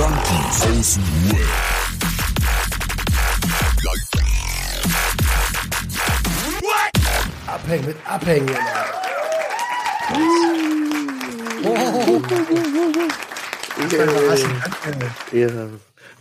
Junkies 0.00 0.62
aus 0.62 0.94
dem 0.94 1.04
Web. 1.30 1.46
Abhängen 7.46 7.84
mit 7.84 7.96
Abhängen. 8.06 8.48
Ja. 15.32 15.68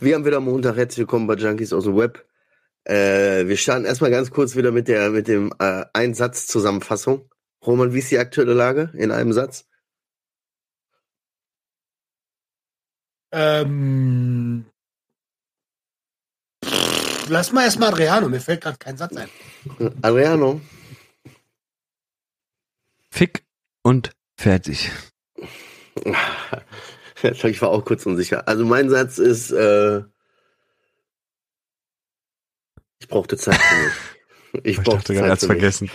Wir 0.02 0.16
haben 0.16 0.26
wieder 0.26 0.42
Montag. 0.42 0.76
Herzlich 0.76 0.98
willkommen 0.98 1.28
bei 1.28 1.36
Junkies 1.36 1.72
aus 1.72 1.86
dem 1.86 1.96
Web. 1.96 2.26
Äh, 2.84 3.48
wir 3.48 3.56
starten 3.56 3.86
erstmal 3.86 4.12
ganz 4.12 4.30
kurz 4.30 4.58
wieder 4.58 4.74
mit 4.74 4.90
der 4.90 5.10
mit 5.12 5.30
dem 5.30 5.54
äh, 5.58 5.86
Einsatz-Zusammenfassung. 5.94 7.30
Roman, 7.66 7.94
wie 7.94 8.00
ist 8.00 8.12
die 8.12 8.20
aktuelle 8.20 8.54
Lage 8.54 8.92
in 8.94 9.12
einem 9.12 9.32
Satz? 9.32 9.69
Ähm, 13.32 14.66
lass 17.28 17.52
mal 17.52 17.64
erstmal 17.64 17.90
Adriano, 17.90 18.28
mir 18.30 18.42
fällt 18.42 18.62
gerade 18.62 18.78
kein 18.78 18.98
Satz 18.98 19.16
ein. 19.16 19.30
Adriano? 20.02 20.62
Fick 23.12 23.44
und 23.84 24.12
fertig. 24.38 24.92
ich 27.24 27.62
war 27.62 27.70
auch 27.70 27.84
kurz 27.86 28.06
unsicher. 28.06 28.48
Also 28.48 28.66
mein 28.66 28.90
Satz 28.90 29.18
ist, 29.18 29.52
äh, 29.52 30.04
ich 33.00 33.08
brauchte 33.08 33.38
Zeit 33.38 33.56
für 33.60 33.76
mich. 33.76 33.94
Ich, 34.64 34.80
Ich 34.80 34.84
brauchte 34.84 35.14
dachte 35.14 35.28
er 35.28 35.38
für 35.38 35.46
mich. 35.48 35.60
vergessen. 35.60 35.92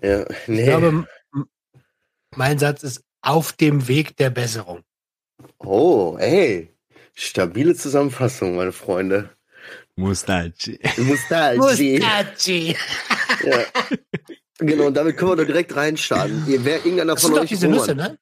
Ja, 0.00 0.24
nee. 0.46 0.60
Ich 0.60 0.66
glaube, 0.66 1.08
mein 2.36 2.60
Satz 2.60 2.84
ist 2.84 3.02
auf 3.22 3.54
dem 3.54 3.88
Weg 3.88 4.16
der 4.16 4.30
Besserung. 4.30 4.84
Oh, 5.58 6.16
ey. 6.18 6.70
Stabile 7.14 7.74
Zusammenfassung, 7.74 8.56
meine 8.56 8.72
Freunde. 8.72 9.30
Mustachi. 9.96 10.78
Mustachi. 10.98 11.58
Mustachi. 11.58 12.76
ja. 13.44 13.58
Genau, 14.58 14.86
und 14.86 14.94
damit 14.94 15.16
können 15.16 15.32
wir 15.32 15.36
doch 15.36 15.46
direkt 15.46 15.74
reinstarten. 15.76 16.44
Ihr, 16.46 16.64
wer 16.64 16.78
irgendeiner 16.78 17.16
von 17.16 17.34
euch 17.34 17.48
diese 17.48 17.66
Roman, 17.66 17.80
Nüsse, 17.80 17.94
ne? 17.94 18.18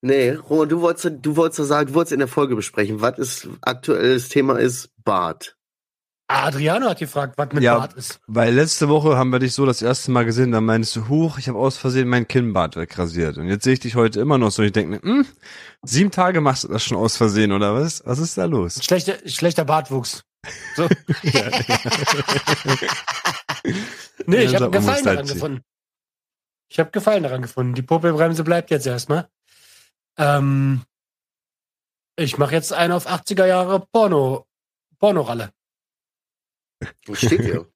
Nee, 0.00 0.30
Roman, 0.30 0.68
du 0.68 0.80
wolltest, 0.80 1.16
du 1.22 1.36
wolltest 1.36 1.60
doch 1.60 1.64
sagen, 1.64 1.88
du 1.88 1.94
wolltest 1.94 2.12
in 2.12 2.18
der 2.18 2.28
Folge 2.28 2.56
besprechen, 2.56 3.00
was 3.00 3.18
ist 3.18 3.48
aktuelles 3.62 4.28
Thema 4.28 4.58
ist 4.58 4.90
Bart. 5.04 5.55
Adriano 6.28 6.88
hat 6.88 6.98
gefragt, 6.98 7.34
was 7.36 7.52
mit 7.52 7.62
Ja. 7.62 7.78
Bart 7.78 7.94
ist. 7.94 8.20
Weil 8.26 8.52
letzte 8.52 8.88
Woche 8.88 9.16
haben 9.16 9.30
wir 9.30 9.38
dich 9.38 9.54
so 9.54 9.64
das 9.64 9.80
erste 9.80 10.10
Mal 10.10 10.24
gesehen, 10.24 10.50
da 10.50 10.60
meinst 10.60 10.94
du, 10.96 11.08
huch, 11.08 11.38
ich 11.38 11.48
habe 11.48 11.58
aus 11.58 11.78
Versehen 11.78 12.08
mein 12.08 12.26
Kinnbart 12.26 12.74
wegrasiert. 12.74 13.38
Und 13.38 13.48
jetzt 13.48 13.64
sehe 13.64 13.74
ich 13.74 13.80
dich 13.80 13.94
heute 13.94 14.20
immer 14.20 14.36
noch 14.36 14.50
so 14.50 14.62
ich 14.62 14.72
denke 14.72 14.96
mir, 14.96 15.02
hm, 15.02 15.26
sieben 15.82 16.10
Tage 16.10 16.40
machst 16.40 16.64
du 16.64 16.68
das 16.68 16.82
schon 16.82 16.96
aus 16.96 17.16
Versehen, 17.16 17.52
oder 17.52 17.74
was? 17.74 18.02
Was 18.04 18.18
ist 18.18 18.36
da 18.36 18.46
los? 18.46 18.84
Schlechter, 18.84 19.16
schlechter 19.26 19.64
Bartwuchs. 19.64 20.24
So. 20.74 20.82
nee, 24.26 24.44
ich 24.44 24.54
habe 24.56 24.70
Gefallen 24.70 25.04
daran 25.04 25.26
gefunden. 25.26 25.60
Ich 26.68 26.80
habe 26.80 26.90
Gefallen 26.90 27.22
daran 27.22 27.42
gefunden. 27.42 27.74
Die 27.74 27.82
Popelbremse 27.82 28.42
bleibt 28.42 28.70
jetzt 28.70 28.86
erstmal. 28.86 29.28
Ähm, 30.18 30.82
ich 32.16 32.38
mache 32.38 32.54
jetzt 32.54 32.72
einen 32.72 32.92
auf 32.92 33.08
80er 33.08 33.46
Jahre 33.46 33.86
Porno, 33.92 34.46
Pornoralle. 34.98 35.52
Steht 37.12 37.42
hier. 37.42 37.66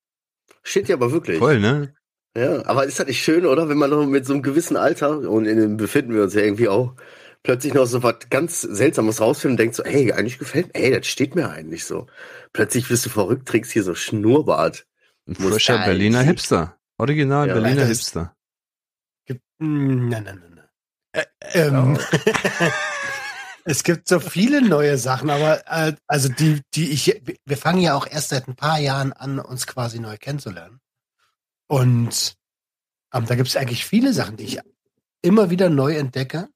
Steht 0.63 0.87
hier 0.87 0.97
aber 0.97 1.13
wirklich. 1.13 1.39
Voll, 1.39 1.61
ne? 1.61 1.95
Ja, 2.37 2.65
aber 2.67 2.85
ist 2.85 3.01
das 3.01 3.07
nicht 3.07 3.23
schön, 3.23 3.45
oder? 3.45 3.69
Wenn 3.69 3.79
man 3.79 3.91
noch 3.91 4.07
mit 4.07 4.25
so 4.25 4.35
einem 4.35 4.43
gewissen 4.43 4.77
Alter, 4.77 5.19
und 5.29 5.47
in 5.47 5.59
dem 5.59 5.77
befinden 5.77 6.15
wir 6.15 6.23
uns 6.23 6.35
ja 6.35 6.43
irgendwie 6.43 6.69
auch, 6.69 6.95
plötzlich 7.43 7.75
noch 7.75 7.87
so 7.87 8.03
was 8.03 8.17
ganz 8.31 8.61
Seltsames 8.61 9.21
rausfindet 9.21 9.53
und 9.53 9.61
denkt 9.61 9.75
so, 9.75 9.83
ey, 9.83 10.13
eigentlich 10.13 10.39
gefällt 10.39 10.69
mir, 10.69 10.75
ey, 10.81 10.91
das 10.93 11.07
steht 11.07 11.35
mir 11.35 11.51
eigentlich 11.51 11.85
so. 11.85 12.07
Plötzlich 12.53 12.89
bist 12.89 13.07
du 13.07 13.11
verrückt, 13.11 13.49
trägst 13.49 13.73
hier 13.73 13.83
so 13.83 13.95
Schnurrbart. 13.95 14.87
Ein 15.27 15.35
frischer 15.35 15.79
Berliner 15.79 16.23
Hipster. 16.23 16.77
Original 16.99 17.49
Ja, 17.49 17.55
Berliner 17.55 17.87
Hipster. 17.87 18.37
Gibt, 19.27 19.43
nein, 19.59 20.09
nein, 20.09 20.25
nein, 20.25 20.61
nein. 21.15 21.25
Ähm, 21.55 21.99
es 23.71 23.85
gibt 23.85 24.09
so 24.09 24.19
viele 24.21 24.63
neue 24.63 24.99
Sachen, 24.99 25.31
aber 25.31 25.63
äh, 25.71 25.95
also 26.07 26.29
die, 26.29 26.61
die 26.75 26.91
ich, 26.91 27.23
wir 27.45 27.57
fangen 27.57 27.81
ja 27.81 27.95
auch 27.95 28.07
erst 28.07 28.31
seit 28.31 28.49
ein 28.49 28.57
paar 28.57 28.79
Jahren 28.79 29.13
an, 29.13 29.39
uns 29.39 29.67
quasi 29.67 30.01
neu 30.01 30.17
kennenzulernen. 30.19 30.81
Und 31.69 32.35
ähm, 33.15 33.27
da 33.27 33.35
gibt 33.37 33.49
es 33.49 33.57
eigentlich 33.57 33.87
viele 33.87 34.13
Sachen, 34.13 34.37
die 34.37 34.45
ich 34.45 34.59
immer 35.23 35.51
wieder 35.51 35.71
neu 35.71 35.97
entdecke, 35.97 36.49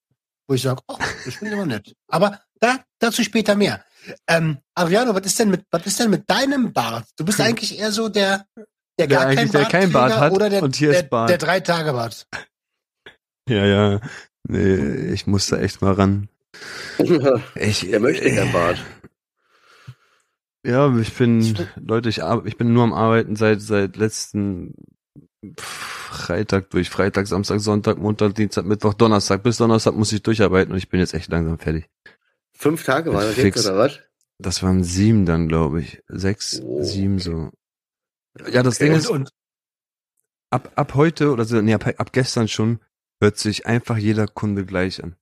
wo 0.49 0.55
ich 0.55 0.63
sage, 0.63 0.83
oh, 0.89 0.97
das 1.25 1.35
finde 1.35 1.55
ich 1.55 1.55
aber 1.55 1.67
nett. 1.67 1.95
Aber 2.09 2.41
da, 2.61 2.81
dazu 2.99 3.23
später 3.23 3.55
mehr. 3.55 3.85
Ähm, 4.27 4.59
Adriano, 4.75 5.15
was 5.15 5.25
ist 5.25 5.39
denn 5.39 5.51
mit, 5.51 5.65
was 5.71 5.87
ist 5.87 6.01
denn 6.01 6.11
mit 6.11 6.29
deinem 6.29 6.73
Bart? 6.73 7.07
Du 7.17 7.25
bist 7.25 7.41
eigentlich 7.41 7.79
eher 7.79 7.93
so 7.93 8.09
der, 8.09 8.47
der 8.57 8.67
Der 8.99 9.07
gar 9.07 9.27
eigentlich- 9.27 9.37
kein 9.39 9.51
der 9.53 9.59
Bart, 9.61 9.71
kein 9.71 9.93
Bart 9.93 10.17
hat 10.17 10.33
oder 10.33 10.51
der, 10.51 10.63
und 10.63 10.75
hier 10.77 10.91
ist 10.91 11.03
der, 11.03 11.09
Bart. 11.09 11.31
der 11.31 11.39
drei 11.39 11.61
Tage 11.61 11.93
Bart. 11.93 12.27
Ja, 13.49 13.65
ja. 13.65 14.01
Nee, 14.49 15.13
ich 15.13 15.27
muss 15.27 15.47
da 15.47 15.59
echt 15.59 15.81
mal 15.81 15.93
ran. 15.95 16.29
Ich, 17.57 17.81
Der 17.91 18.01
möchte 18.01 18.31
kein 18.35 18.53
Bart. 18.53 18.79
Ja, 20.65 20.97
ich 20.97 21.13
bin. 21.15 21.57
Leute, 21.77 22.09
ich, 22.09 22.21
ich 22.45 22.57
bin 22.57 22.73
nur 22.73 22.85
am 22.85 22.93
Arbeiten 22.93 23.37
seit, 23.37 23.61
seit 23.61 23.97
letzten 23.97 24.75
Freitag 25.59 26.71
durch. 26.71 26.89
Freitag, 26.89 27.27
Samstag, 27.27 27.61
Sonntag, 27.61 27.99
Montag, 27.99 28.35
Dienstag, 28.35 28.65
Mittwoch, 28.65 28.95
Donnerstag. 28.95 29.43
Bis 29.43 29.59
Donnerstag 29.59 29.95
muss 29.95 30.13
ich 30.13 30.23
durcharbeiten 30.23 30.73
und 30.73 30.79
ich 30.79 30.89
bin 30.89 31.01
jetzt 31.01 31.15
echt 31.15 31.31
langsam 31.31 31.59
fertig. 31.59 31.91
Fünf 32.53 32.85
Tage 32.85 33.13
war 33.13 33.23
das 33.25 33.35
Fix. 33.35 33.57
jetzt, 33.57 33.67
oder 33.67 33.79
was? 33.79 34.01
Das 34.39 34.63
waren 34.63 34.83
sieben 34.83 35.27
dann, 35.27 35.49
glaube 35.49 35.81
ich. 35.83 36.03
Sechs, 36.09 36.61
Oh, 36.63 36.83
sieben 36.83 37.19
so. 37.19 37.51
Ja, 38.51 38.63
das 38.63 38.77
Okay. 38.77 38.85
Ding 38.87 38.93
Und, 38.95 38.99
ist, 39.01 39.09
und 39.11 39.31
ab, 40.51 40.73
ab 40.77 40.95
heute 40.95 41.31
oder 41.33 41.45
so, 41.45 41.61
nee, 41.61 41.75
ab, 41.75 41.87
ab 41.99 42.13
gestern 42.13 42.49
schon, 42.49 42.81
hört 43.21 43.39
sich 43.39 43.67
einfach 43.67 43.97
jeder 43.97 44.27
Kunde 44.27 44.65
gleich 44.65 45.03
an. 45.05 45.17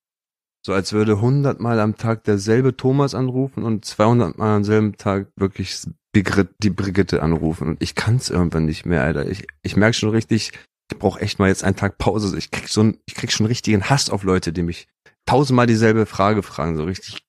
So 0.65 0.73
als 0.73 0.93
würde 0.93 1.15
100 1.15 1.61
Mal 1.61 1.81
am 1.81 1.97
Tag 1.97 2.25
derselbe 2.25 2.77
Thomas 2.77 3.15
anrufen 3.15 3.65
und 3.65 3.85
200 3.85 4.39
Mal 4.39 4.57
am 4.57 4.65
selben 4.65 4.97
Tag 4.97 5.27
wirklich 5.37 5.83
die 6.15 6.71
Brigitte 6.71 7.23
anrufen. 7.23 7.69
Und 7.69 7.83
ich 7.83 7.95
kann's 7.95 8.31
irgendwann 8.31 8.67
nicht 8.67 8.87
mehr, 8.87 9.03
Alter. 9.03 9.27
Ich, 9.27 9.47
ich 9.63 9.77
merk 9.77 9.95
schon 9.95 10.11
richtig, 10.11 10.53
ich 10.91 10.99
brauche 10.99 11.21
echt 11.21 11.39
mal 11.39 11.49
jetzt 11.49 11.65
einen 11.65 11.77
Tag 11.77 11.99
Pause. 11.99 12.37
Ich 12.39 12.51
krieg 12.51 12.69
so 12.69 12.83
ein, 12.83 12.99
ich 13.07 13.15
krieg 13.15 13.33
schon 13.33 13.47
richtigen 13.47 13.89
Hass 13.89 14.09
auf 14.09 14.23
Leute, 14.23 14.53
die 14.53 14.63
mich 14.63 14.87
tausendmal 15.27 15.67
dieselbe 15.67 16.07
Frage 16.07 16.43
fragen, 16.43 16.77
so 16.77 16.85
richtig. 16.85 17.27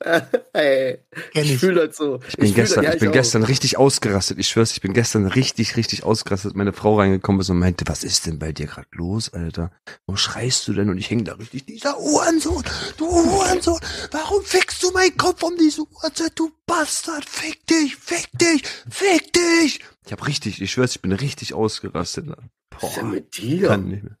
ey, 0.52 0.98
ich 1.34 1.52
ich. 1.52 1.58
fühle 1.58 1.88
das 1.88 1.96
so. 1.96 2.20
Ich 2.28 2.36
bin 2.36 2.46
fühl 2.46 2.54
gestern, 2.54 2.84
das, 2.84 2.90
ja, 2.90 2.94
ich 2.94 3.00
bin 3.00 3.12
gestern 3.12 3.42
richtig 3.42 3.78
ausgerastet. 3.78 4.38
Ich 4.38 4.48
schwör's, 4.48 4.70
ich 4.72 4.80
bin 4.80 4.92
gestern 4.92 5.26
richtig, 5.26 5.76
richtig 5.76 6.04
ausgerastet. 6.04 6.54
Meine 6.54 6.72
Frau 6.72 6.98
reingekommen 6.98 7.40
ist 7.40 7.50
und 7.50 7.58
meinte, 7.58 7.84
was 7.88 8.04
ist 8.04 8.26
denn 8.26 8.38
bei 8.38 8.52
dir 8.52 8.66
gerade 8.66 8.86
los, 8.92 9.32
Alter? 9.32 9.72
Wo 10.06 10.14
schreist 10.16 10.68
du 10.68 10.72
denn? 10.72 10.88
Und 10.88 10.98
ich 10.98 11.10
häng 11.10 11.24
da 11.24 11.34
richtig, 11.34 11.66
dieser 11.66 11.98
Uhrensohn, 11.98 12.62
du 12.96 13.06
Uhrensohn, 13.06 13.80
warum 14.12 14.42
fickst 14.44 14.82
du 14.84 14.92
meinen 14.92 15.16
Kopf 15.16 15.42
um 15.42 15.56
diese 15.58 15.82
Uhrzeit, 15.82 16.32
du 16.36 16.52
Bastard? 16.66 17.28
Fick 17.28 17.66
dich, 17.66 17.96
fick 17.96 18.28
dich, 18.38 18.62
fick 18.88 19.32
dich! 19.32 19.80
Ich 20.06 20.12
hab 20.12 20.26
richtig, 20.26 20.62
ich 20.62 20.70
schwör's, 20.70 20.92
ich 20.96 21.02
bin 21.02 21.12
richtig 21.12 21.54
ausgerastet. 21.54 22.26
Was 22.28 22.90
ist 22.90 22.96
denn 22.96 23.04
Boah, 23.06 23.14
mit 23.14 23.36
dir? 23.36 23.68
kann 23.68 23.88
nicht 23.88 24.04
mehr. 24.04 24.12
Ja, 24.12 24.16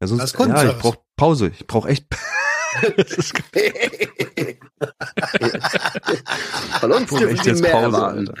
Das 0.00 0.10
sonst, 0.10 0.24
ist 0.24 0.38
ja, 0.38 0.70
ich 0.70 0.78
brauch 0.78 0.96
Pause. 1.16 1.52
Ich 1.58 1.66
brauch 1.66 1.86
echt, 1.86 2.06
das 2.96 3.32
brauch 7.06 7.18
dürfen 7.18 7.36
echt 7.36 7.46
jetzt 7.46 7.62
mehr 7.62 7.72
Pause. 7.72 8.04
Alter. 8.04 8.34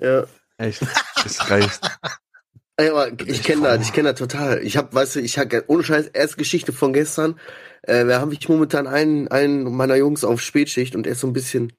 Ja. 0.00 0.24
Echt, 0.56 0.82
es 1.24 1.50
reicht. 1.50 1.80
Ey, 2.76 2.90
aber 2.90 3.12
ich 3.24 3.42
kenne 3.44 3.62
das, 3.62 3.86
ich 3.86 3.92
kenne 3.92 4.10
das 4.10 4.18
total. 4.18 4.60
Ich 4.64 4.76
habe, 4.76 4.92
weißt 4.92 5.16
du, 5.16 5.20
ich 5.20 5.38
habe 5.38 5.64
ohne 5.68 5.84
Scheiß 5.84 6.08
erst 6.08 6.36
Geschichte 6.36 6.72
von 6.72 6.92
gestern. 6.92 7.38
Äh, 7.82 8.06
wir 8.06 8.20
haben 8.20 8.32
ich 8.32 8.48
momentan 8.48 8.88
einen, 8.88 9.28
einen 9.28 9.76
meiner 9.76 9.94
Jungs 9.94 10.24
auf 10.24 10.40
Spätschicht 10.40 10.96
und 10.96 11.06
er 11.06 11.12
ist 11.12 11.20
so 11.20 11.28
ein 11.28 11.32
bisschen 11.32 11.72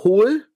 hohl. 0.00 0.46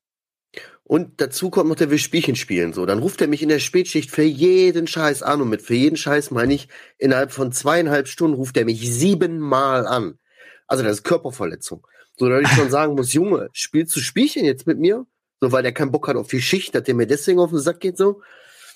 Und 0.89 1.21
dazu 1.21 1.51
kommt 1.51 1.69
noch, 1.69 1.75
der 1.75 1.91
will 1.91 1.99
Spielchen 1.99 2.37
spielen. 2.37 2.73
So, 2.73 2.87
dann 2.87 3.01
ruft 3.01 3.21
er 3.21 3.27
mich 3.27 3.43
in 3.43 3.49
der 3.49 3.59
Spätschicht 3.59 4.09
für 4.09 4.23
jeden 4.23 4.87
Scheiß 4.87 5.25
an 5.25 5.41
und 5.41 5.49
mit 5.49 5.61
für 5.61 5.75
jeden 5.75 5.97
Scheiß 5.97 6.31
meine 6.31 6.55
ich 6.55 6.69
innerhalb 6.97 7.33
von 7.33 7.51
zweieinhalb 7.51 8.07
Stunden 8.07 8.37
ruft 8.37 8.57
er 8.57 8.65
mich 8.65 8.89
siebenmal 8.89 9.85
an. 9.85 10.21
Also 10.69 10.85
das 10.85 10.99
ist 10.99 11.03
Körperverletzung. 11.03 11.85
So, 12.17 12.29
dass 12.29 12.43
ich 12.43 12.57
schon 12.57 12.71
sagen 12.71 12.95
muss, 12.95 13.13
Junge, 13.13 13.49
spielst 13.53 13.97
du 13.97 14.01
Spielchen 14.01 14.45
jetzt 14.45 14.69
mit 14.69 14.79
mir? 14.79 15.07
So, 15.41 15.51
weil 15.51 15.65
der 15.65 15.73
keinen 15.73 15.91
Bock 15.91 16.07
hat 16.07 16.15
auf 16.15 16.29
die 16.29 16.41
Schicht, 16.41 16.73
dass 16.77 16.85
der 16.85 16.95
mir 16.95 17.09
deswegen 17.09 17.41
auf 17.41 17.51
den 17.51 17.59
Sack 17.59 17.81
geht, 17.81 17.97
so. 17.97 18.23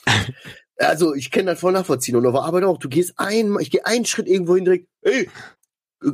Also, 0.83 1.15
ich 1.15 1.31
kann 1.31 1.45
das 1.45 1.61
voll 1.61 1.73
nachvollziehen. 1.73 2.17
Und 2.17 2.25
auf 2.25 2.33
der 2.33 2.43
Arbeit 2.43 2.65
auch. 2.65 2.79
Du 2.79 2.89
gehst 2.89 3.13
ein, 3.19 3.55
ich 3.61 3.71
gehe 3.71 3.85
einen 3.85 4.07
Schritt 4.07 4.27
irgendwo 4.27 4.55
hin, 4.55 4.65
direkt, 4.65 4.89
ey, 5.03 5.29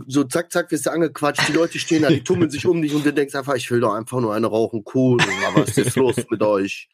so 0.06 0.24
zack, 0.24 0.52
zack, 0.52 0.70
wirst 0.70 0.86
du 0.86 0.90
angequatscht, 0.90 1.48
die 1.48 1.52
Leute 1.52 1.78
stehen 1.78 2.02
da, 2.02 2.08
die 2.08 2.22
tummeln 2.24 2.50
sich 2.50 2.66
um 2.66 2.82
dich 2.82 2.94
und 2.94 3.04
du 3.06 3.12
denkst 3.12 3.34
einfach, 3.34 3.54
ich 3.54 3.70
will 3.70 3.80
doch 3.80 3.94
einfach 3.94 4.20
nur 4.20 4.34
eine 4.34 4.46
rauchen, 4.46 4.84
cool, 4.94 5.18
aber 5.46 5.62
was 5.66 5.76
ist 5.78 5.96
los 5.96 6.16
mit 6.30 6.42
euch? 6.42 6.88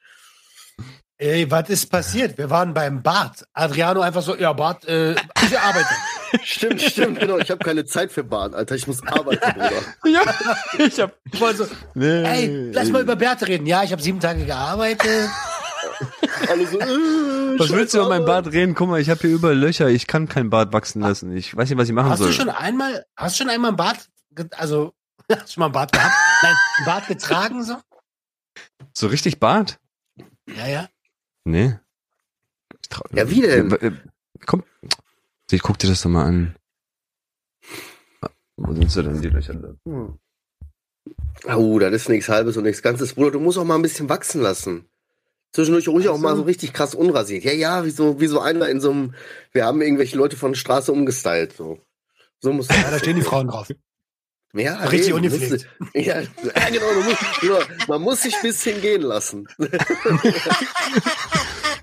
Ey, 1.18 1.48
was 1.50 1.70
ist 1.70 1.86
passiert? 1.86 2.36
Wir 2.36 2.50
waren 2.50 2.74
beim 2.74 3.00
Bart. 3.00 3.44
Adriano 3.52 4.00
einfach 4.00 4.22
so, 4.22 4.34
ja, 4.36 4.52
Bart, 4.52 4.84
äh, 4.88 5.12
ich 5.12 5.56
arbeite. 5.58 5.86
Stimmt, 6.42 6.80
stimmt, 6.80 7.20
genau. 7.20 7.38
Ich 7.38 7.50
habe 7.50 7.62
keine 7.62 7.84
Zeit 7.84 8.10
für 8.10 8.24
Bahn, 8.24 8.54
Alter. 8.54 8.74
Ich 8.74 8.86
muss 8.86 9.06
arbeiten, 9.06 9.52
Bruder. 9.52 9.70
Ja, 10.06 10.22
ich 10.84 10.98
hab. 10.98 11.16
Ich 11.30 11.38
so, 11.38 11.66
Nee. 11.94 12.24
ey, 12.24 12.70
lass 12.72 12.88
mal 12.90 13.02
über 13.02 13.16
Bärte 13.16 13.46
reden. 13.46 13.66
Ja, 13.66 13.82
ich 13.84 13.92
habe 13.92 14.00
sieben 14.02 14.18
Tage 14.18 14.44
gearbeitet. 14.46 15.28
Alle 16.48 16.66
so, 16.66 16.78
äh, 16.80 17.58
Was 17.58 17.70
willst 17.70 17.94
du 17.94 17.98
über 17.98 18.08
mein. 18.08 18.24
Bart 18.24 18.46
reden? 18.52 18.74
Guck 18.74 18.88
mal, 18.88 19.00
ich 19.00 19.08
habe 19.10 19.20
hier 19.20 19.30
überall 19.30 19.56
Löcher. 19.58 19.88
Ich 19.88 20.06
kann 20.06 20.28
kein 20.28 20.50
Bart 20.50 20.72
wachsen 20.72 21.00
lassen. 21.00 21.34
Ich 21.36 21.56
weiß 21.56 21.68
nicht, 21.68 21.78
was 21.78 21.88
ich 21.88 21.94
machen 21.94 22.10
Hast 22.10 22.18
soll. 22.18 22.28
du 22.28 22.34
schon 22.34 22.48
einmal, 22.48 23.04
hast 23.16 23.36
du 23.38 23.42
schon 23.44 23.50
einmal 23.50 23.68
einen 23.70 23.76
Bart, 23.76 24.08
also, 24.52 24.92
hast 25.30 25.48
du 25.48 25.52
schon 25.52 25.60
mal 25.60 25.66
einen 25.66 25.72
Bart 25.72 25.92
gehabt? 25.92 26.14
Nein, 26.42 26.54
einen 26.78 26.86
Bart 26.86 27.06
getragen 27.08 27.62
so? 27.64 27.76
So 28.94 29.06
richtig 29.06 29.38
Bart? 29.40 29.78
Ja, 30.48 30.66
ja. 30.66 30.88
Nee. 31.44 31.78
Ich 32.82 32.88
trau- 32.88 33.04
Ja, 33.16 33.28
wie 33.30 33.40
denn? 33.42 34.00
Komm. 34.46 34.64
Ich 35.50 35.62
guck 35.62 35.78
dir 35.78 35.88
das 35.88 36.02
doch 36.02 36.10
mal 36.10 36.24
an. 36.24 36.56
Ah, 38.22 38.28
Wo 38.56 38.72
sind 38.74 38.90
sie 38.90 39.02
denn, 39.02 39.20
die 39.20 39.28
Löcher? 39.28 39.54
da? 39.54 39.74
Oh, 41.56 41.78
das 41.78 41.92
ist 41.92 42.08
nichts 42.08 42.28
Halbes 42.28 42.56
und 42.56 42.64
nichts 42.64 42.82
Ganzes, 42.82 43.14
Bruder. 43.14 43.32
Du 43.32 43.40
musst 43.40 43.58
auch 43.58 43.64
mal 43.64 43.74
ein 43.76 43.82
bisschen 43.82 44.08
wachsen 44.08 44.40
lassen. 44.40 44.86
Zwischendurch 45.52 45.88
ruhig 45.88 46.08
auch 46.08 46.14
Ach 46.14 46.18
so. 46.18 46.22
mal 46.22 46.36
so 46.36 46.42
richtig 46.42 46.72
krass 46.72 46.94
unrasiert. 46.94 47.44
Ja, 47.44 47.52
ja, 47.52 47.84
wie 47.84 47.90
so, 47.90 48.20
wie 48.20 48.26
so 48.26 48.40
einer 48.40 48.68
in 48.68 48.80
so 48.80 48.90
einem, 48.90 49.14
wir 49.52 49.66
haben 49.66 49.82
irgendwelche 49.82 50.16
Leute 50.16 50.36
von 50.36 50.52
der 50.52 50.58
Straße 50.58 50.92
umgestylt, 50.92 51.54
so. 51.56 51.78
So 52.40 52.52
muss 52.52 52.68
Ja, 52.68 52.90
da 52.90 52.98
stehen 52.98 53.16
die 53.16 53.22
Frauen 53.22 53.48
drauf. 53.48 53.68
Ja, 54.54 54.76
Richtig 54.84 55.08
eben, 55.08 55.16
ungepflegt. 55.16 55.50
musst 55.80 55.94
Ja, 55.94 56.20
ja, 56.20 56.26
genau. 56.70 56.92
Du 56.94 57.02
musst, 57.02 57.42
nur, 57.42 57.60
man 57.88 58.02
muss 58.02 58.22
sich 58.22 58.34
ein 58.34 58.42
bisschen 58.42 58.80
gehen 58.80 59.02
lassen. 59.02 59.46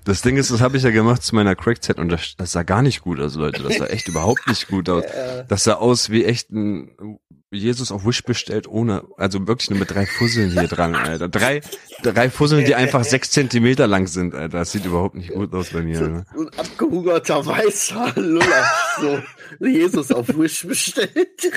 Das 0.04 0.22
Ding 0.22 0.38
ist, 0.38 0.50
das 0.50 0.62
habe 0.62 0.78
ich 0.78 0.82
ja 0.82 0.90
gemacht 0.90 1.22
zu 1.22 1.34
meiner 1.34 1.54
Crackzeit 1.54 1.98
und 1.98 2.08
das, 2.08 2.34
das 2.36 2.52
sah 2.52 2.62
gar 2.62 2.80
nicht 2.80 3.02
gut 3.02 3.20
aus, 3.20 3.34
Leute. 3.34 3.62
Das 3.62 3.76
sah 3.76 3.86
echt 3.86 4.08
überhaupt 4.08 4.46
nicht 4.48 4.66
gut 4.68 4.88
aus. 4.88 5.04
Das 5.46 5.64
sah 5.64 5.74
aus 5.74 6.08
wie 6.10 6.24
echt 6.24 6.50
ein 6.50 7.18
Jesus 7.52 7.90
auf 7.90 8.06
Wish 8.06 8.22
bestellt, 8.22 8.68
ohne, 8.68 9.02
also 9.16 9.48
wirklich 9.48 9.70
nur 9.70 9.80
mit 9.80 9.90
drei 9.90 10.06
Fusseln 10.06 10.50
hier 10.50 10.68
dran, 10.68 10.94
Alter. 10.94 11.28
Drei, 11.28 11.62
drei 12.02 12.30
Fusseln, 12.30 12.64
die 12.64 12.76
einfach 12.76 13.02
sechs 13.02 13.32
Zentimeter 13.32 13.88
lang 13.88 14.06
sind, 14.06 14.34
Alter. 14.34 14.58
Das 14.58 14.70
sieht 14.70 14.84
überhaupt 14.84 15.16
nicht 15.16 15.32
gut 15.32 15.52
aus 15.52 15.70
bei 15.70 15.82
mir. 15.82 16.00
Ne? 16.00 16.26
So 16.32 16.42
ein 16.42 16.48
abgehungerter 16.56 17.44
weißer 17.44 18.12
Luller. 18.14 18.64
So 19.00 19.20
Jesus 19.66 20.12
auf 20.12 20.28
Wish 20.28 20.64
bestellt. 20.64 21.52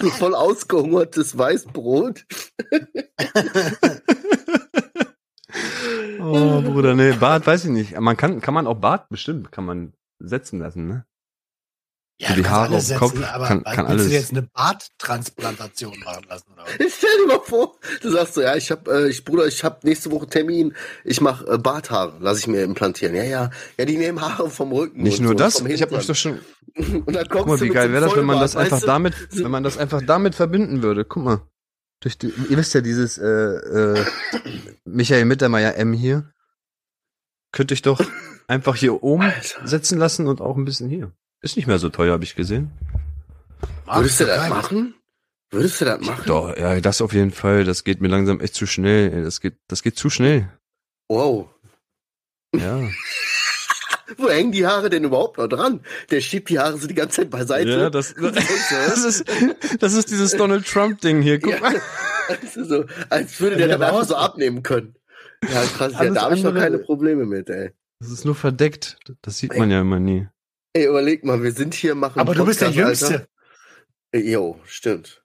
So 0.00 0.08
voll 0.08 0.34
ausgehungertes 0.34 1.36
Weißbrot. 1.36 2.24
Oh, 6.20 6.62
Bruder, 6.62 6.94
nee, 6.94 7.12
Bart 7.12 7.46
weiß 7.46 7.64
ich 7.64 7.70
nicht. 7.70 8.00
Man 8.00 8.16
kann, 8.16 8.40
kann 8.40 8.54
man 8.54 8.66
auch 8.66 8.76
Bart 8.76 9.10
bestimmt, 9.10 9.52
kann 9.52 9.66
man 9.66 9.92
setzen 10.18 10.58
lassen, 10.58 10.86
ne? 10.86 11.04
Ja, 12.22 12.28
die 12.34 12.36
du 12.36 12.42
kannst 12.42 12.50
Haare 12.50 12.74
alles 12.74 12.84
auf 12.84 12.88
dem 12.90 12.98
Kopf 12.98 13.12
setzen, 13.12 13.24
aber 13.24 13.46
kann- 13.46 13.64
kann 13.64 13.76
willst 13.88 13.88
du 13.88 13.94
dir 13.94 14.00
alles- 14.02 14.12
jetzt 14.12 14.30
eine 14.32 14.42
Barttransplantation 14.42 15.98
machen 16.00 16.26
lassen? 16.28 16.44
Oder? 16.52 16.64
was? 16.64 16.92
Stell 16.98 17.10
dir 17.22 17.26
mal 17.28 17.40
vor, 17.42 17.78
du 18.02 18.10
sagst 18.10 18.34
so, 18.34 18.42
ja, 18.42 18.56
ich 18.56 18.70
hab, 18.70 18.88
äh, 18.88 19.08
ich, 19.08 19.24
Bruder, 19.24 19.46
ich 19.46 19.64
hab 19.64 19.84
nächste 19.84 20.10
Woche 20.10 20.26
Termin, 20.26 20.74
ich 21.04 21.22
mach 21.22 21.46
äh, 21.46 21.56
Barthaare, 21.56 22.18
lass 22.20 22.38
ich 22.40 22.46
mir 22.46 22.62
implantieren. 22.62 23.14
Ja, 23.14 23.22
ja, 23.24 23.50
ja, 23.78 23.84
die 23.86 23.96
nehmen 23.96 24.20
Haare 24.20 24.50
vom 24.50 24.70
Rücken. 24.70 25.02
Nicht 25.02 25.20
nur 25.20 25.30
so, 25.30 25.34
das, 25.34 25.60
ich 25.60 25.80
habe 25.80 25.96
mich 25.96 26.06
doch 26.06 26.14
schon, 26.14 26.40
Und 26.76 27.12
dann 27.14 27.26
guck 27.28 27.46
mal, 27.46 27.58
wie 27.60 27.68
geil 27.70 27.90
wäre 27.90 28.04
das, 28.04 28.14
wenn 28.14 28.26
man 28.26 28.38
das 28.38 28.54
einfach 28.54 28.80
damit, 28.82 29.14
wenn 29.30 29.50
man 29.50 29.62
das 29.62 29.78
einfach 29.78 30.02
damit 30.06 30.34
verbinden 30.34 30.82
würde. 30.82 31.04
Guck 31.06 31.24
mal. 31.24 31.40
Durch 32.00 32.16
die, 32.18 32.28
ihr 32.48 32.56
wisst 32.56 32.74
ja, 32.74 32.80
dieses 32.82 33.18
äh, 33.18 33.26
äh, 33.26 34.04
Michael 34.84 35.24
Mittermeier 35.24 35.74
M 35.76 35.92
hier, 35.94 36.32
könnte 37.52 37.74
ich 37.74 37.82
doch 37.82 38.00
einfach 38.46 38.76
hier 38.76 39.02
oben 39.02 39.22
Alter. 39.24 39.66
setzen 39.66 39.98
lassen 39.98 40.26
und 40.28 40.40
auch 40.40 40.56
ein 40.56 40.64
bisschen 40.64 40.88
hier. 40.88 41.12
Ist 41.42 41.56
nicht 41.56 41.66
mehr 41.66 41.78
so 41.78 41.88
teuer, 41.88 42.12
habe 42.12 42.24
ich 42.24 42.34
gesehen. 42.34 42.70
Würdest 43.86 44.20
du 44.20 44.24
Ach, 44.24 44.28
das 44.28 44.38
geil. 44.40 44.48
machen? 44.50 44.94
Würdest 45.50 45.80
du 45.80 45.84
das 45.84 46.00
machen? 46.00 46.22
Doch, 46.26 46.56
ja, 46.56 46.80
das 46.80 47.02
auf 47.02 47.12
jeden 47.12 47.30
Fall. 47.32 47.64
Das 47.64 47.82
geht 47.84 48.00
mir 48.00 48.08
langsam 48.08 48.40
echt 48.40 48.54
zu 48.54 48.66
schnell. 48.66 49.12
ey. 49.12 49.22
Das 49.22 49.40
geht, 49.40 49.56
das 49.68 49.82
geht 49.82 49.96
zu 49.96 50.10
schnell. 50.10 50.48
Wow. 51.08 51.48
Ja. 52.54 52.80
Wo 54.16 54.28
hängen 54.28 54.52
die 54.52 54.66
Haare 54.66 54.90
denn 54.90 55.04
überhaupt 55.04 55.38
noch 55.38 55.46
dran? 55.46 55.80
Der 56.10 56.20
schiebt 56.20 56.50
die 56.50 56.58
Haare 56.58 56.76
so 56.78 56.86
die 56.88 56.94
ganze 56.94 57.22
Zeit 57.22 57.30
beiseite. 57.30 57.70
Ja, 57.70 57.90
das, 57.90 58.14
das 58.20 59.04
ist, 59.04 59.24
das 59.80 59.92
ist 59.94 60.10
dieses 60.10 60.36
Donald 60.36 60.66
Trump 60.66 61.00
Ding 61.00 61.22
hier. 61.22 61.38
Guck 61.40 61.52
Ja. 61.52 61.60
mal. 61.60 61.80
Also 62.28 62.64
so, 62.64 62.84
als 63.08 63.40
würde 63.40 63.56
der 63.56 63.66
Ja, 63.68 63.78
dann 63.78 63.88
einfach 63.88 64.04
so 64.06 64.14
abnehmen 64.16 64.62
können. 64.62 64.94
Ja, 65.48 65.62
krass. 65.64 65.92
Ja, 65.94 66.10
da 66.10 66.22
habe 66.22 66.36
ich 66.36 66.42
noch 66.44 66.54
keine 66.54 66.78
Probleme 66.78 67.24
mit, 67.24 67.48
ey. 67.50 67.72
Das 67.98 68.10
ist 68.10 68.24
nur 68.24 68.34
verdeckt. 68.34 68.98
Das 69.22 69.38
sieht 69.38 69.56
man 69.56 69.70
ja 69.70 69.80
immer 69.80 69.98
nie. 69.98 70.28
Ey, 70.72 70.86
überleg 70.86 71.24
mal, 71.24 71.42
wir 71.42 71.52
sind 71.52 71.74
hier, 71.74 71.94
machen 71.94 72.20
Aber 72.20 72.34
du 72.34 72.44
bist 72.44 72.60
der 72.60 72.66
Podcast, 72.66 73.02
Jüngste. 73.02 73.28
Ey, 74.12 74.30
Jo, 74.32 74.60
stimmt. 74.66 75.22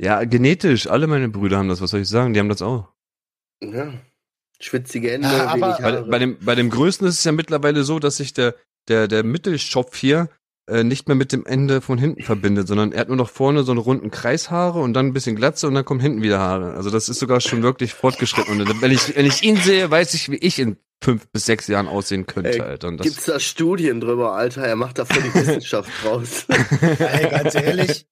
Ja, 0.00 0.22
genetisch. 0.24 0.86
Alle 0.88 1.06
meine 1.06 1.28
Brüder 1.28 1.58
haben 1.58 1.68
das. 1.68 1.80
Was 1.80 1.90
soll 1.90 2.00
ich 2.00 2.08
sagen? 2.08 2.32
Die 2.34 2.40
haben 2.40 2.48
das 2.48 2.62
auch. 2.62 2.88
Ja. 3.62 3.92
Schwitzige 4.60 5.10
Hände, 5.10 5.28
Ja, 5.28 5.46
aber- 5.48 5.66
wenig 5.66 5.76
Bei, 5.78 5.82
Haare. 5.92 6.04
bei, 6.08 6.18
dem, 6.18 6.38
bei 6.40 6.54
dem 6.54 6.70
Größten 6.70 7.06
ist 7.06 7.18
es 7.18 7.24
ja 7.24 7.32
mittlerweile 7.32 7.82
so, 7.84 7.98
dass 7.98 8.18
sich 8.18 8.32
der, 8.34 8.54
der, 8.88 9.08
der 9.08 9.24
Mittelschopf 9.24 9.96
hier 9.96 10.28
äh, 10.68 10.84
nicht 10.84 11.08
mehr 11.08 11.14
mit 11.16 11.32
dem 11.32 11.46
Ende 11.46 11.80
von 11.80 11.96
hinten 11.98 12.22
verbindet, 12.22 12.68
sondern 12.68 12.92
er 12.92 13.00
hat 13.00 13.08
nur 13.08 13.16
noch 13.16 13.30
vorne 13.30 13.62
so 13.64 13.72
einen 13.72 13.80
runden 13.80 14.10
Kreishaare 14.10 14.80
und 14.80 14.92
dann 14.94 15.06
ein 15.06 15.12
bisschen 15.12 15.34
Glatze 15.36 15.66
und 15.66 15.74
dann 15.74 15.84
kommen 15.84 16.00
hinten 16.00 16.22
wieder 16.22 16.38
Haare. 16.38 16.74
Also 16.74 16.90
das 16.90 17.08
ist 17.08 17.18
sogar 17.18 17.40
schon 17.40 17.62
wirklich 17.62 17.94
fortgeschritten. 17.94 18.60
Und 18.60 18.82
wenn 18.82 18.90
ich, 18.90 19.16
wenn 19.16 19.26
ich 19.26 19.42
ihn 19.42 19.56
sehe, 19.56 19.90
weiß 19.90 20.14
ich, 20.14 20.30
wie 20.30 20.36
ich 20.36 20.58
in 20.58 20.76
fünf 21.02 21.28
bis 21.28 21.46
sechs 21.46 21.66
Jahren 21.68 21.86
aussehen 21.88 22.26
könnte, 22.26 22.50
Ey, 22.50 22.60
Alter. 22.60 22.88
Und 22.88 22.98
das, 22.98 23.06
Gibt's 23.06 23.24
da 23.24 23.38
Studien 23.40 24.00
drüber, 24.00 24.32
Alter? 24.32 24.62
Er 24.66 24.76
macht 24.76 24.98
da 24.98 25.04
voll 25.04 25.22
die 25.22 25.34
Wissenschaft 25.34 25.90
draus. 26.02 26.46
Ey, 26.98 27.30
ganz 27.30 27.54
ehrlich, 27.54 28.06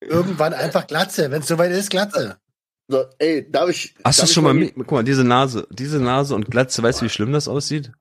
irgendwann 0.00 0.54
einfach 0.54 0.86
Glatze. 0.86 1.30
Wenn 1.30 1.42
es 1.42 1.48
soweit 1.48 1.70
ist, 1.72 1.90
Glatze. 1.90 2.38
So, 2.88 3.04
ey, 3.18 3.48
darf 3.50 3.68
ich. 3.70 3.94
Hast 4.04 4.22
du 4.22 4.26
schon 4.26 4.44
mal, 4.44 4.54
mit, 4.54 4.74
guck 4.74 4.90
mal, 4.90 5.04
diese 5.04 5.22
Nase, 5.22 5.66
diese 5.70 6.00
Nase 6.00 6.34
und 6.34 6.50
Glatze, 6.50 6.82
weißt 6.82 7.00
du, 7.00 7.04
wie 7.04 7.10
schlimm 7.10 7.32
das 7.32 7.46
aussieht? 7.46 7.92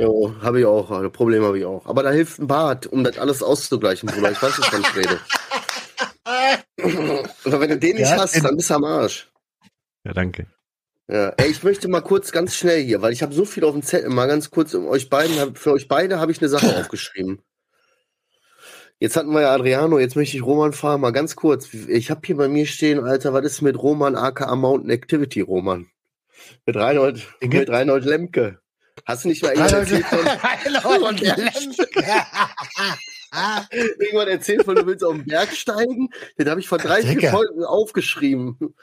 Jo, 0.00 0.34
habe 0.40 0.60
ich 0.60 0.66
auch. 0.66 0.90
Ein 0.90 1.12
Problem 1.12 1.44
habe 1.44 1.58
ich 1.58 1.64
auch. 1.64 1.84
Aber 1.86 2.02
da 2.02 2.10
hilft 2.10 2.38
ein 2.38 2.46
Bart, 2.46 2.86
um 2.86 3.04
das 3.04 3.18
alles 3.18 3.42
auszugleichen, 3.42 4.08
Bruder. 4.08 4.30
Ich 4.32 4.40
weiß, 4.42 4.58
wovon 4.58 4.80
ich 4.80 4.96
rede. 4.96 5.20
Aber 7.44 7.60
wenn 7.60 7.70
du 7.70 7.78
den 7.78 7.96
nicht 7.96 8.08
Ja, 8.10 8.18
hast, 8.18 8.34
in- 8.36 8.42
dann 8.44 8.56
bist 8.56 8.70
du 8.70 8.74
am 8.74 8.84
Arsch. 8.84 9.28
Ja, 10.04 10.12
danke. 10.12 10.46
Ja, 11.10 11.30
ey, 11.38 11.50
ich 11.50 11.62
möchte 11.62 11.88
mal 11.88 12.02
kurz 12.02 12.32
ganz 12.32 12.54
schnell 12.54 12.82
hier, 12.82 13.00
weil 13.00 13.14
ich 13.14 13.22
habe 13.22 13.32
so 13.32 13.46
viel 13.46 13.64
auf 13.64 13.72
dem 13.72 13.82
Zettel, 13.82 14.10
mal 14.10 14.26
ganz 14.26 14.50
kurz 14.50 14.74
um 14.74 14.86
euch 14.88 15.08
beiden, 15.08 15.56
für 15.56 15.72
euch 15.72 15.88
beide 15.88 16.20
habe 16.20 16.32
ich 16.32 16.40
eine 16.40 16.50
Sache 16.50 16.76
aufgeschrieben. 16.76 17.40
Jetzt 18.98 19.16
hatten 19.16 19.30
wir 19.30 19.42
ja 19.42 19.54
Adriano, 19.54 19.98
jetzt 19.98 20.16
möchte 20.16 20.36
ich 20.36 20.42
Roman 20.42 20.74
fragen, 20.74 21.00
mal 21.00 21.12
ganz 21.12 21.34
kurz. 21.34 21.72
Ich 21.72 22.10
habe 22.10 22.20
hier 22.24 22.36
bei 22.36 22.48
mir 22.48 22.66
stehen, 22.66 23.02
Alter, 23.02 23.32
was 23.32 23.44
ist 23.44 23.62
mit 23.62 23.80
Roman 23.80 24.16
aka 24.16 24.54
Mountain 24.54 24.90
Activity, 24.90 25.40
Roman? 25.40 25.86
Mit 26.66 26.76
Reinhold, 26.76 27.26
mit 27.40 27.70
Reinhold 27.70 28.04
Lemke. 28.04 28.58
Hast 29.06 29.24
du 29.24 29.28
nicht 29.28 29.42
mal 29.42 29.54
irgendwann 29.54 29.80
erzählt 29.80 30.04
von, 30.04 30.18
Reinhold 30.26 31.20
Lemke. 31.20 31.86
irgendwann 33.98 34.28
erzählt 34.28 34.64
von, 34.64 34.74
du 34.74 34.84
willst 34.84 35.04
auf 35.04 35.14
den 35.14 35.24
Berg 35.24 35.52
steigen? 35.52 36.10
Den 36.38 36.50
habe 36.50 36.60
ich 36.60 36.68
vor 36.68 36.78
drei, 36.78 37.02
vier. 37.02 37.30
Folgen 37.30 37.64
aufgeschrieben. 37.64 38.74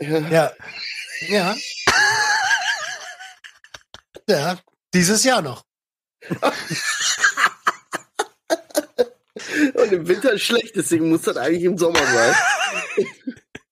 Ja. 0.00 0.52
Ja. 1.28 1.56
Ja. 4.28 4.58
Dieses 4.94 5.24
Jahr 5.24 5.42
noch. 5.42 5.64
Und 9.74 9.92
im 9.92 10.06
Winter 10.08 10.32
ist 10.32 10.42
schlecht, 10.42 10.76
deswegen 10.76 11.08
muss 11.08 11.22
das 11.22 11.36
eigentlich 11.36 11.64
im 11.64 11.76
Sommer 11.78 11.98
sein. 12.06 12.34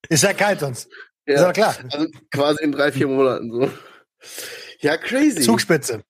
Ist 0.09 0.23
ja 0.25 0.33
kalt 0.35 0.61
sonst. 0.61 0.87
Ist 1.25 1.37
Ja. 1.37 1.43
ja 1.47 1.53
klar. 1.53 1.77
Also 1.91 2.07
quasi 2.31 2.65
in 2.65 2.73
drei, 2.73 2.91
vier 2.91 3.07
Monaten 3.07 3.51
so. 3.53 3.71
Ja, 4.81 4.97
crazy. 4.97 5.43
Zugspitze. 5.43 6.03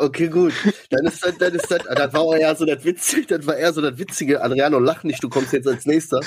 Okay, 0.00 0.28
gut. 0.28 0.52
Dann 0.90 1.06
ist 1.06 1.24
das, 1.24 1.36
dann 1.38 1.54
ist 1.54 1.68
das, 1.68 1.82
das 1.82 2.12
war 2.12 2.36
eher 2.36 2.54
so 2.54 2.64
das 2.64 2.84
Witzige, 2.84 3.36
das 3.36 3.46
war 3.46 3.56
eher 3.56 3.72
so 3.72 3.80
das 3.80 3.98
Witzige. 3.98 4.40
Adriano, 4.40 4.78
lach 4.78 5.02
nicht, 5.02 5.22
du 5.22 5.28
kommst 5.28 5.52
jetzt 5.52 5.66
als 5.66 5.86
nächster. 5.86 6.20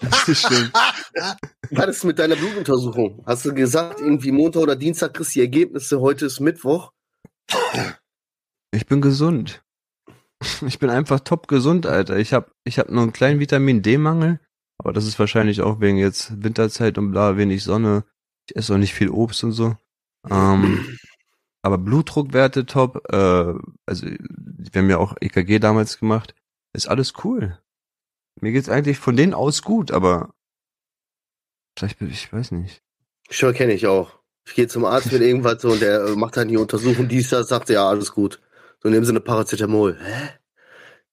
Das 0.00 0.28
ist 0.28 0.46
schlimm. 0.46 0.70
Was 1.70 1.88
ist 1.88 2.04
mit 2.04 2.20
deiner 2.20 2.36
Blutuntersuchung? 2.36 3.24
Hast 3.26 3.44
du 3.44 3.52
gesagt, 3.52 4.00
irgendwie 4.00 4.30
Montag 4.30 4.62
oder 4.62 4.76
Dienstag 4.76 5.14
kriegst 5.14 5.34
du 5.34 5.40
die 5.40 5.44
Ergebnisse, 5.44 6.00
heute 6.00 6.26
ist 6.26 6.38
Mittwoch. 6.38 6.92
Ich 8.70 8.86
bin 8.86 9.00
gesund. 9.00 9.62
Ich 10.64 10.78
bin 10.78 10.88
einfach 10.88 11.18
top 11.18 11.48
gesund, 11.48 11.86
Alter. 11.86 12.16
Ich 12.18 12.32
hab, 12.32 12.52
ich 12.62 12.78
hab 12.78 12.88
nur 12.88 13.02
einen 13.02 13.12
kleinen 13.12 13.40
Vitamin 13.40 13.82
D-Mangel, 13.82 14.38
aber 14.78 14.92
das 14.92 15.04
ist 15.06 15.18
wahrscheinlich 15.18 15.62
auch 15.62 15.80
wegen 15.80 15.98
jetzt 15.98 16.40
Winterzeit 16.44 16.96
und 16.98 17.10
bla, 17.10 17.36
wenig 17.36 17.64
Sonne. 17.64 18.04
Ich 18.48 18.54
esse 18.54 18.74
auch 18.74 18.78
nicht 18.78 18.94
viel 18.94 19.10
Obst 19.10 19.42
und 19.42 19.50
so. 19.50 19.76
Ähm, 20.30 20.98
aber 21.62 21.78
Blutdruckwerte 21.78 22.66
top. 22.66 23.02
Äh, 23.12 23.54
also 23.86 24.06
wir 24.06 24.82
haben 24.82 24.90
ja 24.90 24.98
auch 24.98 25.16
EKG 25.20 25.58
damals 25.58 25.98
gemacht. 25.98 26.34
Ist 26.72 26.88
alles 26.88 27.14
cool. 27.24 27.58
Mir 28.40 28.52
geht's 28.52 28.68
eigentlich 28.68 28.98
von 28.98 29.16
denen 29.16 29.34
aus 29.34 29.62
gut, 29.62 29.90
aber 29.90 30.34
vielleicht, 31.76 32.00
ich 32.02 32.32
weiß 32.32 32.52
nicht. 32.52 32.82
Schon 33.30 33.54
kenne 33.54 33.72
ich 33.72 33.86
auch. 33.86 34.18
Ich 34.46 34.54
gehe 34.54 34.68
zum 34.68 34.84
Arzt 34.84 35.12
mit 35.12 35.20
irgendwas 35.20 35.60
so 35.60 35.72
und 35.72 35.82
der 35.82 36.06
äh, 36.06 36.16
macht 36.16 36.36
dann 36.36 36.48
die 36.48 36.56
Untersuchung, 36.56 37.08
dies, 37.08 37.30
das, 37.30 37.48
sagt 37.48 37.68
ja, 37.68 37.86
alles 37.88 38.12
gut. 38.12 38.40
So 38.82 38.88
nehmen 38.88 39.04
sie 39.04 39.12
eine 39.12 39.20
Paracetamol. 39.20 39.98
Hä? 40.00 40.30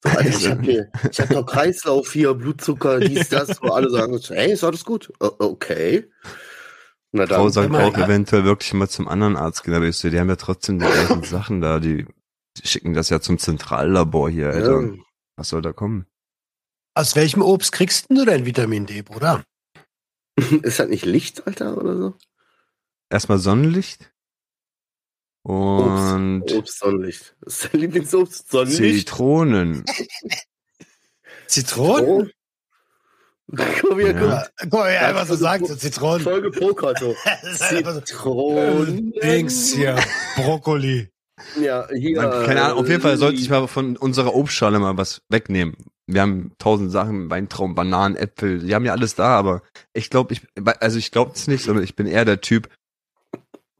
So, 0.03 0.09
Alter, 0.09 0.29
ich 0.29 0.47
hab, 0.47 0.61
hier, 0.61 0.91
ich 1.11 1.19
hab 1.19 1.29
doch 1.29 1.45
Kreislauf 1.45 2.13
hier, 2.13 2.33
Blutzucker, 2.35 2.99
dies, 2.99 3.29
das, 3.29 3.61
wo 3.61 3.69
alle 3.69 3.89
sagen, 3.89 4.19
hey, 4.29 4.53
ist 4.53 4.63
alles 4.63 4.85
gut. 4.85 5.11
O 5.19 5.31
okay. 5.39 6.09
Na 7.15 7.27
Frau 7.27 7.43
dann. 7.43 7.51
sagt 7.51 7.67
Immer, 7.67 7.85
auch 7.85 7.97
eventuell 7.97 8.43
wirklich 8.43 8.73
mal 8.73 8.89
zum 8.89 9.07
anderen 9.07 9.37
Arzt 9.37 9.63
gehen, 9.63 9.73
aber 9.73 9.85
ich 9.85 9.97
so, 9.97 10.09
die 10.09 10.19
haben 10.19 10.29
ja 10.29 10.35
trotzdem 10.35 10.79
die 10.79 10.85
gleichen 10.85 11.23
Sachen 11.23 11.61
da, 11.61 11.79
die, 11.79 12.05
die 12.57 12.67
schicken 12.67 12.93
das 12.93 13.09
ja 13.09 13.21
zum 13.21 13.39
Zentrallabor 13.39 14.29
hier, 14.29 14.49
Alter. 14.49 14.81
Ja. 14.81 14.93
Was 15.37 15.49
soll 15.49 15.61
da 15.61 15.73
kommen? 15.73 16.05
Aus 16.93 17.15
welchem 17.15 17.41
Obst 17.41 17.71
kriegst 17.71 18.09
denn 18.09 18.17
du 18.17 18.25
dein 18.25 18.45
Vitamin 18.45 18.85
D, 18.85 19.01
Bruder? 19.01 19.43
Ist 20.61 20.79
das 20.79 20.89
nicht 20.89 21.05
Licht, 21.05 21.47
Alter, 21.47 21.77
oder 21.77 21.97
so? 21.97 22.13
Erstmal 23.09 23.37
Sonnenlicht 23.37 24.11
und 25.43 26.51
Obst, 26.51 26.79
Sonnenlicht. 26.79 27.35
Das 27.41 27.53
ist 27.53 27.73
dein 27.73 27.81
Lieblingsobst, 27.81 28.49
Sonnenlicht. 28.49 29.07
Zitronen. 29.07 29.85
Zitronen? 31.47 32.31
Oh. 33.51 33.57
Komm 33.81 33.99
hier, 33.99 34.11
Ja. 34.11 34.19
guck. 34.19 34.29
Ja. 34.29 34.43
Guck 34.61 34.73
mal, 34.73 34.89
wie 34.89 34.95
er 34.95 35.07
einfach 35.07 35.25
so 35.27 35.35
sagt, 35.35 35.67
so 35.67 35.75
Zitronen. 35.75 36.25
Einfach 36.27 37.93
so, 37.93 38.01
Zitronen. 38.01 39.13
Dings 39.21 39.73
hier, 39.73 39.95
Brokkoli. 40.35 41.09
Ja, 41.59 41.87
hier. 41.93 42.21
Man, 42.21 42.45
keine 42.45 42.63
Ahnung, 42.63 42.79
auf 42.79 42.87
jeden 42.89 43.01
Fall 43.01 43.13
äh, 43.13 43.17
sollte 43.17 43.39
ich 43.39 43.49
mal 43.49 43.67
von 43.67 43.97
unserer 43.97 44.33
Obstschale 44.33 44.79
mal 44.79 44.97
was 44.97 45.21
wegnehmen. 45.29 45.75
Wir 46.07 46.21
haben 46.21 46.53
tausend 46.59 46.91
Sachen, 46.91 47.29
Weintrauben, 47.29 47.75
Bananen, 47.75 48.15
Äpfel, 48.15 48.59
die 48.59 48.73
haben 48.73 48.85
ja 48.85 48.93
alles 48.93 49.15
da, 49.15 49.37
aber 49.37 49.61
ich 49.93 50.09
glaube, 50.09 50.33
ich, 50.33 50.41
also 50.79 50.97
ich 50.97 51.11
glaube 51.11 51.31
es 51.35 51.47
nicht, 51.47 51.63
sondern 51.63 51.83
ich 51.83 51.95
bin 51.95 52.07
eher 52.07 52.25
der 52.25 52.41
Typ. 52.41 52.69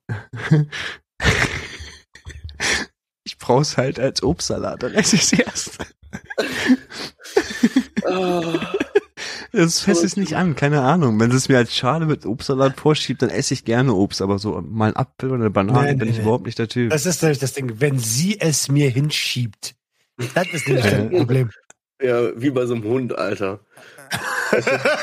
ich 3.23 3.37
brauch's 3.37 3.77
halt 3.77 3.99
als 3.99 4.21
Obstsalat, 4.23 4.83
dann 4.83 4.93
esse 4.93 5.15
ich's 5.15 5.33
erst. 5.33 5.77
Ah, 8.07 8.74
Das 9.55 9.79
fässt 9.79 10.03
es 10.03 10.17
nicht 10.17 10.35
an, 10.35 10.55
keine 10.55 10.81
Ahnung. 10.81 11.19
Wenn 11.19 11.31
es 11.31 11.47
mir 11.47 11.57
als 11.57 11.73
Schale 11.73 12.05
mit 12.05 12.25
Obstsalat 12.25 12.79
vorschiebt, 12.79 13.21
dann 13.21 13.29
esse 13.29 13.53
ich 13.53 13.63
gerne 13.63 13.93
Obst, 13.93 14.21
aber 14.21 14.37
so 14.37 14.61
mal 14.61 14.89
ein 14.89 14.95
Apfel 14.95 15.29
oder 15.29 15.41
eine 15.41 15.49
Banane 15.49 15.91
Nee, 15.91 15.95
bin 15.95 16.07
nee, 16.07 16.11
ich 16.11 16.17
nee. 16.17 16.23
überhaupt 16.23 16.45
nicht 16.45 16.59
der 16.59 16.67
Typ. 16.67 16.89
Das 16.89 17.05
ist 17.05 17.21
nämlich 17.21 17.39
das 17.39 17.53
Ding, 17.53 17.79
wenn 17.79 17.97
sie 17.97 18.39
es 18.39 18.69
mir 18.69 18.89
hinschiebt. 18.89 19.75
Das 20.33 20.47
ist 20.51 20.67
nämlich 20.67 20.85
das. 20.85 21.09
Problem. 21.09 21.49
ja, 22.01 22.39
wie 22.39 22.49
bei 22.49 22.65
so 22.65 22.73
einem 22.75 22.83
Hund, 22.83 23.17
Alter. 23.17 23.61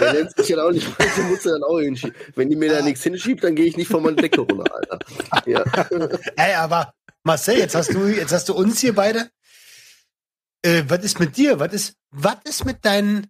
Der 0.00 0.12
nennt 0.12 0.36
sich 0.36 0.48
ja 0.48 0.62
auch 0.62 0.70
nicht, 0.70 0.86
du 1.16 1.22
musst 1.22 1.46
dann 1.46 1.62
auch 1.62 1.78
hinschieben. 1.80 2.14
Wenn 2.34 2.50
die 2.50 2.56
mir 2.56 2.70
da 2.70 2.82
nichts 2.82 3.02
hinschiebt, 3.02 3.42
dann 3.44 3.54
gehe 3.54 3.66
ich 3.66 3.76
nicht 3.76 3.90
von 3.90 4.02
meiner 4.02 4.16
Decke 4.16 4.40
runter, 4.40 4.74
Alter. 4.74 4.98
Ja. 5.46 5.62
Ey, 6.36 6.54
aber 6.54 6.94
Marcel, 7.24 7.58
jetzt 7.58 7.74
hast 7.74 7.92
du, 7.94 8.06
jetzt 8.06 8.32
hast 8.32 8.48
du 8.48 8.54
uns 8.54 8.80
hier 8.80 8.94
beide. 8.94 9.30
Äh, 10.62 10.84
was 10.88 11.04
ist 11.04 11.18
mit 11.20 11.36
dir? 11.36 11.58
Was 11.58 11.72
ist, 11.72 11.96
was 12.10 12.36
ist 12.44 12.64
mit 12.64 12.84
deinen, 12.84 13.26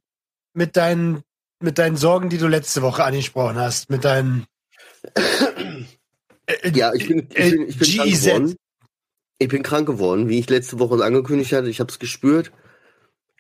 mit 0.55 0.77
deinen, 0.77 1.23
mit 1.61 1.79
deinen 1.79 1.97
Sorgen, 1.97 2.29
die 2.29 2.39
du 2.39 2.49
letzte 2.49 2.83
Woche 2.83 3.05
angesprochen 3.05 3.57
hast? 3.57 3.91
Mit 3.91 4.05
deinen, 4.05 4.47
äh, 6.47 6.71
Ja, 6.75 6.93
ich 6.95 7.09
bin, 7.09 7.29
ich 7.31 7.39
äh, 7.39 7.51
bin, 7.51 7.69
ich 7.69 7.79
bin 7.79 7.83
krank 7.83 8.27
geworden. 8.27 8.57
Ich 9.39 9.49
bin 9.49 9.63
krank 9.63 9.87
geworden, 9.87 10.29
wie 10.29 10.39
ich 10.39 10.49
letzte 10.49 10.79
Woche 10.79 11.03
angekündigt 11.05 11.53
hatte. 11.53 11.69
Ich 11.69 11.81
habe 11.81 11.91
es 11.91 11.99
gespürt. 11.99 12.53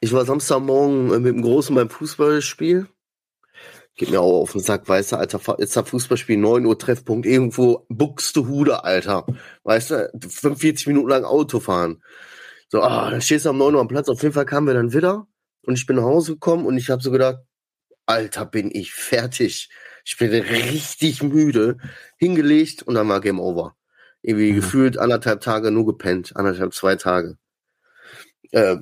Ich 0.00 0.12
war 0.12 0.24
Samstagmorgen 0.24 1.12
äh, 1.12 1.18
mit 1.20 1.34
dem 1.34 1.42
Großen 1.42 1.74
beim 1.74 1.90
Fußballspiel. 1.90 2.88
Geht 3.94 4.10
mir 4.10 4.20
auch 4.20 4.42
auf 4.42 4.52
den 4.52 4.62
Sack, 4.62 4.88
weißt 4.88 5.12
du, 5.12 5.16
Alter, 5.16 5.56
jetzt 5.58 5.76
da 5.76 5.84
Fußballspiel, 5.84 6.38
9 6.38 6.64
Uhr 6.64 6.78
Treffpunkt, 6.78 7.26
irgendwo 7.26 7.84
Buxtehude, 7.90 8.84
Alter. 8.84 9.26
Weißt 9.64 9.90
du, 9.90 10.10
45 10.18 10.86
Minuten 10.86 11.10
lang 11.10 11.24
Auto 11.24 11.60
fahren. 11.60 12.02
So, 12.68 12.80
ah, 12.80 13.10
dann 13.10 13.20
stehst 13.20 13.44
du 13.44 13.50
um 13.50 13.58
9 13.58 13.74
Uhr 13.74 13.80
am 13.82 13.88
Platz. 13.88 14.08
Auf 14.08 14.22
jeden 14.22 14.32
Fall 14.32 14.46
kamen 14.46 14.66
wir 14.66 14.74
dann 14.74 14.94
wieder 14.94 15.26
und 15.62 15.74
ich 15.78 15.86
bin 15.86 15.96
nach 15.96 16.04
Hause 16.04 16.32
gekommen 16.34 16.66
und 16.66 16.76
ich 16.76 16.90
habe 16.90 17.02
so 17.02 17.10
gedacht, 17.10 17.38
Alter, 18.06 18.46
bin 18.46 18.70
ich 18.72 18.92
fertig. 18.92 19.70
Ich 20.04 20.16
bin 20.18 20.30
richtig 20.30 21.22
müde. 21.22 21.76
Hingelegt 22.18 22.82
und 22.82 22.94
dann 22.94 23.08
war 23.08 23.20
Game 23.20 23.38
Over. 23.40 23.76
Irgendwie 24.22 24.52
Mhm. 24.52 24.56
gefühlt 24.56 24.98
anderthalb 24.98 25.40
Tage 25.40 25.70
nur 25.70 25.86
gepennt. 25.86 26.34
Anderthalb, 26.36 26.74
zwei 26.74 26.96
Tage. 26.96 27.38
Äh, 28.50 28.76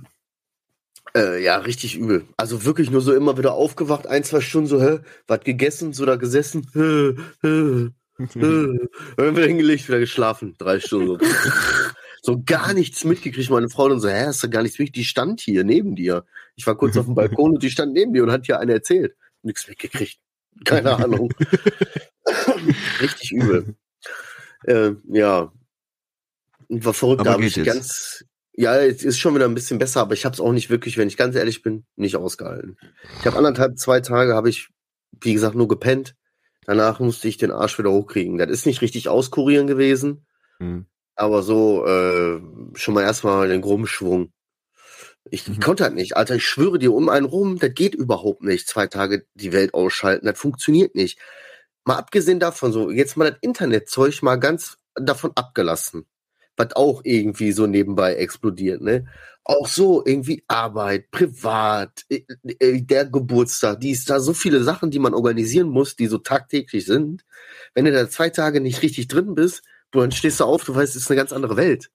äh, 1.14 1.42
ja, 1.42 1.58
richtig 1.58 1.96
übel. 1.96 2.26
Also 2.36 2.64
wirklich 2.64 2.90
nur 2.90 3.00
so 3.00 3.14
immer 3.14 3.36
wieder 3.36 3.52
aufgewacht, 3.52 4.06
ein, 4.06 4.24
zwei 4.24 4.40
Stunden 4.40 4.68
so, 4.68 4.80
hä, 4.80 5.00
was 5.26 5.40
gegessen, 5.40 5.92
so 5.92 6.06
da 6.06 6.16
gesessen, 6.16 6.66
hä, 6.72 7.14
hä, 7.42 7.88
hä. 7.88 7.88
Dann 9.16 9.36
wieder 9.36 9.46
hingelegt, 9.46 9.88
wieder 9.88 9.98
geschlafen, 9.98 10.54
drei 10.58 10.78
Stunden. 10.80 11.18
So, 11.18 11.26
so 12.22 12.42
gar 12.44 12.74
nichts 12.74 13.04
mitgekriegt. 13.04 13.50
Meine 13.50 13.68
Frau 13.68 13.88
dann 13.88 14.00
so, 14.00 14.08
hä, 14.08 14.26
hast 14.26 14.42
du 14.42 14.50
gar 14.50 14.62
nichts 14.62 14.78
mitgekriegt? 14.78 14.96
Die 14.96 15.04
stand 15.04 15.40
hier 15.40 15.64
neben 15.64 15.96
dir. 15.96 16.24
Ich 16.56 16.66
war 16.66 16.76
kurz 16.76 16.96
auf 16.96 17.06
dem 17.06 17.14
Balkon 17.16 17.52
und 17.54 17.62
die 17.62 17.70
stand 17.70 17.92
neben 17.92 18.12
dir 18.12 18.22
und 18.22 18.30
hat 18.30 18.46
dir 18.48 18.58
eine 18.60 18.72
erzählt. 18.74 19.14
Nichts 19.42 19.66
mitgekriegt. 19.68 20.18
Keine 20.64 20.96
Ahnung. 20.96 21.32
Richtig 23.00 23.32
übel. 23.32 23.74
Äh, 24.64 24.92
ja. 25.08 25.52
Und 26.68 26.84
War 26.84 26.94
verrückt, 26.94 27.20
Aber 27.20 27.30
da 27.30 27.32
habe 27.34 27.44
ich 27.44 27.56
jetzt. 27.56 27.66
ganz. 27.66 28.24
Ja, 28.54 28.76
es 28.78 29.02
ist 29.04 29.18
schon 29.18 29.34
wieder 29.34 29.46
ein 29.46 29.54
bisschen 29.54 29.78
besser, 29.78 30.00
aber 30.02 30.12
ich 30.12 30.24
habe 30.26 30.34
es 30.34 30.40
auch 30.40 30.52
nicht 30.52 30.68
wirklich, 30.68 30.98
wenn 30.98 31.08
ich 31.08 31.16
ganz 31.16 31.34
ehrlich 31.34 31.62
bin, 31.62 31.86
nicht 31.96 32.16
ausgehalten. 32.16 32.76
Ich 33.20 33.26
habe 33.26 33.38
anderthalb, 33.38 33.78
zwei 33.78 34.00
Tage 34.00 34.34
habe 34.34 34.50
ich, 34.50 34.68
wie 35.22 35.32
gesagt, 35.32 35.54
nur 35.54 35.68
gepennt. 35.68 36.14
Danach 36.66 37.00
musste 37.00 37.26
ich 37.26 37.38
den 37.38 37.52
Arsch 37.52 37.78
wieder 37.78 37.90
hochkriegen. 37.90 38.36
Das 38.36 38.50
ist 38.50 38.66
nicht 38.66 38.82
richtig 38.82 39.08
auskurieren 39.08 39.66
gewesen, 39.66 40.26
Hm. 40.58 40.84
Aber 41.20 41.42
so 41.42 41.86
äh, 41.86 42.40
schon 42.74 42.94
mal 42.94 43.02
erstmal 43.02 43.48
den 43.48 43.60
groben 43.60 43.86
Schwung. 43.86 44.32
Ich, 45.30 45.46
Mhm. 45.48 45.60
konnte 45.60 45.84
halt 45.84 45.94
nicht, 45.94 46.16
Alter. 46.16 46.36
Ich 46.36 46.46
schwöre 46.46 46.78
dir 46.78 46.92
um 46.92 47.08
einen 47.08 47.26
rum, 47.26 47.58
das 47.58 47.74
geht 47.74 47.94
überhaupt 47.94 48.42
nicht. 48.42 48.68
Zwei 48.68 48.86
Tage 48.86 49.26
die 49.34 49.52
Welt 49.52 49.74
ausschalten, 49.74 50.26
das 50.26 50.38
funktioniert 50.38 50.94
nicht. 50.94 51.18
Mal 51.84 51.96
abgesehen 51.96 52.40
davon, 52.40 52.72
so 52.72 52.90
jetzt 52.90 53.16
mal 53.16 53.30
das 53.30 53.38
Internetzeug 53.42 54.22
mal 54.22 54.36
ganz 54.36 54.78
davon 54.94 55.32
abgelassen, 55.34 56.06
was 56.56 56.74
auch 56.76 57.02
irgendwie 57.04 57.52
so 57.52 57.66
nebenbei 57.66 58.14
explodiert, 58.16 58.82
ne? 58.82 59.06
Auch 59.44 59.66
so 59.68 60.04
irgendwie 60.04 60.44
Arbeit, 60.48 61.10
privat, 61.10 62.04
äh, 62.10 62.22
äh, 62.60 62.82
der 62.82 63.06
Geburtstag, 63.06 63.80
dies, 63.80 64.04
da 64.04 64.20
so 64.20 64.34
viele 64.34 64.62
Sachen, 64.62 64.90
die 64.90 64.98
man 64.98 65.14
organisieren 65.14 65.68
muss, 65.68 65.96
die 65.96 66.06
so 66.06 66.18
tagtäglich 66.18 66.84
sind. 66.86 67.24
Wenn 67.74 67.84
du 67.86 67.92
da 67.92 68.08
zwei 68.10 68.30
Tage 68.30 68.60
nicht 68.60 68.82
richtig 68.82 69.08
drin 69.08 69.34
bist, 69.34 69.62
du, 69.90 70.00
dann 70.00 70.12
stehst 70.12 70.40
du 70.40 70.44
auf, 70.44 70.64
du 70.64 70.74
weißt, 70.74 70.96
es 70.96 71.02
ist 71.02 71.10
eine 71.10 71.18
ganz 71.18 71.32
andere 71.32 71.56
Welt. 71.56 71.90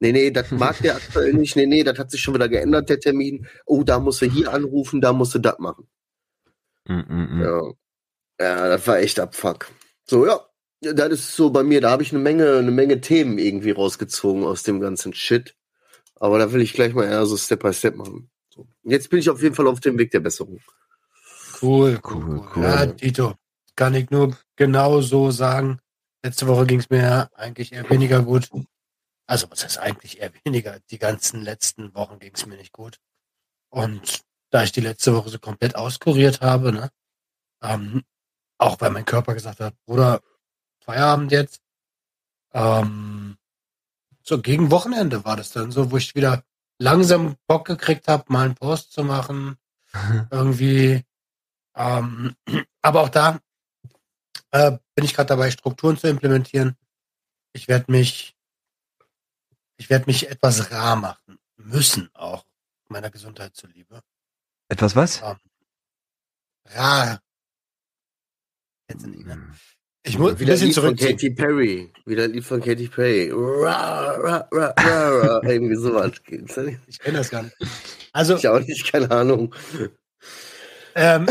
Nee, 0.00 0.12
nee, 0.12 0.30
das 0.30 0.50
mag 0.50 0.78
der 0.82 0.96
aktuell 0.96 1.32
nicht. 1.34 1.56
Nee, 1.56 1.66
nee, 1.66 1.84
das 1.84 1.98
hat 1.98 2.10
sich 2.10 2.20
schon 2.20 2.34
wieder 2.34 2.48
geändert, 2.48 2.88
der 2.88 3.00
Termin. 3.00 3.46
Oh, 3.66 3.82
da 3.84 3.98
musst 3.98 4.20
du 4.22 4.26
hier 4.26 4.52
anrufen, 4.52 5.00
da 5.00 5.12
musst 5.12 5.34
du 5.34 5.38
das 5.38 5.58
machen. 5.58 5.88
Hm, 6.88 7.04
hm, 7.08 7.28
hm. 7.30 7.42
Ja. 7.42 7.62
ja, 8.40 8.68
das 8.68 8.86
war 8.86 8.98
echt 8.98 9.20
Abfuck. 9.20 9.68
So, 10.04 10.26
ja, 10.26 10.40
das 10.80 11.12
ist 11.12 11.36
so 11.36 11.50
bei 11.50 11.62
mir, 11.62 11.80
da 11.80 11.90
habe 11.90 12.02
ich 12.02 12.12
eine 12.12 12.20
Menge, 12.22 12.56
eine 12.56 12.72
Menge 12.72 13.00
Themen 13.00 13.38
irgendwie 13.38 13.70
rausgezogen 13.70 14.44
aus 14.44 14.64
dem 14.64 14.80
ganzen 14.80 15.14
Shit. 15.14 15.54
Aber 16.16 16.38
da 16.38 16.52
will 16.52 16.60
ich 16.60 16.72
gleich 16.72 16.94
mal 16.94 17.04
eher 17.04 17.26
so 17.26 17.36
Step 17.36 17.62
by 17.62 17.72
Step 17.72 17.96
machen. 17.96 18.30
So. 18.50 18.66
Jetzt 18.82 19.10
bin 19.10 19.20
ich 19.20 19.30
auf 19.30 19.42
jeden 19.42 19.54
Fall 19.54 19.66
auf 19.68 19.80
dem 19.80 19.98
Weg 19.98 20.10
der 20.10 20.20
Besserung. 20.20 20.60
Cool, 21.60 22.00
Cool, 22.02 22.14
cool, 22.14 22.38
cool. 22.38 22.48
cool. 22.56 22.62
Ja, 22.64 22.86
Tito, 22.86 23.34
kann 23.76 23.94
ich 23.94 24.10
nur 24.10 24.36
genau 24.56 25.00
so 25.00 25.30
sagen. 25.30 25.78
Letzte 26.24 26.46
Woche 26.46 26.66
ging 26.66 26.78
es 26.80 26.90
mir 26.90 27.30
eigentlich 27.34 27.72
eher 27.72 27.88
weniger 27.90 28.22
gut. 28.22 28.48
Also, 29.26 29.50
was 29.50 29.64
heißt 29.64 29.78
eigentlich 29.78 30.20
eher 30.20 30.32
weniger? 30.44 30.78
Die 30.90 30.98
ganzen 30.98 31.42
letzten 31.42 31.94
Wochen 31.94 32.18
ging 32.18 32.32
es 32.34 32.46
mir 32.46 32.56
nicht 32.56 32.72
gut. 32.72 32.98
Und 33.70 34.22
da 34.50 34.62
ich 34.62 34.72
die 34.72 34.80
letzte 34.80 35.14
Woche 35.14 35.30
so 35.30 35.38
komplett 35.38 35.74
auskuriert 35.74 36.40
habe, 36.40 36.72
ne, 36.72 36.90
ähm, 37.62 38.04
auch 38.58 38.80
weil 38.80 38.90
mein 38.90 39.04
Körper 39.04 39.34
gesagt 39.34 39.60
hat, 39.60 39.74
Bruder, 39.86 40.20
Feierabend 40.84 41.32
jetzt. 41.32 41.60
Ähm, 42.52 43.38
so 44.22 44.40
gegen 44.40 44.70
Wochenende 44.70 45.24
war 45.24 45.36
das 45.36 45.50
dann 45.50 45.72
so, 45.72 45.90
wo 45.90 45.96
ich 45.96 46.14
wieder 46.14 46.44
langsam 46.78 47.36
Bock 47.46 47.66
gekriegt 47.66 48.08
habe, 48.08 48.24
mal 48.28 48.44
einen 48.44 48.54
Post 48.54 48.92
zu 48.92 49.02
machen. 49.02 49.56
Irgendwie. 50.30 51.04
Ähm, 51.74 52.36
aber 52.82 53.00
auch 53.00 53.08
da 53.08 53.40
äh, 54.52 54.78
bin 54.94 55.04
ich 55.04 55.14
gerade 55.14 55.28
dabei, 55.28 55.50
Strukturen 55.50 55.96
zu 55.98 56.08
implementieren. 56.08 56.76
Ich 57.52 57.68
werde 57.68 57.90
mich, 57.90 58.34
ich 59.76 59.90
werde 59.90 60.06
mich 60.06 60.30
etwas 60.30 60.70
rar 60.70 60.96
machen 60.96 61.38
müssen, 61.56 62.08
auch 62.14 62.46
meiner 62.88 63.10
Gesundheit 63.10 63.54
zuliebe. 63.56 64.00
Etwas 64.68 64.96
was? 64.96 65.22
Rar. 66.66 67.20
Kennst 68.88 69.06
du 69.06 69.10
nicht, 69.10 69.26
ne? 69.26 69.52
Ich 70.04 70.18
muss 70.18 70.32
ein 70.32 70.38
Wieder 70.40 70.52
bisschen 70.54 70.68
Lied 70.68 70.78
von. 70.78 70.96
Katy 70.96 71.30
Perry. 71.30 71.92
Wieder 72.06 72.24
ein 72.24 72.32
Lied 72.32 72.44
von 72.44 72.60
Katy 72.60 72.88
Perry. 72.88 73.30
Ra, 73.32 74.10
ra, 74.12 74.48
ra, 74.50 74.74
ra, 74.76 75.08
ra. 75.08 75.42
Irgendwie 75.48 75.76
sowas. 75.76 76.12
Ich 76.88 76.98
kenne 76.98 77.18
das 77.18 77.30
gar 77.30 77.44
nicht. 77.44 77.56
Also, 78.12 78.36
Ich 78.36 78.48
auch 78.48 78.58
nicht, 78.60 78.90
keine 78.90 79.10
Ahnung. 79.10 79.54
ähm, 80.96 81.26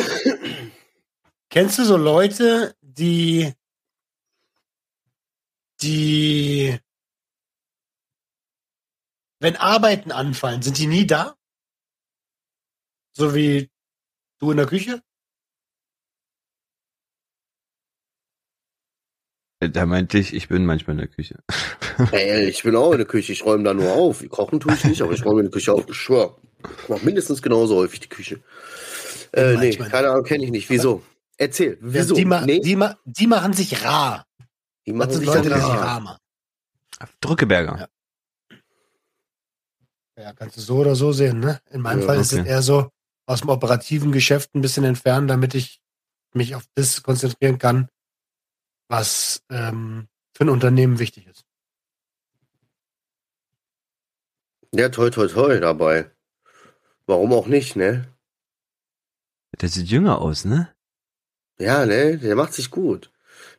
kennst 1.49 1.79
du 1.79 1.83
so 1.83 1.97
Leute, 1.97 2.75
die 2.97 3.53
die, 5.81 6.77
wenn 9.39 9.55
Arbeiten 9.55 10.11
anfallen, 10.11 10.61
sind 10.61 10.77
die 10.77 10.87
nie 10.87 11.07
da? 11.07 11.35
So 13.13 13.35
wie 13.35 13.69
du 14.39 14.51
in 14.51 14.57
der 14.57 14.67
Küche? 14.67 15.01
Da 19.59 19.85
meinte 19.85 20.17
ich, 20.17 20.33
ich 20.33 20.47
bin 20.47 20.65
manchmal 20.65 20.95
in 20.95 20.99
der 20.99 21.07
Küche. 21.07 21.43
Ey, 22.11 22.49
ich 22.49 22.63
bin 22.63 22.75
auch 22.75 22.93
in 22.93 22.97
der 22.97 23.07
Küche, 23.07 23.31
ich 23.31 23.45
räume 23.45 23.63
da 23.63 23.73
nur 23.73 23.91
auf. 23.93 24.27
Kochen 24.29 24.59
tue 24.59 24.73
ich 24.73 24.83
nicht, 24.85 25.01
aber 25.03 25.11
ich 25.11 25.23
räume 25.23 25.41
in 25.41 25.45
der 25.45 25.51
Küche 25.51 25.73
auf. 25.73 25.87
Ich 25.87 25.95
schwör. 25.95 26.37
Ich 26.83 26.89
mach 26.89 27.01
mindestens 27.03 27.41
genauso 27.43 27.75
häufig 27.75 27.99
die 27.99 28.09
Küche. 28.09 28.39
Äh, 29.33 29.57
nee, 29.57 29.75
keine 29.75 30.09
Ahnung, 30.09 30.23
kenne 30.23 30.43
ich 30.45 30.51
nicht. 30.51 30.69
Wieso? 30.69 31.03
Erzähl, 31.41 31.79
wieso? 31.81 32.13
Die, 32.13 32.23
ma 32.25 32.45
nee, 32.45 32.59
die, 32.59 32.75
ma 32.75 32.95
die 33.03 33.25
machen 33.25 33.53
sich 33.53 33.83
rar. 33.83 34.27
die 34.85 34.91
Das 34.91 34.99
machen 34.99 35.11
sind 35.13 35.19
sich 35.21 35.27
Leute, 35.27 35.49
die 35.49 35.55
sich 35.55 35.69
rar. 35.69 35.99
machen. 35.99 36.17
Drückeberger. 37.19 37.79
Ja. 37.79 37.87
Ja, 40.23 40.33
kannst 40.33 40.57
du 40.57 40.61
so 40.61 40.77
oder 40.77 40.95
so 40.95 41.11
sehen, 41.11 41.39
ne? 41.39 41.59
In 41.71 41.81
meinem 41.81 42.01
Ja, 42.01 42.05
Fall 42.05 42.17
ist 42.19 42.31
es 42.31 42.37
okay. 42.39 42.47
eher 42.47 42.61
so 42.61 42.91
aus 43.25 43.39
dem 43.41 43.49
operativen 43.49 44.11
Geschäft 44.11 44.53
ein 44.53 44.61
bisschen 44.61 44.83
entfernen, 44.83 45.27
damit 45.27 45.55
ich 45.55 45.81
mich 46.35 46.53
auf 46.53 46.67
das 46.75 47.01
konzentrieren 47.01 47.57
kann, 47.57 47.89
was 48.87 49.41
ähm, 49.49 50.07
für 50.37 50.43
ein 50.43 50.49
Unternehmen 50.49 50.99
wichtig 50.99 51.25
ist. 51.25 51.43
Ja, 54.75 54.89
toi, 54.89 55.09
toi, 55.09 55.27
toi 55.27 55.59
dabei. 55.59 56.11
Warum 57.07 57.33
auch 57.33 57.47
nicht, 57.47 57.75
ne? 57.75 58.07
Der 59.59 59.69
sieht 59.69 59.87
jünger 59.87 60.21
aus, 60.21 60.45
ne? 60.45 60.71
Ja, 61.61 61.85
ne? 61.85 62.17
Der 62.17 62.35
macht 62.35 62.53
sich 62.53 62.71
gut. 62.71 63.11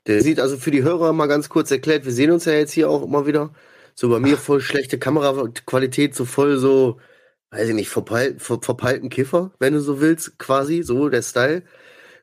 Der 0.07 0.23
sieht 0.23 0.41
also 0.41 0.57
für 0.57 0.73
die 0.73 0.83
Hörer 0.83 1.13
mal 1.13 1.29
ganz 1.29 1.49
kurz 1.49 1.71
erklärt, 1.71 2.05
wir 2.05 2.13
sehen 2.13 2.33
uns 2.33 2.45
ja 2.45 2.53
jetzt 2.53 2.73
hier 2.73 2.91
auch 2.91 3.03
immer 3.05 3.27
wieder. 3.27 3.55
So 3.95 4.09
bei 4.09 4.19
mir 4.19 4.37
voll 4.37 4.61
schlechte 4.61 4.99
Kameraqualität, 4.99 6.15
so 6.15 6.25
voll 6.25 6.59
so, 6.59 6.99
weiß 7.51 7.69
ich 7.69 7.75
nicht, 7.75 7.91
verpeil, 7.91 8.37
ver, 8.39 8.59
verpeilten 8.61 9.09
Kiffer, 9.11 9.53
wenn 9.61 9.75
du 9.75 9.81
so 9.81 10.01
willst, 10.01 10.39
quasi, 10.39 10.83
so 10.83 11.09
der 11.09 11.23
Style. 11.23 11.63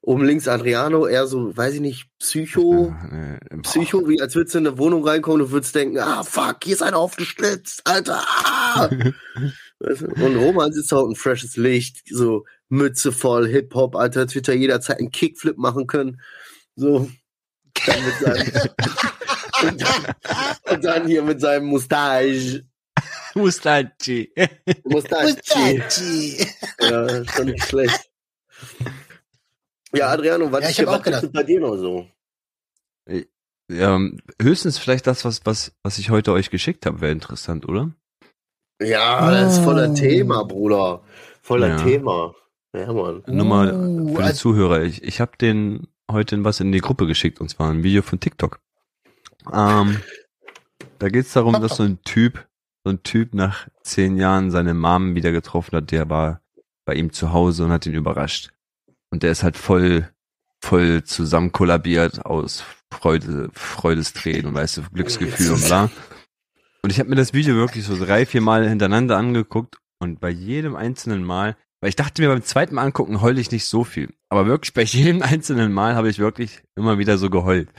Oben 0.02 0.26
links 0.26 0.48
Adriano, 0.48 1.08
eher 1.08 1.28
so, 1.28 1.56
weiß 1.56 1.76
ich 1.76 1.82
nicht, 1.82 2.10
Psycho, 2.20 2.94
Äh, 3.12 3.58
Psycho, 3.64 4.08
wie 4.08 4.22
als 4.22 4.36
würdest 4.36 4.56
du 4.56 4.60
in 4.60 4.68
eine 4.68 4.78
Wohnung 4.78 5.06
reinkommen 5.08 5.42
und 5.42 5.52
würdest 5.52 5.76
denken, 5.76 6.00
ah, 6.00 6.24
fuck, 6.24 6.58
hier 6.64 6.74
ist 6.74 6.84
einer 6.84 6.98
aufgeschlitzt, 6.98 7.82
Alter, 7.86 8.22
ah! 8.26 8.90
Weißt 9.80 10.02
du? 10.02 10.08
Und 10.08 10.36
Roman 10.38 10.74
sitzt 10.74 10.92
da 10.92 10.98
unten, 10.98 11.16
freshes 11.16 11.56
Licht, 11.56 12.04
so 12.10 12.46
Mütze 12.70 13.12
voll, 13.12 13.48
Hip-Hop, 13.48 13.96
Alter, 13.96 14.22
als 14.22 14.36
wird 14.36 14.48
er 14.48 14.56
jederzeit 14.56 15.00
einen 15.00 15.12
Kickflip 15.12 15.58
machen 15.58 15.88
können. 15.88 16.22
So. 16.76 17.10
Dann 17.86 18.06
mit 18.06 18.16
seinem, 18.20 18.70
und, 19.64 19.82
dann, 19.82 20.16
und 20.76 20.84
dann 20.86 21.08
hier 21.08 21.24
mit 21.24 21.42
seinem 21.42 21.66
Mustache. 21.66 22.64
Mustachi. 23.36 24.32
Mustache. 24.84 25.36
Ja, 26.82 27.26
schon 27.26 27.46
nicht 27.48 27.64
schlecht. 27.64 28.10
Ja, 29.94 30.10
Adriano, 30.10 30.52
was 30.52 30.64
Ja, 30.64 30.70
ich 30.70 30.80
ist 30.80 30.88
hab 30.88 31.00
auch 31.00 31.04
gedacht. 31.04 31.32
bei 31.32 31.44
dir 31.44 31.60
noch 31.60 31.76
so? 31.78 32.08
Ja, 33.72 34.00
höchstens 34.42 34.78
vielleicht 34.80 35.06
das, 35.08 35.26
was, 35.26 35.46
was, 35.46 35.74
was 35.84 36.00
ich 36.00 36.10
heute 36.10 36.32
euch 36.34 36.50
geschickt 36.50 36.86
habe, 36.86 37.02
wäre 37.02 37.12
interessant, 37.12 37.68
oder? 37.68 37.92
Ja, 38.82 39.30
das 39.32 39.58
ist 39.58 39.64
voller 39.64 39.90
Oh. 39.92 39.94
Thema, 39.94 40.44
Bruder. 40.44 41.04
Voller 41.42 41.70
Ja. 41.70 41.84
Thema. 41.84 42.34
Ja, 42.76 42.92
Mann. 42.94 43.24
Nur 43.28 43.46
mal 43.46 43.74
Uh, 43.74 44.10
für 44.16 44.22
die 44.22 44.28
also- 44.28 44.40
Zuhörer. 44.40 44.84
Ich, 44.84 45.04
ich 45.04 45.20
habe 45.22 45.32
den 45.40 45.88
heute 46.12 46.44
was 46.44 46.60
in 46.60 46.72
die 46.72 46.80
Gruppe 46.82 47.08
geschickt, 47.08 47.40
und 47.40 47.50
zwar 47.50 47.70
ein 47.72 47.84
Video 47.84 48.02
von 48.02 48.20
TikTok. 48.20 48.60
Ähm, 49.52 50.02
da 51.00 51.10
geht's 51.10 51.34
darum, 51.34 51.54
dass 51.54 51.78
so 51.78 51.84
ein 51.84 52.02
Typ, 52.04 52.48
so 52.84 52.92
ein 52.92 53.04
Typ 53.04 53.34
nach 53.34 53.68
zehn 53.84 54.18
Jahren 54.18 54.52
seine 54.52 54.74
Mom 54.74 55.16
wieder 55.16 55.32
getroffen 55.32 55.76
hat, 55.78 55.92
der 55.92 56.10
war 56.10 56.42
bei 56.86 56.96
ihm 56.96 57.12
zu 57.14 57.32
Hause 57.32 57.66
und 57.66 57.72
hat 57.72 57.86
ihn 57.86 57.94
überrascht. 57.94 58.52
Und 59.12 59.24
der 59.24 59.32
ist 59.32 59.44
halt 59.44 59.58
voll, 59.58 60.10
voll 60.62 61.04
zusammen 61.04 61.52
kollabiert 61.52 62.26
aus 62.26 62.64
Freude, 62.92 63.50
Freudestränen 63.54 64.48
und 64.48 64.54
weißt 64.56 64.78
du, 64.78 64.82
Glücksgefühl 64.94 65.54
und 65.54 65.66
bla. 65.66 65.90
Und 66.82 66.92
ich 66.92 67.00
habe 67.00 67.10
mir 67.10 67.16
das 67.16 67.34
Video 67.34 67.56
wirklich 67.56 67.86
so 67.86 67.98
drei, 67.98 68.26
vier 68.26 68.42
Mal 68.42 68.68
hintereinander 68.68 69.18
angeguckt 69.18 69.78
und 70.00 70.20
bei 70.20 70.30
jedem 70.30 70.76
einzelnen 70.76 71.24
Mal, 71.24 71.56
weil 71.82 71.90
ich 71.90 71.96
dachte 71.96 72.22
mir 72.22 72.30
beim 72.30 72.44
zweiten 72.44 72.76
Mal 72.76 72.84
angucken, 72.84 73.22
heule 73.22 73.40
ich 73.40 73.52
nicht 73.52 73.66
so 73.66 73.84
viel. 73.84 74.14
Aber 74.30 74.46
wirklich 74.46 74.74
bei 74.74 74.84
jedem 74.84 75.22
einzelnen 75.22 75.72
Mal 75.72 75.96
habe 75.96 76.10
ich 76.10 76.20
wirklich 76.20 76.62
immer 76.76 76.98
wieder 76.98 77.18
so 77.18 77.30
geheult. 77.30 77.70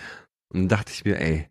Und 0.53 0.61
dann 0.63 0.69
dachte 0.69 0.93
ich 0.93 1.05
mir, 1.05 1.21
ey, 1.21 1.49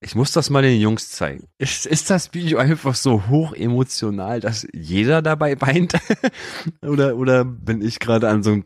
ich 0.00 0.14
muss 0.14 0.32
das 0.32 0.48
mal 0.48 0.62
den 0.62 0.80
Jungs 0.80 1.10
zeigen. 1.10 1.48
Ist, 1.58 1.84
ist 1.84 2.08
das 2.08 2.32
Video 2.32 2.58
einfach 2.58 2.94
so 2.94 3.26
hoch 3.28 3.52
emotional, 3.52 4.40
dass 4.40 4.66
jeder 4.72 5.20
dabei 5.20 5.60
weint? 5.60 5.94
oder, 6.82 7.16
oder 7.16 7.44
bin 7.44 7.82
ich 7.82 7.98
gerade 7.98 8.28
an 8.28 8.42
so 8.42 8.52
einem 8.52 8.64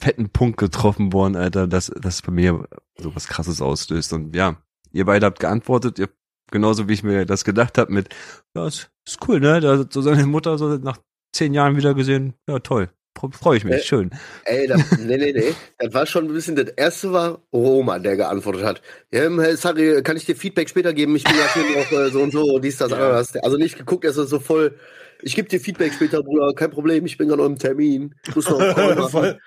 fetten 0.00 0.30
Punkt 0.30 0.58
getroffen 0.58 1.12
worden, 1.12 1.34
Alter, 1.34 1.66
dass 1.66 1.92
das 2.00 2.22
bei 2.22 2.30
mir 2.30 2.68
so 2.96 3.14
was 3.16 3.26
krasses 3.26 3.60
auslöst? 3.60 4.12
Und 4.12 4.36
ja, 4.36 4.56
ihr 4.92 5.04
beide 5.04 5.26
habt 5.26 5.40
geantwortet, 5.40 5.98
ihr 5.98 6.08
genauso 6.50 6.88
wie 6.88 6.94
ich 6.94 7.02
mir 7.02 7.26
das 7.26 7.44
gedacht 7.44 7.78
habe 7.78 7.92
mit, 7.92 8.14
ja, 8.54 8.66
ist, 8.66 8.90
ist 9.06 9.18
cool, 9.28 9.40
ne? 9.40 9.60
Da 9.60 9.84
so 9.90 10.00
seine 10.00 10.26
Mutter 10.26 10.58
so 10.58 10.76
nach 10.76 10.98
zehn 11.32 11.54
Jahren 11.54 11.76
wieder 11.76 11.94
gesehen. 11.94 12.34
Ja, 12.48 12.58
toll. 12.58 12.90
Freue 13.32 13.56
ich 13.56 13.64
mich, 13.64 13.74
Äh, 13.74 13.82
schön. 13.82 14.10
Ey, 14.44 14.66
das, 14.68 14.80
nee, 14.98 15.16
nee, 15.16 15.32
nee. 15.32 15.54
Das 15.78 15.92
war 15.92 16.06
schon 16.06 16.26
ein 16.26 16.32
bisschen, 16.32 16.54
das 16.54 16.68
erste 16.76 17.12
war 17.12 17.42
Roman, 17.52 18.02
der 18.02 18.16
geantwortet 18.16 18.62
hat. 18.62 18.82
Ja, 19.12 19.24
ähm, 19.24 19.40
hey, 19.40 19.56
sorry, 19.56 20.02
kann 20.02 20.16
ich 20.16 20.24
dir 20.24 20.36
Feedback 20.36 20.68
später 20.68 20.92
geben? 20.92 21.16
Ich 21.16 21.24
bin 21.24 21.34
ja 21.34 21.52
hier 21.52 21.80
noch 21.80 21.90
äh, 21.90 22.10
so 22.10 22.20
und 22.22 22.32
so, 22.32 22.58
dies, 22.60 22.76
das, 22.76 22.92
anderes. 22.92 23.36
Also 23.36 23.56
nicht 23.56 23.76
geguckt, 23.76 24.04
er 24.04 24.10
ist 24.10 24.16
so 24.16 24.38
voll, 24.38 24.78
ich 25.22 25.34
gebe 25.34 25.48
dir 25.48 25.60
Feedback 25.60 25.92
später, 25.94 26.22
Bruder, 26.22 26.54
kein 26.54 26.70
Problem, 26.70 27.06
ich 27.06 27.18
bin 27.18 27.28
gerade 27.28 27.42
noch 27.42 27.48
im 27.48 27.58
Termin. 27.58 28.14
Ich 28.26 28.36
muss 28.36 28.48
noch 28.48 28.60
einen 28.60 28.74
Call 28.74 28.94
machen. 28.94 29.10
Voll. 29.10 29.38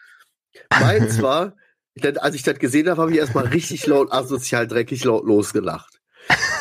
Meins 0.82 1.22
war, 1.22 1.56
als 2.20 2.36
ich 2.36 2.44
das 2.44 2.60
gesehen 2.60 2.90
habe, 2.90 3.02
habe 3.02 3.12
ich 3.12 3.18
erstmal 3.18 3.48
richtig 3.48 3.86
laut, 3.88 4.12
asozial, 4.12 4.68
dreckig 4.68 5.04
laut 5.06 5.26
losgelacht. 5.26 5.91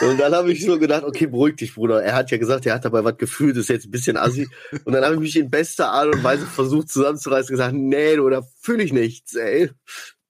Und 0.01 0.19
dann 0.19 0.35
habe 0.35 0.51
ich 0.53 0.65
so 0.65 0.79
gedacht, 0.79 1.05
okay, 1.05 1.27
beruhig 1.27 1.57
dich, 1.57 1.75
Bruder. 1.75 2.03
Er 2.03 2.15
hat 2.15 2.31
ja 2.31 2.39
gesagt, 2.39 2.65
er 2.67 2.75
hat 2.75 2.85
dabei 2.85 3.05
was 3.05 3.17
gefühlt, 3.19 3.57
das 3.57 3.65
ist 3.65 3.69
jetzt 3.69 3.87
ein 3.87 3.91
bisschen 3.91 4.17
assi. 4.17 4.49
Und 4.85 4.93
dann 4.93 5.05
habe 5.05 5.15
ich 5.15 5.21
mich 5.21 5.37
in 5.37 5.51
bester 5.51 5.91
Art 5.91 6.09
und 6.15 6.25
Weise 6.25 6.47
versucht 6.47 6.89
zusammenzureißen 6.91 7.49
und 7.51 7.59
gesagt, 7.59 7.75
nee, 7.75 8.17
du, 8.17 8.29
da 8.31 8.43
fühle 8.61 8.83
ich 8.83 8.93
nichts, 8.93 9.35
ey. 9.35 9.71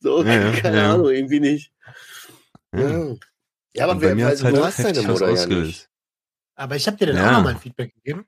So, 0.00 0.24
Ja, 0.24 0.52
keine 0.52 0.76
ja. 0.78 0.94
Ahnung, 0.94 1.10
irgendwie 1.10 1.40
nicht. 1.40 1.72
Ja. 2.74 3.14
Ja, 3.76 3.84
aber 3.88 4.00
wer, 4.00 4.26
hat's 4.26 4.42
halt 4.42 4.56
du 4.56 4.64
hast 4.64 4.82
deine 4.82 5.02
Mutter 5.02 5.26
ja 5.26 5.32
nicht. 5.32 5.40
ausgelöst. 5.42 5.88
Aber 6.56 6.76
ich 6.76 6.86
habe 6.86 6.96
dir 6.96 7.06
dann 7.06 7.16
Ja. 7.16 7.28
auch 7.28 7.32
noch 7.32 7.44
mal 7.44 7.50
ein 7.54 7.60
Feedback 7.60 7.94
gegeben. 7.94 8.26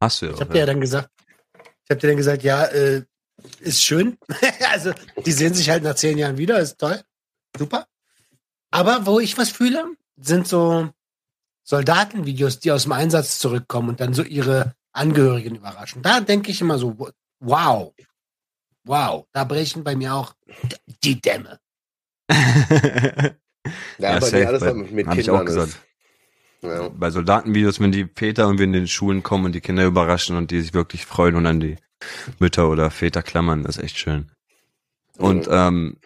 Hast 0.00 0.20
du 0.20 0.26
ja 0.26 0.32
Ich 0.32 0.36
auch. 0.36 0.40
habe 0.40 0.52
dir 0.52 0.58
ja 0.60 0.66
dann 0.66 0.80
gesagt, 0.80 1.08
ich 1.54 1.90
habe 1.90 2.00
dir 2.00 2.08
dann 2.08 2.16
gesagt, 2.16 2.42
ja, 2.42 2.64
äh, 2.66 3.02
ist 3.60 3.82
schön. 3.82 4.18
also 4.72 4.92
die 5.24 5.32
sehen 5.32 5.54
sich 5.54 5.70
halt 5.70 5.82
nach 5.84 5.94
zehn 5.94 6.18
Jahren 6.18 6.36
wieder, 6.38 6.58
ist 6.58 6.78
toll, 6.78 7.00
super. 7.56 7.86
Aber 8.70 9.06
wo 9.06 9.20
ich 9.20 9.38
was 9.38 9.50
fühle, 9.50 9.84
sind 10.16 10.46
so 10.48 10.88
Soldatenvideos, 11.64 12.58
die 12.60 12.72
aus 12.72 12.84
dem 12.84 12.92
Einsatz 12.92 13.38
zurückkommen 13.38 13.90
und 13.90 14.00
dann 14.00 14.14
so 14.14 14.22
ihre 14.22 14.74
Angehörigen 14.92 15.56
überraschen. 15.56 16.02
Da 16.02 16.20
denke 16.20 16.50
ich 16.50 16.60
immer 16.60 16.78
so, 16.78 17.10
wow, 17.40 17.92
wow, 18.84 19.26
da 19.32 19.44
brechen 19.44 19.84
bei 19.84 19.94
mir 19.96 20.14
auch 20.14 20.34
die 21.04 21.20
Dämme. 21.20 21.58
Ja, 23.98 24.14
Ja, 24.14 24.18
bei 24.18 24.20
safe, 24.26 24.36
dir 24.38 24.48
alles 24.48 24.60
bei- 24.62 24.74
mit 24.74 25.06
hab 25.06 25.16
ich 25.16 25.24
Kindern 25.26 25.42
auch 25.42 25.44
gesagt. 25.46 25.68
ist. 25.68 25.78
Ja. 26.62 26.88
Bei 26.88 27.10
Soldatenvideos, 27.10 27.78
wenn 27.78 27.92
die 27.92 28.08
Väter 28.12 28.42
irgendwie 28.44 28.64
in 28.64 28.72
den 28.72 28.88
Schulen 28.88 29.22
kommen 29.22 29.44
und 29.44 29.52
die 29.52 29.60
Kinder 29.60 29.84
überraschen 29.84 30.36
und 30.36 30.50
die 30.50 30.60
sich 30.60 30.74
wirklich 30.74 31.06
freuen 31.06 31.36
und 31.36 31.46
an 31.46 31.60
die 31.60 31.76
Mütter 32.40 32.68
oder 32.68 32.90
Väter 32.90 33.22
klammern, 33.22 33.62
das 33.62 33.76
ist 33.76 33.84
echt 33.84 33.98
schön. 33.98 34.32
Und 35.16 35.46
ähm, 35.50 35.96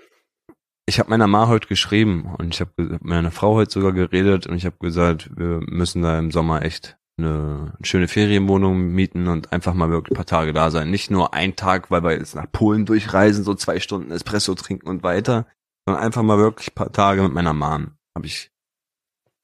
ich 0.87 1.01
habe 1.01 1.11
meiner 1.11 1.27
Ma 1.27 1.49
heute 1.49 1.67
geschrieben 1.67 2.33
und 2.39 2.55
ich 2.55 2.61
habe 2.61 2.71
mit 2.77 3.05
meiner 3.05 3.33
Frau 3.33 3.55
heute 3.55 3.73
sogar 3.73 3.93
geredet 3.93 4.47
und 4.47 4.57
ich 4.57 4.65
habe 4.65 4.77
gesagt, 4.79 5.37
wir 5.37 5.61
müssen 5.67 6.03
da 6.03 6.19
im 6.19 6.31
Sommer 6.31 6.63
echt 6.63 6.97
eine, 7.19 7.77
schöne 7.83 8.09
Ferienwohnung 8.09 8.93
mieten 8.93 9.27
und 9.27 9.53
einfach 9.53 9.75
mal 9.75 9.91
wirklich 9.91 10.13
ein 10.13 10.17
paar 10.17 10.27
Tage 10.27 10.53
da 10.53 10.71
sein. 10.71 10.91
Nicht 10.91 11.11
nur 11.11 11.35
ein 11.35 11.57
Tag, 11.57 11.91
weil 11.91 12.05
wir 12.05 12.13
jetzt 12.13 12.37
nach 12.37 12.51
Polen 12.51 12.87
durchreisen, 12.87 13.43
so 13.43 13.55
zwei 13.55 13.81
Stunden 13.81 14.13
Espresso 14.13 14.55
trinken 14.55 14.89
und 14.89 15.03
weiter, 15.03 15.47
sondern 15.87 16.05
einfach 16.05 16.23
mal 16.23 16.39
wirklich 16.39 16.71
ein 16.71 16.75
paar 16.75 16.93
Tage 16.93 17.23
mit 17.23 17.33
meiner 17.33 17.55
Mom. 17.55 17.97
Habe 18.17 18.27
ich, 18.27 18.53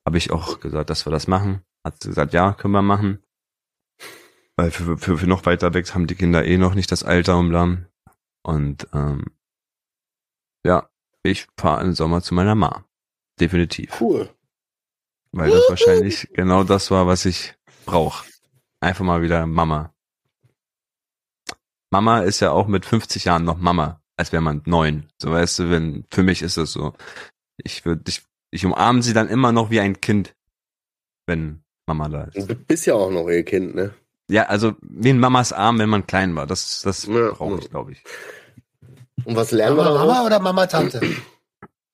habe 0.06 0.18
ich 0.18 0.30
auch 0.30 0.60
gesagt, 0.60 0.90
dass 0.90 1.06
wir 1.06 1.10
das 1.10 1.26
machen. 1.26 1.62
Hat 1.84 2.00
sie 2.00 2.10
gesagt, 2.10 2.34
ja, 2.34 2.52
können 2.52 2.74
wir 2.74 2.82
machen. 2.82 3.22
Weil 4.56 4.70
für, 4.70 4.96
für, 4.96 5.18
für 5.18 5.26
noch 5.26 5.44
weiter 5.46 5.74
weg 5.74 5.92
haben 5.94 6.06
die 6.06 6.14
Kinder 6.14 6.44
eh 6.44 6.58
noch 6.58 6.74
nicht 6.74 6.92
das 6.92 7.02
Alter 7.02 7.38
um 7.38 7.48
bla. 7.48 7.78
Und 8.44 8.86
ähm, 8.92 9.24
ja, 10.64 10.88
ich 11.22 11.46
fahre 11.56 11.82
im 11.82 11.94
Sommer 11.94 12.22
zu 12.22 12.34
meiner 12.34 12.54
Ma. 12.54 12.84
Definitiv. 13.40 14.00
Cool. 14.00 14.28
Weil 15.32 15.50
das 15.50 15.68
wahrscheinlich 15.68 16.28
genau 16.34 16.64
das 16.64 16.90
war, 16.90 17.06
was 17.06 17.24
ich 17.24 17.54
brauche. 17.86 18.26
Einfach 18.80 19.04
mal 19.04 19.22
wieder 19.22 19.46
Mama. 19.46 19.94
Mama 21.90 22.20
ist 22.20 22.40
ja 22.40 22.50
auch 22.50 22.66
mit 22.66 22.84
50 22.86 23.24
Jahren 23.24 23.44
noch 23.44 23.58
Mama, 23.58 24.00
als 24.16 24.32
wäre 24.32 24.42
man 24.42 24.62
neun. 24.64 25.08
So 25.20 25.30
weißt 25.30 25.58
du, 25.60 25.70
wenn 25.70 26.04
für 26.10 26.22
mich 26.22 26.42
ist 26.42 26.56
das 26.56 26.72
so. 26.72 26.94
Ich 27.58 27.84
würde, 27.84 28.02
ich 28.08 28.22
ich 28.50 28.66
umarme 28.66 29.02
sie 29.02 29.14
dann 29.14 29.28
immer 29.28 29.52
noch 29.52 29.70
wie 29.70 29.80
ein 29.80 30.00
Kind, 30.00 30.34
wenn 31.26 31.62
Mama 31.86 32.08
da 32.08 32.24
ist. 32.24 32.50
Du 32.50 32.54
bist 32.54 32.86
ja 32.86 32.94
auch 32.94 33.10
noch 33.10 33.28
ihr 33.28 33.44
Kind, 33.44 33.74
ne? 33.74 33.94
Ja, 34.28 34.44
also 34.44 34.74
wie 34.82 35.10
in 35.10 35.18
Mamas 35.18 35.52
Arm, 35.52 35.78
wenn 35.78 35.88
man 35.88 36.06
klein 36.06 36.34
war. 36.36 36.46
Das, 36.46 36.82
das 36.82 37.06
Ja, 37.06 37.30
brauche 37.32 37.54
ja. 37.54 37.58
ich, 37.58 37.70
glaube 37.70 37.92
ich. 37.92 38.02
Und 39.24 39.36
was 39.36 39.50
lernen 39.52 39.76
wir 39.76 39.84
Mama, 39.84 39.94
daraus? 39.94 40.08
Mama 40.14 40.26
oder 40.26 40.38
Mama, 40.40 40.66
Tante? 40.66 41.00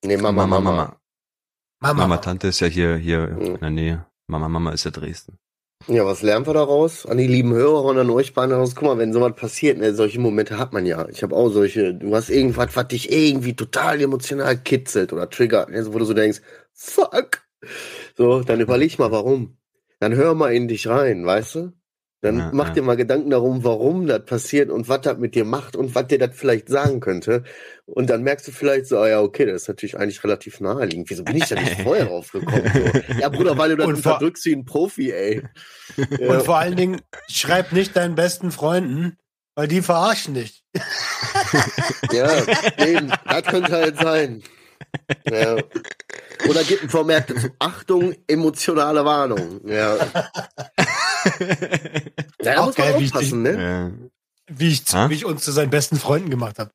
Nee, 0.04 0.16
Mama, 0.16 0.46
Mama. 0.46 0.60
Mama. 0.60 0.96
Mama. 1.80 1.94
Mama, 2.02 2.16
Tante 2.18 2.48
ist 2.48 2.60
ja 2.60 2.68
hier, 2.68 2.96
hier 2.96 3.26
Mhm. 3.26 3.40
in 3.46 3.60
der 3.60 3.70
Nähe. 3.70 4.06
Mama, 4.28 4.48
Mama 4.48 4.70
ist 4.70 4.84
ja 4.84 4.92
Dresden. 4.92 5.38
Ja, 5.88 6.04
was 6.06 6.22
lernen 6.22 6.46
wir 6.46 6.54
daraus? 6.54 7.04
An 7.06 7.18
die 7.18 7.26
lieben 7.26 7.52
Hörer 7.52 7.82
und 7.84 7.98
an 7.98 8.08
euch 8.10 8.32
beiden 8.34 8.50
daraus. 8.50 8.74
Guck 8.76 8.84
mal, 8.84 8.98
wenn 8.98 9.12
sowas 9.12 9.34
passiert, 9.34 9.78
ne, 9.78 9.94
solche 9.94 10.20
Momente 10.20 10.56
hat 10.58 10.72
man 10.72 10.86
ja. 10.86 11.08
Ich 11.08 11.22
habe 11.24 11.34
auch 11.34 11.48
solche, 11.50 11.94
du 11.94 12.14
hast 12.14 12.30
irgendwas, 12.30 12.76
was 12.76 12.88
dich 12.88 13.10
irgendwie 13.10 13.54
total 13.56 14.00
emotional 14.00 14.56
kitzelt 14.56 15.12
oder 15.12 15.28
triggert, 15.30 15.70
ne, 15.70 15.84
wo 15.92 15.98
du 15.98 16.04
so 16.04 16.14
denkst, 16.14 16.40
fuck. 16.72 17.42
So, 18.16 18.42
dann 18.42 18.60
überleg 18.60 18.98
mal, 19.00 19.10
warum. 19.10 19.56
Dann 19.98 20.14
hör 20.14 20.34
mal 20.34 20.52
in 20.54 20.68
dich 20.68 20.86
rein, 20.88 21.26
weißt 21.26 21.54
du? 21.56 21.72
Dann 22.20 22.38
Ja, 22.38 22.50
mach 22.52 22.68
ja. 22.68 22.74
dir 22.74 22.82
mal 22.82 22.96
Gedanken 22.96 23.30
darum, 23.30 23.62
warum 23.62 24.06
das 24.08 24.24
passiert 24.24 24.70
und 24.70 24.88
was 24.88 25.02
das 25.02 25.18
mit 25.18 25.36
dir 25.36 25.44
macht 25.44 25.76
und 25.76 25.94
was 25.94 26.08
dir 26.08 26.18
das 26.18 26.30
vielleicht 26.34 26.68
sagen 26.68 26.98
könnte. 26.98 27.44
Und 27.86 28.10
dann 28.10 28.24
merkst 28.24 28.48
du 28.48 28.50
vielleicht 28.52 28.86
so, 28.86 28.98
ah 28.98 29.08
ja, 29.08 29.20
okay, 29.20 29.46
das 29.46 29.62
ist 29.62 29.68
natürlich 29.68 29.96
eigentlich 29.96 30.24
relativ 30.24 30.58
naheliegend. 30.60 31.08
Wieso 31.10 31.22
bin 31.22 31.36
ich 31.36 31.44
da 31.46 31.54
nicht 31.54 31.80
vorher 31.82 32.04
drauf 32.06 32.32
gekommen? 32.32 32.70
So? 32.74 33.14
Ja, 33.20 33.28
Bruder, 33.28 33.56
weil 33.56 33.76
du 33.76 33.82
vor- 33.84 33.92
unterdrückst 33.94 34.44
wie 34.46 34.52
ein 34.56 34.64
Profi, 34.64 35.12
ey. 35.12 35.42
Ja. 36.18 36.28
Und 36.30 36.42
vor 36.42 36.58
allen 36.58 36.74
Dingen, 36.76 37.00
schreib 37.28 37.72
nicht 37.72 37.96
deinen 37.96 38.16
besten 38.16 38.50
Freunden, 38.50 39.16
weil 39.54 39.68
die 39.68 39.80
verarschen 39.82 40.34
dich. 40.34 40.64
Ja, 42.12 42.30
eben, 42.84 43.12
das 43.26 43.42
könnte 43.44 43.72
halt 43.72 43.96
sein. 43.98 44.42
Ja. 45.30 45.56
Oder 46.48 46.64
gibt 46.64 46.82
ein 46.82 46.88
Vermerk 46.88 47.26
dazu. 47.28 47.48
Achtung, 47.58 48.14
emotionale 48.26 49.04
Warnung. 49.04 49.60
Ja, 49.66 49.96
ja 49.96 50.06
da 52.38 52.64
muss 52.64 52.78
man 52.78 52.86
geil, 52.86 53.00
wie 53.00 53.04
ich 53.04 53.14
aufpassen, 53.14 53.42
ne? 53.42 53.62
Ja. 53.62 53.90
Wie 54.50 54.68
ich, 54.68 54.82
Ha? 54.92 55.10
wie 55.10 55.14
ich 55.14 55.24
uns 55.24 55.44
zu 55.44 55.52
seinen 55.52 55.70
besten 55.70 55.96
Freunden 55.96 56.30
gemacht 56.30 56.58
habe. 56.58 56.70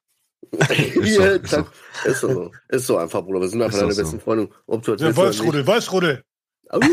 Ist 0.51 1.15
so, 1.15 1.21
Ja, 1.23 1.31
ist 1.31 1.49
so. 1.49 1.65
Ist 2.05 2.19
so. 2.21 2.51
Ist 2.69 2.87
so 2.87 2.97
einfach, 2.97 3.23
Bruder. 3.23 3.41
Wir 3.41 3.49
sind 3.49 3.61
einfach 3.61 3.75
Ist 3.77 3.81
deine 3.81 3.93
so. 3.93 4.01
besten 4.01 4.19
Freunde. 4.19 4.49
Ob 4.67 4.83
du 4.83 4.91
nicht. 4.95 5.15
Wolfsrudel, 5.15 5.65
Wolfsrudel. 5.65 6.23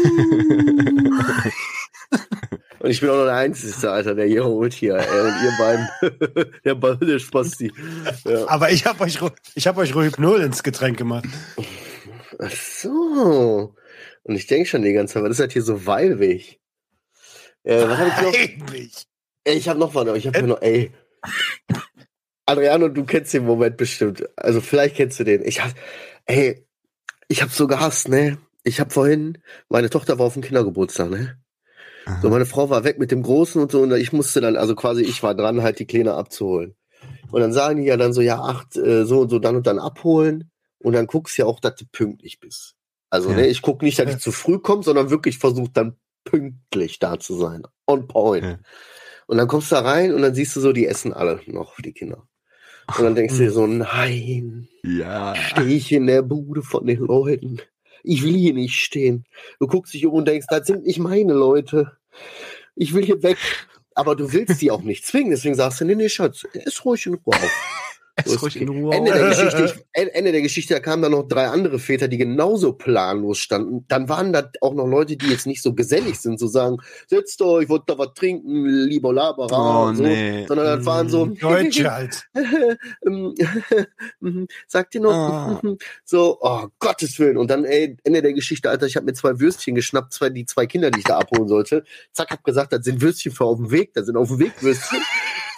Und 2.81 2.90
ich 2.90 3.01
bin 3.01 3.11
auch 3.11 3.16
noch 3.16 3.25
der 3.25 3.35
Einzige, 3.35 3.90
Alter, 3.90 4.14
der 4.14 4.27
hier 4.27 4.45
holt 4.45 4.73
hier, 4.73 4.97
ey. 4.97 5.21
Und 5.21 5.35
ihr 5.45 5.53
beiden, 5.59 6.53
der 6.64 6.75
Ball, 6.75 6.97
der 6.97 7.19
Spasti. 7.19 7.71
Ja. 8.25 8.49
Aber 8.49 8.71
ich 8.71 8.87
habe 8.87 9.05
euch, 9.05 9.19
ich 9.55 9.66
hab 9.66 9.77
euch 9.77 9.95
Rohypnol 9.95 10.40
ins 10.40 10.62
Getränk 10.62 10.97
gemacht. 10.97 11.27
Ach 12.38 12.51
so. 12.51 13.75
Und 14.23 14.35
ich 14.35 14.47
denke 14.47 14.66
schon 14.66 14.83
die 14.83 14.95
ganze 14.95 15.14
Zeit, 15.14 15.23
was 15.25 15.33
ist 15.33 15.40
das 15.40 15.53
hier 15.53 15.62
so 15.62 15.85
weibig? 15.85 16.59
Äh, 17.64 17.87
was 17.87 17.99
hab 17.99 18.35
ich 18.35 18.59
noch? 18.59 18.71
Ey, 19.45 19.57
ich 19.57 19.69
habe 19.69 19.79
noch 19.79 19.95
was, 19.95 20.09
aber 20.09 20.16
ich 20.16 20.27
habe 20.27 20.38
hier 20.38 20.49
noch, 20.49 20.62
ey. 20.62 20.90
Adriano, 22.47 22.88
du 22.88 23.05
kennst 23.05 23.35
den 23.35 23.45
Moment 23.45 23.77
bestimmt. 23.77 24.27
Also 24.37 24.62
vielleicht 24.62 24.97
kennst 24.97 25.21
du 25.21 25.25
den. 25.25 25.45
Ich 25.45 25.62
hab, 25.62 25.73
ey, 26.25 26.66
ich 27.29 27.43
hab 27.43 27.51
so 27.51 27.66
gehasst, 27.66 28.09
ne? 28.09 28.38
Ich 28.64 28.81
hab 28.81 28.93
vorhin, 28.93 29.38
meine 29.69 29.90
Tochter 29.90 30.19
war 30.19 30.27
auf 30.27 30.33
dem 30.33 30.43
Kindergeburtstag, 30.43 31.11
ne? 31.11 31.38
So, 32.22 32.28
meine 32.30 32.46
Frau 32.46 32.70
war 32.70 32.84
weg 32.84 32.98
mit 32.98 33.10
dem 33.10 33.22
Großen 33.22 33.60
und 33.60 33.70
so, 33.70 33.82
und 33.82 33.92
ich 33.92 34.12
musste 34.12 34.40
dann, 34.40 34.56
also 34.56 34.74
quasi, 34.74 35.02
ich 35.02 35.22
war 35.22 35.34
dran, 35.34 35.62
halt 35.62 35.78
die 35.78 35.86
Kleine 35.86 36.14
abzuholen. 36.14 36.74
Und 37.30 37.40
dann 37.40 37.52
sagen 37.52 37.78
die 37.80 37.86
ja 37.86 37.96
dann 37.96 38.12
so, 38.12 38.20
ja, 38.20 38.40
acht, 38.40 38.76
äh, 38.76 39.04
so 39.04 39.20
und 39.20 39.30
so, 39.30 39.38
dann 39.38 39.56
und 39.56 39.66
dann 39.66 39.78
abholen. 39.78 40.50
Und 40.82 40.94
dann 40.94 41.06
guckst 41.06 41.36
du 41.38 41.42
ja 41.42 41.46
auch, 41.46 41.60
dass 41.60 41.76
du 41.76 41.84
pünktlich 41.92 42.40
bist. 42.40 42.74
Also, 43.10 43.30
Ja. 43.30 43.36
ne, 43.36 43.46
ich 43.46 43.62
guck 43.62 43.82
nicht, 43.82 43.98
dass 43.98 44.06
Ja. 44.06 44.12
ich 44.16 44.18
zu 44.22 44.32
früh 44.32 44.58
komme, 44.58 44.82
sondern 44.82 45.10
wirklich 45.10 45.38
versuche 45.38 45.70
dann 45.72 45.96
pünktlich 46.24 46.98
da 46.98 47.18
zu 47.18 47.36
sein. 47.36 47.62
On 47.86 48.08
point. 48.08 48.44
Ja. 48.44 48.58
Und 49.26 49.36
dann 49.38 49.46
kommst 49.48 49.70
du 49.70 49.76
da 49.76 49.82
rein 49.82 50.12
und 50.14 50.22
dann 50.22 50.34
siehst 50.34 50.56
du 50.56 50.60
so, 50.60 50.72
die 50.72 50.86
essen 50.86 51.12
alle 51.12 51.40
noch, 51.46 51.76
die 51.80 51.92
Kinder. 51.92 52.26
Und 52.98 53.04
dann 53.04 53.14
denkst 53.14 53.36
du 53.36 53.44
dir 53.44 53.52
so, 53.52 53.66
nein, 53.66 54.68
Ja. 54.82 55.36
stehe 55.36 55.68
ich 55.76 55.92
in 55.92 56.06
der 56.06 56.22
Bude 56.22 56.62
von 56.62 56.86
den 56.86 56.98
Leuten. 57.00 57.60
Ich 58.02 58.22
will 58.22 58.34
hier 58.34 58.54
nicht 58.54 58.80
stehen. 58.80 59.24
Du 59.58 59.66
guckst 59.66 59.94
dich 59.94 60.06
um 60.06 60.14
und 60.14 60.28
denkst, 60.28 60.46
das 60.48 60.66
sind 60.66 60.86
nicht 60.86 60.98
meine 60.98 61.32
Leute. 61.32 61.92
Ich 62.74 62.94
will 62.94 63.04
hier 63.04 63.22
weg. 63.22 63.38
Aber 63.94 64.16
du 64.16 64.32
willst 64.32 64.62
die 64.62 64.70
auch 64.70 64.82
nicht 64.82 65.04
zwingen, 65.04 65.30
deswegen 65.30 65.56
sagst 65.56 65.80
du, 65.80 65.84
nee, 65.84 65.94
nee, 65.94 66.08
Schatz, 66.08 66.44
ist 66.52 66.84
ruhig 66.84 67.06
in 67.06 67.14
Ruhe 67.14 67.34
auf. 67.34 67.89
Ist 68.24 68.42
ruhig 68.42 68.61
in 68.61 68.68
Ruhe. 68.68 68.94
Ende 68.94 69.12
der. 69.12 69.28
Geschichte, 69.30 69.64
ich, 69.64 69.85
En- 69.92 70.09
Ende 70.09 70.33
der 70.33 70.42
Geschichte, 70.42 70.74
da 70.74 70.80
kamen 70.80 71.02
dann 71.02 71.12
noch 71.12 71.28
drei 71.28 71.46
andere 71.48 71.78
Väter, 71.78 72.09
die 72.09 72.18
genauso 72.18 72.72
planlos 72.72 73.38
standen. 73.38 73.85
Dann 73.88 74.09
waren 74.09 74.33
da 74.33 74.50
auch 74.61 74.74
noch 74.74 74.87
Leute, 74.87 75.16
die 75.16 75.26
jetzt 75.28 75.46
nicht 75.46 75.62
so 75.62 75.74
gesellig 75.74 76.18
sind, 76.20 76.38
so 76.38 76.46
sagen, 76.46 76.78
setzt 77.09 77.40
euch, 77.42 77.68
wollt 77.68 77.83
da 77.87 77.96
was 77.98 78.14
trinken, 78.14 78.66
lieber 78.66 79.12
Laberer 79.12 79.85
Oh, 79.85 79.88
und 79.88 79.96
so. 79.96 80.02
nee. 80.02 80.46
Sondern 80.46 80.66
das 80.78 80.87
waren 80.87 81.09
so, 81.09 81.26
Deutsche 81.26 81.90
halt. 81.92 82.24
ähm, 83.06 83.35
mhm, 84.20 84.46
sagt 84.66 84.94
ihr 84.94 85.00
noch? 85.00 85.12
Ah. 85.12 85.61
Mhm. 85.62 85.78
So, 86.04 86.38
oh 86.40 86.66
Gottes 86.78 87.18
Willen. 87.18 87.37
Und 87.37 87.50
dann, 87.50 87.64
ey, 87.64 87.96
Ende 88.04 88.22
der 88.22 88.33
Geschichte, 88.33 88.68
Alter, 88.70 88.87
ich 88.87 88.96
habe 88.96 89.06
mir 89.06 89.12
zwei 89.14 89.38
Würstchen 89.40 89.74
geschnappt, 89.74 90.12
zwei, 90.12 90.30
die 90.30 90.46
zwei 90.46 90.66
Kinder, 90.66 90.90
die 90.90 90.98
ich 91.00 91.04
da 91.04 91.18
abholen 91.18 91.48
sollte. 91.48 91.85
Zack, 92.12 92.30
hab 92.30 92.44
gesagt, 92.44 92.72
das 92.72 92.85
sind 92.85 93.00
Würstchen 93.00 93.33
für 93.33 93.44
auf 93.44 93.56
dem 93.59 93.70
Weg, 93.70 93.94
das 93.94 94.06
sind 94.06 94.16
auf 94.16 94.28
dem 94.28 94.38
Weg 94.38 94.52
Würstchen. 94.62 94.98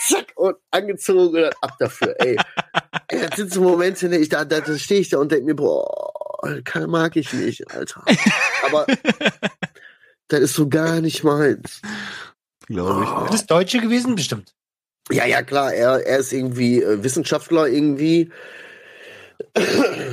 Zack, 0.08 0.32
und 0.36 0.56
angezogen 0.70 1.44
und 1.44 1.54
ab 1.62 1.76
dafür, 1.78 2.14
ey. 2.18 2.36
das 3.08 3.36
sind 3.36 3.52
so 3.52 3.62
Momente, 3.62 4.08
ne, 4.08 4.18
ich, 4.18 4.28
da, 4.28 4.44
da, 4.44 4.60
da 4.60 4.76
stehe 4.78 5.00
ich 5.00 5.10
da 5.10 5.18
und 5.18 5.30
denke 5.30 5.46
mir, 5.46 5.54
boah, 5.54 6.62
kann, 6.64 6.90
mag 6.90 7.16
ich 7.16 7.32
nicht, 7.32 7.70
Alter. 7.70 8.04
Aber 8.66 8.86
das 10.28 10.40
ist 10.40 10.54
so 10.54 10.68
gar 10.68 11.00
nicht 11.00 11.22
meins. 11.22 11.80
Glaube 12.66 13.04
ich. 13.04 13.30
Das 13.30 13.42
ist 13.42 13.50
Deutsche 13.50 13.80
gewesen, 13.80 14.14
bestimmt. 14.14 14.54
Ja, 15.10 15.26
ja, 15.26 15.42
klar, 15.42 15.72
er, 15.72 16.06
er 16.06 16.18
ist 16.18 16.32
irgendwie 16.32 16.82
äh, 16.82 17.02
Wissenschaftler 17.02 17.66
irgendwie. 17.66 18.30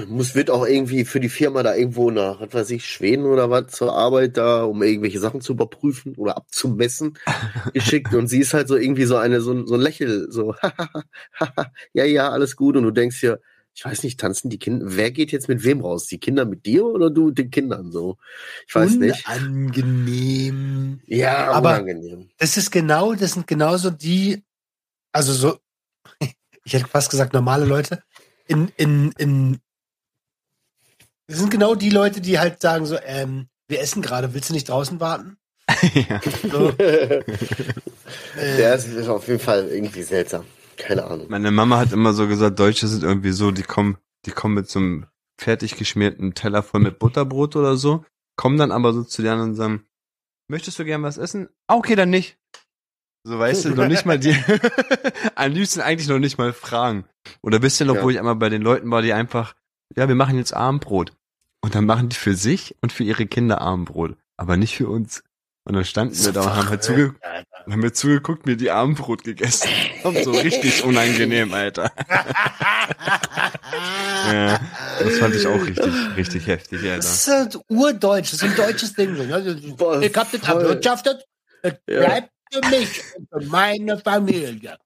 Muss, 0.08 0.36
wird 0.36 0.50
auch 0.50 0.66
irgendwie 0.66 1.06
für 1.06 1.20
die 1.20 1.30
Firma 1.30 1.64
da 1.64 1.76
irgendwo 1.76 2.12
nach, 2.12 2.42
was 2.42 2.54
weiß 2.54 2.70
ich, 2.72 2.86
Schweden 2.86 3.26
oder 3.26 3.50
was 3.50 3.68
zur 3.68 3.94
Arbeit 3.96 4.38
da, 4.38 4.64
um 4.64 4.82
irgendwelche 4.84 5.20
Sachen 5.20 5.42
zu 5.42 5.54
überprüfen 5.54 6.16
oder 6.16 6.36
abzumessen, 6.38 7.18
geschickt. 7.74 8.14
Und 8.14 8.28
sie 8.28 8.40
ist 8.40 8.54
halt 8.54 8.68
so 8.68 8.76
irgendwie 8.76 9.06
so 9.06 9.18
eine, 9.18 9.42
so, 9.42 9.52
ein- 9.54 9.68
so 9.68 9.76
ein 9.76 9.82
Lächel, 9.82 10.32
so, 10.32 10.56
ja, 11.94 12.04
ja, 12.06 12.30
alles 12.30 12.56
gut. 12.56 12.76
Und 12.76 12.84
du 12.84 12.92
denkst 12.92 13.20
dir, 13.22 13.40
ich 13.76 13.86
weiß 13.86 14.04
nicht, 14.04 14.20
tanzen 14.20 14.50
die 14.50 14.60
Kinder, 14.60 14.86
wer 14.90 15.12
geht 15.12 15.32
jetzt 15.32 15.48
mit 15.48 15.64
wem 15.64 15.82
raus? 15.82 16.08
Die 16.08 16.20
Kinder 16.20 16.44
mit 16.46 16.66
dir 16.66 16.86
oder 16.86 17.10
du 17.10 17.28
mit 17.28 17.38
den 17.38 17.50
Kindern 17.52 17.92
so? 17.92 18.18
Ich 18.68 18.76
weiß 18.76 18.96
nicht. 18.96 19.26
Unangenehm. 19.28 21.00
Ja, 21.06 21.52
Aber- 21.52 21.76
unangenehm. 21.76 22.30
Das 22.38 22.58
ist 22.58 22.72
genau, 22.72 23.14
das 23.14 23.34
sind 23.34 23.48
genauso 23.48 23.90
die, 23.90 24.44
also 25.14 25.34
so, 25.34 25.58
ich 26.66 26.74
hätte 26.74 26.88
fast 26.88 27.10
gesagt 27.10 27.34
normale 27.34 27.66
Leute, 27.66 28.04
in, 28.50 28.72
in, 28.78 29.12
in, 29.18 29.60
das 31.28 31.38
sind 31.38 31.52
genau 31.52 31.76
die 31.76 31.92
Leute, 31.92 32.20
die 32.20 32.40
halt 32.40 32.62
sagen 32.62 32.86
so, 32.86 32.98
ähm, 33.06 33.48
wir 33.68 33.80
essen 33.80 34.02
gerade, 34.02 34.34
willst 34.34 34.50
du 34.50 34.54
nicht 34.54 34.68
draußen 34.68 35.00
warten? 35.00 35.38
ja. 35.94 36.20
So, 36.52 36.70
äh, 36.80 37.24
Der 38.36 38.74
ist, 38.76 38.88
ist 38.88 39.08
auf 39.08 39.28
jeden 39.28 39.40
Fall 39.40 39.68
irgendwie 39.70 40.02
seltsam. 40.02 40.46
Keine 40.78 41.06
Ahnung. 41.06 41.28
Meine 41.30 41.52
Mama 41.52 41.78
hat 41.78 41.92
immer 41.92 42.14
so 42.14 42.28
gesagt, 42.28 42.58
Deutsche 42.58 42.88
sind 42.88 43.04
irgendwie 43.04 43.32
so, 43.32 43.52
die 43.52 43.64
kommen, 43.64 43.98
die 44.26 44.32
kommen 44.32 44.56
mit 44.56 44.68
so 44.68 44.80
einem 44.80 45.06
fertig 45.38 45.76
geschmierten 45.76 46.34
Teller 46.34 46.64
voll 46.64 46.82
mit 46.82 46.98
Butterbrot 46.98 47.56
oder 47.56 47.78
so, 47.78 48.04
kommen 48.36 48.58
dann 48.58 48.72
aber 48.72 48.94
so 48.94 49.04
zu 49.04 49.22
dir 49.22 49.34
an 49.34 49.42
und 49.42 49.56
sagen, 49.56 49.86
möchtest 50.48 50.80
du 50.80 50.86
gern 50.86 51.04
was 51.04 51.20
essen? 51.20 51.50
Ah, 51.68 51.76
okay, 51.76 51.96
dann 51.96 52.10
nicht. 52.10 52.39
So, 53.24 53.38
weißt 53.38 53.66
du, 53.66 53.70
noch 53.76 53.88
nicht 53.88 54.06
mal 54.06 54.18
die, 54.20 54.36
am 55.36 55.52
liebsten 55.52 55.82
eigentlich 55.82 56.08
noch 56.08 56.20
nicht 56.20 56.38
mal 56.38 56.54
fragen. 56.54 57.06
Oder 57.42 57.62
wisst 57.62 57.80
ihr 57.82 57.86
noch, 57.86 57.96
Ja. 57.96 58.04
wo 58.04 58.10
ich 58.10 58.18
einmal 58.20 58.36
bei 58.36 58.50
den 58.50 58.62
Leuten 58.62 58.90
war, 58.92 59.02
die 59.02 59.14
einfach, 59.14 59.54
ja, 59.96 60.08
wir 60.08 60.16
machen 60.16 60.38
jetzt 60.38 60.54
Abendbrot. 60.54 61.12
Und 61.62 61.76
dann 61.76 61.86
machen 61.86 62.08
die 62.10 62.16
für 62.16 62.36
sich 62.36 62.76
und 62.82 62.94
für 62.94 63.04
ihre 63.04 63.26
Kinder 63.26 63.60
Abendbrot, 63.62 64.16
aber 64.38 64.56
nicht 64.56 64.76
für 64.78 64.88
uns. 64.88 65.24
Und 65.66 65.76
dann 65.76 65.84
standen 65.84 66.18
wir 66.24 66.32
da 66.32 66.42
und 66.44 66.56
haben 66.56 66.70
halt 66.70 66.84
zuge 66.84 67.16
haben 67.70 67.84
wir 67.84 67.94
zugeguckt, 67.94 68.46
mir 68.48 68.56
die 68.56 68.72
Abendbrot 68.72 69.24
gegessen. 69.24 69.70
Und 70.04 70.24
so 70.24 70.32
richtig 70.32 70.84
unangenehm, 70.84 71.54
Alter. 71.54 71.92
Ja, 74.32 74.60
das 75.00 75.18
fand 75.20 75.36
ich 75.36 75.46
auch 75.46 75.64
richtig, 75.66 75.94
richtig 76.16 76.48
heftig, 76.48 76.82
Alter. 76.84 76.96
Das 76.96 77.28
ist 77.28 77.28
halt 77.28 77.60
urdeutsch, 77.70 78.34
das 78.34 78.42
ist 78.42 78.44
ein 78.44 78.56
deutsches 78.56 78.94
Ding. 78.94 79.16
so, 79.16 79.24
ne? 79.24 79.62
Boah, 79.78 80.02
Ich 80.02 80.16
hab 80.16 80.32
das 80.32 80.42
voll. 80.42 80.62
erwirtschaftet, 80.64 81.26
es 81.62 81.74
Ja. 81.88 82.00
bleibt 82.06 82.30
für 82.52 82.62
mich 82.70 83.02
und 83.18 83.30
für 83.30 83.50
meine 83.50 83.98
Familie. 83.98 84.78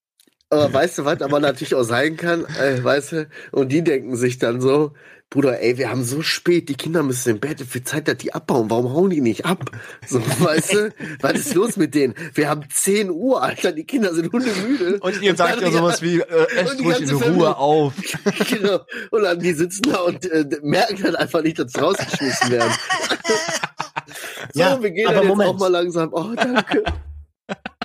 Aber 0.50 0.72
weißt 0.72 1.00
du, 1.00 1.06
was 1.06 1.22
aber 1.22 1.40
natürlich 1.40 1.74
auch 1.74 1.84
sein 1.84 2.16
kann, 2.16 2.46
äh, 2.46 2.84
weißt 2.84 3.12
du, 3.14 3.28
und 3.52 3.70
die 3.72 3.84
denken 3.84 4.16
sich 4.16 4.38
dann 4.38 4.62
so, 4.62 4.94
Bruder, 5.32 5.60
ey, 5.64 5.80
wir 5.80 5.90
haben 5.90 6.04
so 6.04 6.22
spät, 6.22 6.70
die 6.70 6.76
Kinder 6.76 7.02
müssen 7.02 7.30
im 7.32 7.40
Bett, 7.40 7.60
wie 7.74 7.84
Zeit, 7.84 8.08
dass 8.08 8.18
die 8.18 8.36
abbauen, 8.36 8.70
warum 8.70 8.94
hauen 8.94 9.10
die 9.10 9.20
nicht 9.22 9.48
ab? 9.48 9.66
So, 10.08 10.20
weißt 10.40 10.74
du, 10.74 10.94
was 11.22 11.34
ist 11.34 11.56
los 11.56 11.76
mit 11.76 11.96
denen? 11.96 12.14
Wir 12.36 12.50
haben 12.50 12.62
10 12.70 13.10
Uhr, 13.10 13.42
Alter, 13.42 13.72
die 13.72 13.84
Kinder 13.84 14.14
sind 14.14 14.32
hundemüde. 14.32 15.00
Und 15.00 15.20
ihr 15.24 15.36
sagt 15.36 15.60
ja 15.60 15.72
sowas 15.72 16.04
wie, 16.04 16.20
äh, 16.20 16.48
esst 16.56 16.80
ruhig 16.84 17.00
in 17.00 17.08
ganze 17.08 17.16
Ruhe 17.16 17.24
Familie- 17.24 17.58
auf. 17.58 17.94
genau. 18.48 18.80
Und 19.10 19.24
dann 19.24 19.40
die 19.40 19.54
sitzen 19.54 19.82
da 19.92 20.02
und 20.02 20.24
äh, 20.30 20.46
merken 20.62 21.04
halt 21.04 21.16
einfach 21.16 21.42
nicht, 21.42 21.58
dass 21.58 21.72
sie 21.72 21.80
rausgeschmissen 21.80 22.52
werden. 22.52 22.72
so, 24.54 24.60
Ja, 24.60 24.84
wir 24.84 24.92
gehen 24.92 25.08
aber 25.08 25.16
dann 25.16 25.24
jetzt 25.24 25.30
Moment. 25.30 25.50
auch 25.50 25.60
mal 25.60 25.68
langsam. 25.72 26.10
Oh, 26.14 26.32
danke. 26.36 26.84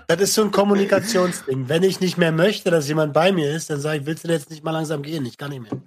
Das 0.08 0.20
ist 0.22 0.34
so 0.34 0.42
ein 0.42 0.50
Kommunikationsding. 0.50 1.68
Wenn 1.68 1.82
ich 1.82 2.00
nicht 2.00 2.16
mehr 2.16 2.32
möchte, 2.32 2.70
dass 2.70 2.88
jemand 2.88 3.12
bei 3.12 3.30
mir 3.30 3.54
ist, 3.54 3.68
dann 3.68 3.78
sage 3.80 4.00
ich, 4.00 4.06
willst 4.06 4.24
du 4.24 4.28
jetzt 4.32 4.48
nicht 4.48 4.64
mal 4.64 4.70
langsam 4.70 5.02
gehen? 5.02 5.26
Ich 5.26 5.36
kann 5.36 5.50
nicht 5.50 5.60
mehr. 5.60 5.82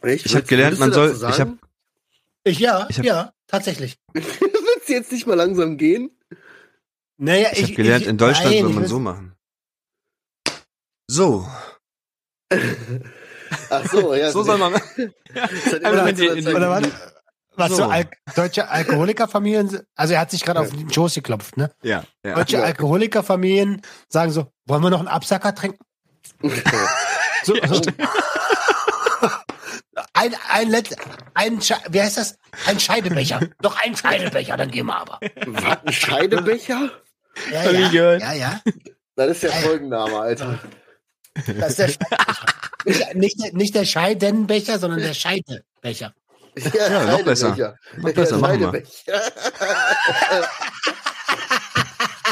Echt? 0.00 0.24
Ich 0.24 0.32
hab 0.32 0.38
Willst- 0.40 0.48
gelernt, 0.48 0.78
man 0.78 0.90
soll- 0.90 1.14
ich 1.14 1.22
hab- 1.22 1.34
sagen? 1.34 1.60
Ich, 2.44 2.58
ja, 2.58 2.86
Ich 2.88 2.96
hab- 2.98 3.04
ja, 3.04 3.32
tatsächlich. 3.46 3.98
Willst 4.14 4.88
du 4.88 4.92
jetzt 4.92 5.12
nicht 5.12 5.26
mal 5.26 5.34
langsam 5.34 5.76
gehen? 5.76 6.10
Naja, 7.18 7.50
Ich 7.52 7.62
habe 7.64 7.74
gelernt, 7.74 8.06
in 8.06 8.16
Deutschland 8.16 8.50
nein, 8.52 8.62
soll 8.62 8.70
ich 8.70 8.76
man 8.76 8.86
so 8.86 8.98
machen. 9.00 9.34
So. 11.08 11.46
Ach 13.70 13.90
so, 13.90 14.14
ja. 14.14 14.30
So 14.32 14.42
soll 14.44 14.56
man. 14.58 14.72
Oder 14.74 16.70
was? 16.70 16.84
Was 17.56 17.70
So. 17.70 17.76
so 17.76 17.84
Al 17.84 18.08
deutsche 18.34 18.68
Alkoholikerfamilien, 18.68 19.68
sind- 19.68 19.84
also 19.94 20.14
er 20.14 20.20
hat 20.20 20.30
sich 20.30 20.44
gerade 20.44 20.60
auf 20.60 20.70
den 20.70 20.92
Schoß 20.92 21.14
geklopft, 21.14 21.56
ne? 21.56 21.70
Ja, 21.82 22.04
ja. 22.24 22.34
Deutsche 22.34 22.58
Ja. 22.58 22.64
Alkoholikerfamilien 22.64 23.82
sagen 24.08 24.30
so, 24.32 24.52
wollen 24.66 24.82
wir 24.82 24.90
noch 24.90 24.98
einen 25.00 25.08
Absacker 25.08 25.54
trinken? 25.54 25.78
So, 27.44 27.54
so. 27.68 27.80
Ein, 30.12 30.34
ein, 30.50 30.70
Let 30.70 30.96
ein, 31.34 31.60
Sche 31.60 31.74
wie 31.90 32.00
heißt 32.00 32.16
das? 32.16 32.38
Ein 32.66 32.80
Scheidebecher. 32.80 33.40
noch 33.62 33.80
ein 33.82 33.96
Scheidebecher, 33.96 34.56
dann 34.56 34.70
gehen 34.70 34.86
wir 34.86 34.96
aber. 34.96 35.20
Was, 35.46 35.78
ein 35.84 35.92
Scheidebecher? 35.92 36.90
Ja, 37.52 37.70
ja, 37.70 38.16
ja, 38.16 38.32
ja. 38.32 38.60
Das 39.14 39.30
ist 39.30 39.42
der 39.44 39.52
Folgenname, 39.52 40.18
Alter. 40.18 40.58
Das 41.58 41.78
ist 41.78 41.78
der 41.78 41.88
Scheidebecher. 41.88 43.14
Nicht, 43.14 43.52
nicht 43.54 43.74
der 43.74 43.84
Scheidenbecher, 43.84 44.78
sondern 44.78 45.00
der 45.00 45.14
Scheidebecher. 45.14 46.14
Ja, 46.74 47.04
noch 47.04 47.22
besser. 47.22 47.76
Noch 47.96 48.12
besser, 48.12 48.38
machen 48.38 48.60
wir. 48.72 48.82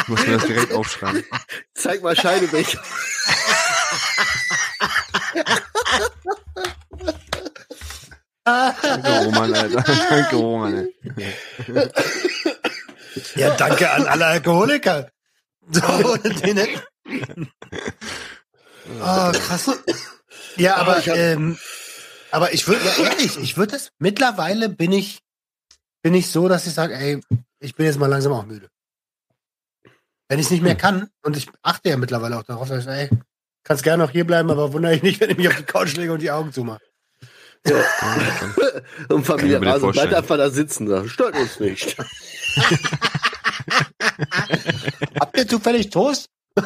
Ich 0.03 0.09
muss 0.09 0.27
mir 0.27 0.37
das 0.39 0.47
direkt 0.47 0.73
aufschreiben. 0.73 1.25
Zeig 1.75 2.03
mal 2.03 2.17
Scheidebecher. 2.17 2.81
Danke, 8.45 9.25
Roman, 9.25 9.55
Alter. 9.55 9.83
Danke, 9.83 10.37
Roman, 10.37 10.75
ey. 11.17 11.35
Ja, 13.37 13.55
danke 13.57 13.91
an 13.91 14.07
alle 14.07 14.27
Alkoholiker. 14.27 15.09
So, 15.71 15.83
ohne 15.83 16.19
den 16.19 16.57
hätten- 16.59 17.51
Oh, 19.01 19.33
krass. 19.33 19.71
Ja, 20.57 20.77
aber, 20.77 21.07
ähm, 21.07 21.59
aber 22.35 22.53
ich 22.53 22.67
würde, 22.67 22.85
ja, 22.85 23.11
ehrlich, 23.11 23.39
ich 23.39 23.57
würde 23.57 23.73
das, 23.73 23.93
mittlerweile 24.01 24.69
bin 24.69 24.91
ich, 24.91 25.21
bin 26.03 26.15
ich 26.15 26.29
so, 26.29 26.49
dass 26.49 26.67
ich 26.67 26.75
sage, 26.75 26.93
ey, 26.95 27.21
ich 27.61 27.77
bin 27.77 27.87
jetzt 27.87 28.01
mal 28.01 28.09
langsam 28.09 28.33
auch 28.33 28.45
müde. 28.45 28.69
Wenn 30.29 30.41
ich 30.41 30.47
es 30.47 30.51
nicht 30.51 30.65
mehr 30.65 30.75
kann, 30.75 31.11
und 31.23 31.37
ich 31.37 31.49
achte 31.63 31.91
ja 31.91 31.97
mittlerweile 31.97 32.37
auch 32.37 32.43
darauf, 32.43 32.69
dass 32.69 32.87
ich, 32.87 32.91
ey, 32.91 33.09
kannst 33.63 33.85
gerne 33.85 34.03
noch 34.03 34.11
hier 34.11 34.27
bleiben, 34.27 34.51
aber 34.51 34.73
wundere 34.73 34.95
dich 34.95 35.05
nicht, 35.05 35.21
wenn 35.21 35.31
ich 35.31 35.37
mich 35.37 35.47
auf 35.47 35.55
die 35.57 35.63
Couch 35.63 35.95
lege 35.95 36.13
und 36.13 36.23
die 36.23 36.33
Augen 36.33 36.53
zumache. 36.53 36.83
Und 39.09 39.25
Familie 39.25 39.59
ich 39.59 39.67
Rasen 39.67 39.91
bleibt 39.93 40.13
einfach 40.13 40.37
da 40.37 40.51
sitzen. 40.51 40.85
Da. 40.87 41.09
Stört 41.09 41.35
uns 41.35 41.59
nicht. 41.61 41.97
Habt 45.19 45.39
ihr 45.39 45.49
zufällig 45.49 45.89
Toast? 45.89 46.29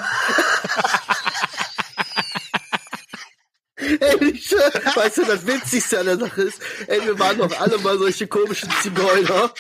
Ey, 4.01 4.25
ich, 4.33 4.53
weißt 4.95 5.19
du, 5.19 5.25
das 5.25 5.47
Witzigste 5.47 6.01
an 6.01 6.07
der 6.07 6.19
Sache 6.19 6.43
ist, 6.43 6.59
ey, 6.87 7.01
wir 7.05 7.19
waren 7.19 7.39
doch 7.39 7.61
alle 7.61 7.79
mal 7.79 7.99
solche 7.99 8.27
komischen 8.27 8.69
Zigeuner, 8.83 9.53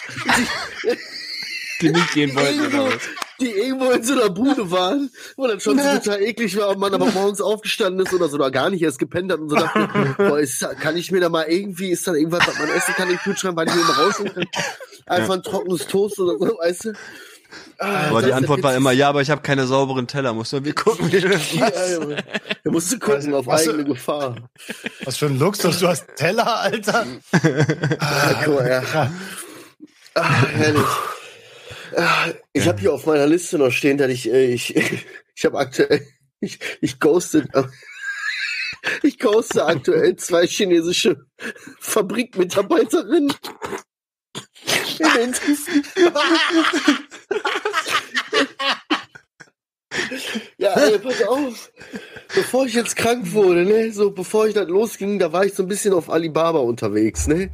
Die 1.80 1.90
nicht 1.90 2.12
gehen 2.12 2.30
die 2.30 2.36
wollten, 2.36 2.58
irgendwo, 2.60 2.82
oder 2.82 2.94
was? 2.96 3.02
die 3.40 3.50
irgendwo 3.50 3.90
in 3.92 4.02
so 4.02 4.12
einer 4.14 4.30
Bude 4.30 4.70
waren, 4.72 5.10
wo 5.36 5.46
dann 5.46 5.60
schon 5.60 5.78
so 5.78 5.84
total 5.84 6.22
eklig 6.22 6.56
war 6.56 6.70
und 6.70 6.80
man 6.80 6.92
aber 6.92 7.06
morgens 7.06 7.40
aufgestanden 7.40 8.04
ist 8.04 8.12
oder 8.12 8.28
so, 8.28 8.34
oder 8.34 8.50
gar 8.50 8.68
nicht 8.70 8.82
erst 8.82 8.98
gepennt 8.98 9.30
hat 9.30 9.38
und 9.38 9.48
so 9.48 9.54
dachte, 9.56 10.14
boah, 10.18 10.40
ist, 10.40 10.60
da- 10.60 10.74
kann 10.74 10.96
ich 10.96 11.12
mir 11.12 11.20
da 11.20 11.28
mal 11.28 11.44
irgendwie, 11.44 11.90
ist 11.90 12.06
da 12.08 12.14
irgendwas, 12.14 12.46
was 12.48 12.58
man 12.58 12.68
essen 12.70 12.94
kann 12.94 13.08
im 13.08 13.18
Kühlschrank, 13.18 13.56
weil 13.56 13.68
ich 13.68 13.74
mir 13.76 13.82
rausholen 13.82 14.32
kann? 14.34 14.46
Einfach 15.06 15.34
ein 15.34 15.42
trockenes 15.44 15.86
Toast 15.86 16.18
oder 16.18 16.36
so, 16.38 16.58
weißt 16.58 16.84
du? 16.86 16.92
Ah, 17.78 18.08
Aber 18.08 18.22
die 18.22 18.32
Antwort 18.32 18.62
war 18.62 18.74
immer, 18.74 18.92
ja, 18.92 19.08
aber 19.08 19.22
ich 19.22 19.30
habe 19.30 19.40
keine 19.42 19.66
sauberen 19.66 20.06
Teller. 20.06 20.34
Muss 20.34 20.52
wir 20.52 20.74
gucken, 20.74 21.11
wie 21.12 21.20
das 21.20 21.52
Ja, 21.52 21.70
Junge. 21.94 22.22
Da 22.64 22.70
musst 22.70 22.92
du 22.92 22.98
gucken, 22.98 23.32
auf 23.34 23.46
Was- 23.46 23.68
eigene 23.68 23.84
Gefahr. 23.84 24.37
Was 25.04 25.16
für 25.16 25.26
ein 25.26 25.38
Luxus, 25.38 25.78
du 25.78 25.88
hast 25.88 26.06
Teller, 26.16 26.61
Alter. 26.61 27.06
Ah, 28.00 28.34
guck 28.44 28.54
mal, 28.56 28.68
ja. 28.68 29.12
Ah, 30.14 30.46
herrlich. 30.46 30.82
Ah, 31.96 32.26
ich 32.52 32.66
habe 32.68 32.80
hier 32.80 32.92
auf 32.92 33.06
meiner 33.06 33.26
Liste 33.26 33.58
noch 33.58 33.70
stehen, 33.70 33.96
dass 33.98 34.11
ich, 34.11 34.30
äh, 34.30 34.52
ich, 34.52 34.74
ich 35.34 35.44
habe 35.44 35.58
aktuell, 35.58 36.06
ich, 36.40 36.58
ich 36.80 37.00
ghoste, 37.00 37.48
ich 39.02 39.18
ghoste 39.18 39.64
aktuell 39.64 40.16
zwei 40.16 40.46
chinesische 40.46 41.24
Fabrikmitarbeiterinnen. 41.80 43.32
In 44.98 45.08
den 45.16 45.34
Ja, 50.58 50.74
ey, 50.74 50.98
pass 50.98 51.22
auf. 51.22 51.72
Bevor 52.34 52.66
ich 52.66 52.74
jetzt 52.74 52.96
krank 52.96 53.32
wurde, 53.32 53.64
ne, 53.64 53.92
so 53.92 54.10
bevor 54.10 54.46
ich 54.46 54.54
das 54.54 54.68
losging, 54.68 55.18
da 55.18 55.32
war 55.32 55.44
ich 55.44 55.54
so 55.54 55.62
ein 55.62 55.68
bisschen 55.68 55.94
auf 55.94 56.10
Alibaba 56.10 56.58
unterwegs, 56.58 57.26
ne? 57.26 57.50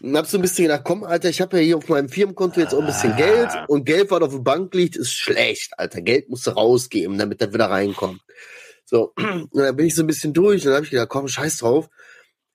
Und 0.00 0.16
hab 0.16 0.26
so 0.26 0.38
ein 0.38 0.42
bisschen 0.42 0.64
gedacht, 0.64 0.82
komm, 0.84 1.04
Alter, 1.04 1.28
ich 1.28 1.40
habe 1.40 1.58
ja 1.58 1.62
hier 1.62 1.76
auf 1.78 1.88
meinem 1.88 2.08
Firmenkonto 2.08 2.60
jetzt 2.60 2.74
auch 2.74 2.80
ein 2.80 2.86
bisschen 2.86 3.16
Geld 3.16 3.50
und 3.68 3.84
Geld, 3.84 4.10
was 4.10 4.20
auf 4.22 4.32
der 4.32 4.40
Bank 4.40 4.74
liegt, 4.74 4.96
ist 4.96 5.12
schlecht, 5.12 5.78
Alter. 5.78 6.02
Geld 6.02 6.28
musst 6.28 6.46
du 6.46 6.50
rausgeben, 6.50 7.18
damit 7.18 7.40
das 7.40 7.52
wieder 7.54 7.70
reinkommt. 7.70 8.20
So, 8.84 9.12
und 9.16 9.50
dann 9.54 9.76
bin 9.76 9.86
ich 9.86 9.94
so 9.94 10.02
ein 10.02 10.08
bisschen 10.08 10.32
durch 10.32 10.62
und 10.62 10.66
dann 10.66 10.74
habe 10.74 10.84
ich 10.84 10.90
gedacht, 10.90 11.08
komm, 11.08 11.28
scheiß 11.28 11.58
drauf, 11.58 11.88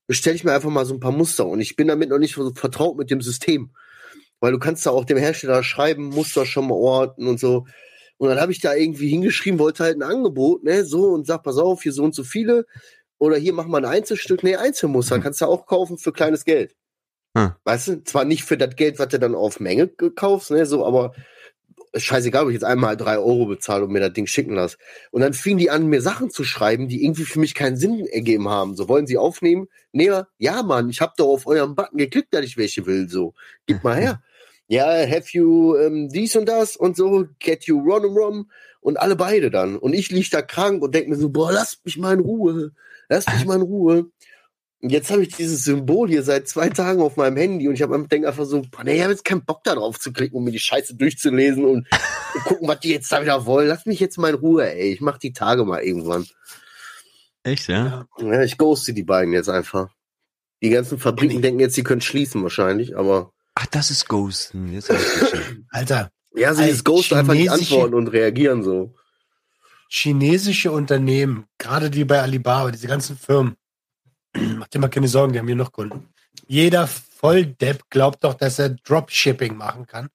bestelle 0.07 0.35
ich 0.35 0.43
mir 0.43 0.53
einfach 0.53 0.69
mal 0.69 0.85
so 0.85 0.93
ein 0.93 0.99
paar 0.99 1.11
Muster 1.11 1.47
und 1.47 1.61
ich 1.61 1.75
bin 1.75 1.87
damit 1.87 2.09
noch 2.09 2.19
nicht 2.19 2.35
so 2.35 2.53
vertraut 2.53 2.97
mit 2.97 3.09
dem 3.09 3.21
System. 3.21 3.71
Weil 4.39 4.51
du 4.51 4.59
kannst 4.59 4.85
da 4.85 4.91
auch 4.91 5.05
dem 5.05 5.17
Hersteller 5.17 5.63
schreiben, 5.63 6.09
Muster 6.09 6.45
schon 6.45 6.67
mal 6.67 6.75
orten 6.75 7.27
und 7.27 7.39
so. 7.39 7.65
Und 8.17 8.29
dann 8.29 8.39
habe 8.39 8.51
ich 8.51 8.59
da 8.59 8.73
irgendwie 8.73 9.09
hingeschrieben, 9.09 9.59
wollte 9.59 9.83
halt 9.83 9.97
ein 9.97 10.03
Angebot, 10.03 10.63
ne, 10.63 10.83
so 10.85 11.09
und 11.09 11.27
sag, 11.27 11.43
pass 11.43 11.57
auf, 11.57 11.83
hier 11.83 11.91
so 11.91 12.03
und 12.03 12.15
so 12.15 12.23
viele. 12.23 12.65
Oder 13.19 13.37
hier 13.37 13.53
mach 13.53 13.67
mal 13.67 13.83
ein 13.83 13.91
Einzelstück, 13.91 14.43
nee, 14.43 14.55
Einzelmuster, 14.55 15.19
kannst 15.19 15.41
du 15.41 15.45
auch 15.45 15.65
kaufen 15.65 15.97
für 15.97 16.11
kleines 16.11 16.45
Geld. 16.45 16.75
Hm. 17.35 17.53
Weißt 17.63 17.87
du, 17.87 18.03
zwar 18.03 18.25
nicht 18.25 18.43
für 18.43 18.57
das 18.57 18.75
Geld, 18.75 18.99
was 18.99 19.09
du 19.09 19.19
dann 19.19 19.35
auf 19.35 19.59
Menge 19.59 19.87
kaufst, 19.87 20.51
ne, 20.51 20.65
so, 20.65 20.85
aber 20.85 21.13
scheißegal, 21.95 22.43
ob 22.43 22.49
ich 22.49 22.55
jetzt 22.55 22.63
einmal 22.63 22.97
drei 22.97 23.17
Euro 23.17 23.45
bezahle 23.45 23.85
und 23.85 23.91
mir 23.91 23.99
das 23.99 24.13
Ding 24.13 24.27
schicken 24.27 24.53
lasse. 24.53 24.77
Und 25.11 25.21
dann 25.21 25.33
fingen 25.33 25.57
die 25.57 25.69
an, 25.69 25.87
mir 25.87 26.01
Sachen 26.01 26.29
zu 26.29 26.43
schreiben, 26.43 26.87
die 26.87 27.03
irgendwie 27.03 27.23
für 27.23 27.39
mich 27.39 27.53
keinen 27.53 27.77
Sinn 27.77 28.05
ergeben 28.07 28.49
haben. 28.49 28.75
So, 28.75 28.89
wollen 28.89 29.07
sie 29.07 29.17
aufnehmen? 29.17 29.67
Nee, 29.91 30.11
ja, 30.37 30.63
Mann, 30.63 30.89
ich 30.89 31.01
hab 31.01 31.15
doch 31.17 31.27
auf 31.27 31.47
euren 31.47 31.75
Button 31.75 31.97
geklickt, 31.97 32.33
dass 32.33 32.45
ich 32.45 32.57
welche 32.57 32.85
will, 32.85 33.09
so. 33.09 33.33
Gib 33.65 33.83
mal 33.83 33.95
her. 33.95 34.21
Ja, 34.67 34.85
have 34.85 35.29
you 35.31 35.75
ähm, 35.77 36.09
dies 36.09 36.35
und 36.35 36.45
das 36.45 36.75
und 36.75 36.97
so, 36.97 37.25
get 37.39 37.65
you 37.65 37.79
ron 37.79 38.03
and 38.03 38.17
rum 38.17 38.51
und 38.81 38.99
alle 38.99 39.15
beide 39.15 39.49
dann. 39.49 39.77
Und 39.77 39.93
ich 39.93 40.11
lieg 40.11 40.29
da 40.29 40.41
krank 40.41 40.81
und 40.81 40.93
denk 40.93 41.07
mir 41.07 41.15
so, 41.15 41.29
boah, 41.29 41.51
lass 41.51 41.79
mich 41.83 41.97
mal 41.97 42.13
in 42.13 42.19
Ruhe. 42.19 42.71
Lass 43.09 43.27
mich 43.27 43.45
mal 43.45 43.55
in 43.55 43.61
Ruhe. 43.61 44.11
Und 44.79 44.91
jetzt 44.91 45.09
habe 45.09 45.23
ich 45.23 45.35
dieses 45.35 45.63
Symbol 45.63 46.07
hier 46.07 46.21
seit 46.21 46.47
zwei 46.47 46.69
Tagen 46.69 47.01
auf 47.01 47.15
meinem 47.15 47.37
Handy 47.37 47.67
und 47.67 47.73
ich 47.73 47.81
habe 47.81 48.07
denk 48.07 48.25
einfach 48.25 48.45
so, 48.45 48.61
boah, 48.61 48.83
nee, 48.83 48.95
ich 48.95 49.01
habe 49.01 49.11
jetzt 49.11 49.25
keinen 49.25 49.43
Bock 49.43 49.63
da 49.63 49.73
drauf 49.73 49.99
zu 49.99 50.13
klicken, 50.13 50.37
um 50.37 50.43
mir 50.43 50.51
die 50.51 50.59
Scheiße 50.59 50.95
durchzulesen 50.95 51.65
und, 51.65 51.87
und 52.35 52.43
gucken, 52.43 52.67
was 52.67 52.81
die 52.81 52.91
jetzt 52.91 53.11
da 53.11 53.21
wieder 53.21 53.45
wollen. 53.45 53.67
Lass 53.67 53.85
mich 53.85 53.99
jetzt 53.99 54.17
mal 54.17 54.29
in 54.29 54.35
Ruhe, 54.35 54.71
ey. 54.71 54.91
Ich 54.91 55.01
mach 55.01 55.17
die 55.17 55.33
Tage 55.33 55.65
mal 55.65 55.81
irgendwann. 55.81 56.27
Echt, 57.43 57.69
ja? 57.69 58.05
Ja, 58.19 58.43
ich 58.43 58.57
ghoste 58.57 58.93
die 58.93 59.03
beiden 59.03 59.33
jetzt 59.33 59.49
einfach. 59.49 59.89
Die 60.61 60.69
ganzen 60.69 60.99
Fabriken 60.99 61.41
denken 61.41 61.59
jetzt, 61.59 61.75
sie 61.75 61.83
können 61.83 62.01
schließen 62.01 62.43
wahrscheinlich, 62.43 62.95
aber 62.97 63.33
Ach, 63.59 63.65
das 63.67 63.89
ist 63.89 64.07
Ghosten. 64.07 64.71
Jetzt. 64.71 64.91
Alter, 65.71 66.11
ja, 66.35 66.53
sie 66.53 66.69
ist 66.69 66.83
Ghost 66.83 67.11
einfach 67.13 67.33
nicht 67.33 67.49
antworten 67.49 67.95
und 67.95 68.07
reagieren 68.09 68.63
so. 68.63 68.93
chinesische 69.89 70.71
Unternehmen, 70.71 71.47
gerade 71.57 71.89
die 71.89 72.05
bei 72.05 72.21
Alibaba, 72.21 72.69
diese 72.69 72.87
ganzen 72.87 73.17
Firmen, 73.17 73.55
macht 74.57 74.73
dir 74.75 74.79
mal 74.79 74.89
keine 74.89 75.07
Sorgen, 75.07 75.33
die 75.33 75.39
haben 75.39 75.47
hier 75.47 75.55
noch 75.55 75.71
Kunden. 75.71 76.13
Jeder 76.45 76.87
Volldepp 76.87 77.89
glaubt 77.89 78.23
doch, 78.23 78.35
dass 78.35 78.59
er 78.59 78.69
Dropshipping 78.69 79.55
machen 79.57 79.87
kann. 79.87 80.09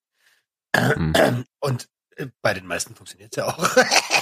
Hm. 0.77 1.45
Und 1.61 1.89
äh, 2.17 2.27
bei 2.43 2.55
den 2.55 2.67
meisten 2.67 2.95
funktioniert 2.95 3.33
es 3.33 3.37
ja 3.39 3.47
auch. 3.47 3.77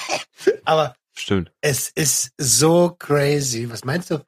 Aber 0.65 0.97
Stimmt. 1.13 1.53
es 1.61 1.91
ist 1.91 2.33
so 2.39 2.97
crazy. 2.99 3.69
Was 3.71 3.85
meinst 3.85 4.11
du? 4.11 4.25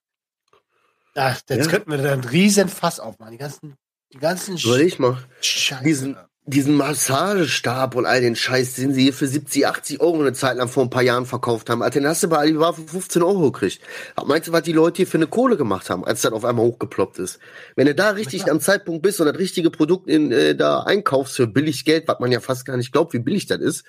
Ach, 1.15 1.41
jetzt 1.49 1.65
Ja. 1.65 1.71
könnten 1.71 1.91
wir 1.91 1.99
da 1.99 2.13
einen 2.13 2.25
riesen 2.25 2.69
Fass 2.69 3.01
aufmachen. 3.01 3.33
Die 3.33 3.39
ganzen, 3.39 3.77
die 4.13 4.19
ganzen 4.19 4.57
Überleg 4.57 4.99
mal. 4.99 5.19
Scheiße. 5.41 5.85
Diesen, 5.85 6.17
diesen 6.45 6.75
Massagestab 6.75 7.95
und 7.95 8.05
all 8.05 8.21
den 8.21 8.35
Scheiß, 8.35 8.75
den 8.75 8.93
sie 8.93 9.05
hier 9.05 9.15
für 9.15 9.29
70, 9.29 9.67
80 9.67 10.01
Euro 10.01 10.21
eine 10.21 10.33
Zeit 10.33 10.57
lang 10.57 10.69
vor 10.69 10.83
ein 10.83 10.91
paar 10.91 11.03
Jahren 11.03 11.25
verkauft 11.25 11.71
haben. 11.71 11.83
Alter, 11.83 12.01
den 12.01 12.09
hast 12.09 12.23
du 12.23 12.29
bei 12.29 12.39
Alibaba 12.39 12.73
für 12.73 12.83
15 12.83 13.23
Euro 13.23 13.53
gekriegt. 13.53 13.81
Aber 14.17 14.27
Meinst 14.27 14.49
du, 14.49 14.53
was 14.53 14.63
die 14.63 14.73
Leute 14.73 14.99
hier 14.99 15.07
für 15.07 15.19
eine 15.19 15.29
Kohle 15.29 15.57
gemacht 15.57 15.89
haben, 15.89 16.05
als 16.05 16.23
das 16.23 16.33
auf 16.33 16.45
einmal 16.45 16.67
hochgeploppt 16.67 17.19
ist? 17.21 17.39
Wenn 17.77 17.87
du 17.87 17.95
da 17.95 18.11
richtig 18.11 18.51
am 18.51 18.61
Zeitpunkt 18.61 19.03
bist 19.03 19.21
und 19.21 19.27
das 19.27 19.39
richtige 19.39 19.71
Produkt 19.71 20.09
in, 20.09 20.33
äh, 20.33 20.57
da 20.57 20.83
einkaufst 20.83 21.37
für 21.37 21.47
billig 21.47 21.85
Geld, 21.85 22.09
was 22.09 22.19
man 22.19 22.33
ja 22.33 22.41
fast 22.41 22.65
gar 22.65 22.77
nicht 22.77 22.93
glaubt, 22.93 23.13
wie 23.13 23.21
billig 23.21 23.47
das 23.47 23.61
ist, 23.61 23.85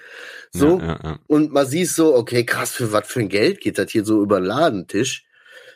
so, 0.52 0.80
Ja, 0.80 0.86
ja, 0.86 1.00
ja. 1.04 1.20
und 1.28 1.52
man 1.52 1.66
siehst 1.66 1.96
so, 1.96 2.16
okay, 2.16 2.46
krass, 2.46 2.72
für 2.72 2.92
was 2.92 3.08
für 3.08 3.22
ein 3.22 3.30
Geld 3.30 3.62
geht 3.62 3.80
das 3.80 3.92
hier 3.92 4.06
so 4.06 4.22
über 4.22 4.40
den 4.40 4.46
Ladentisch? 4.46 5.26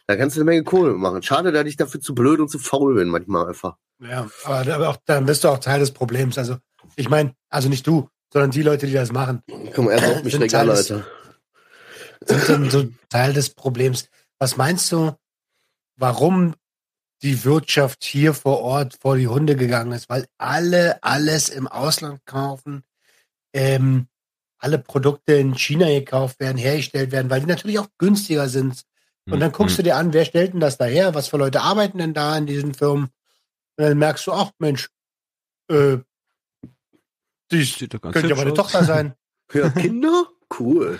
Da 0.06 0.16
kannst 0.16 0.38
du 0.38 0.42
eine 0.42 0.46
Menge 0.52 0.64
Kohle 0.64 0.94
machen. 0.94 1.22
Schade, 1.24 1.52
dass 1.52 1.66
ich 1.68 1.76
dafür 1.76 2.00
zu 2.00 2.16
blöd 2.16 2.40
und 2.40 2.50
zu 2.50 2.60
faul 2.60 2.96
bin 2.96 3.10
manchmal 3.10 3.48
einfach. 3.48 3.78
Ja, 4.00 4.30
aber, 4.44 4.74
aber 4.76 4.90
auch, 4.90 4.98
dann 5.06 5.26
bist 5.26 5.44
du 5.44 5.50
auch 5.50 5.58
Teil 5.60 5.80
des 5.80 5.92
Problems. 5.92 6.38
Also, 6.38 6.58
ich 6.96 7.10
meine, 7.10 7.34
also 7.50 7.70
nicht 7.70 7.86
du, 7.88 8.10
sondern 8.32 8.52
die 8.52 8.62
Leute, 8.62 8.86
die 8.88 8.94
das 8.94 9.12
machen, 9.12 9.42
Guck 9.74 9.86
mal, 9.86 9.92
er 9.92 10.18
auf 10.18 10.24
mich 10.24 10.36
alles- 10.56 10.92
Alter. 10.92 11.08
sind 12.26 12.50
dann 12.50 12.70
so 12.70 12.88
Teil 13.10 13.34
des 13.34 13.50
Problems. 13.52 14.10
Was 14.40 14.58
meinst 14.58 14.92
du, 14.92 15.16
warum 15.96 16.54
die 17.24 17.44
Wirtschaft 17.44 18.04
hier 18.04 18.34
vor 18.34 18.60
Ort 18.62 18.98
vor 19.02 19.18
die 19.18 19.28
Hunde 19.28 19.56
gegangen 19.56 19.92
ist? 19.92 20.10
Weil 20.10 20.28
alle 20.38 21.02
alles 21.04 21.50
im 21.50 21.68
Ausland 21.68 22.24
kaufen, 22.26 22.84
ähm, 23.54 24.08
alle 24.60 24.78
Produkte 24.78 25.34
in 25.34 25.56
China 25.56 25.88
gekauft 25.88 26.40
werden, 26.40 26.58
hergestellt 26.58 27.12
werden, 27.12 27.30
weil 27.30 27.40
die 27.42 27.46
natürlich 27.48 27.80
auch 27.80 27.88
günstiger 27.98 28.50
sind. 28.50 28.84
Und 29.30 29.40
dann 29.40 29.52
guckst 29.52 29.78
du 29.78 29.84
dir 29.84 29.98
an, 29.98 30.14
wer 30.14 30.24
stellt 30.26 30.54
denn 30.54 30.60
das 30.62 30.78
daher? 30.78 31.14
Was 31.14 31.28
für 31.28 31.38
Leute 31.38 31.62
arbeiten 31.62 31.98
denn 31.98 32.14
da 32.14 32.38
in 32.38 32.46
diesen 32.46 32.74
Firmen? 32.74 33.10
Und 33.78 33.84
dann 33.84 33.98
merkst 33.98 34.26
du, 34.28 34.34
ach 34.34 34.52
Mensch, 34.60 34.90
äh, 35.70 35.98
die 37.52 37.64
Sieht 37.64 37.94
doch 37.94 38.02
ganz 38.02 38.14
könnte 38.14 38.30
ja 38.30 38.36
meine 38.36 38.52
aus. 38.52 38.58
Tochter 38.58 38.84
sein. 38.84 39.14
Ja, 39.54 39.70
Kinder? 39.70 40.28
Cool. 40.60 41.00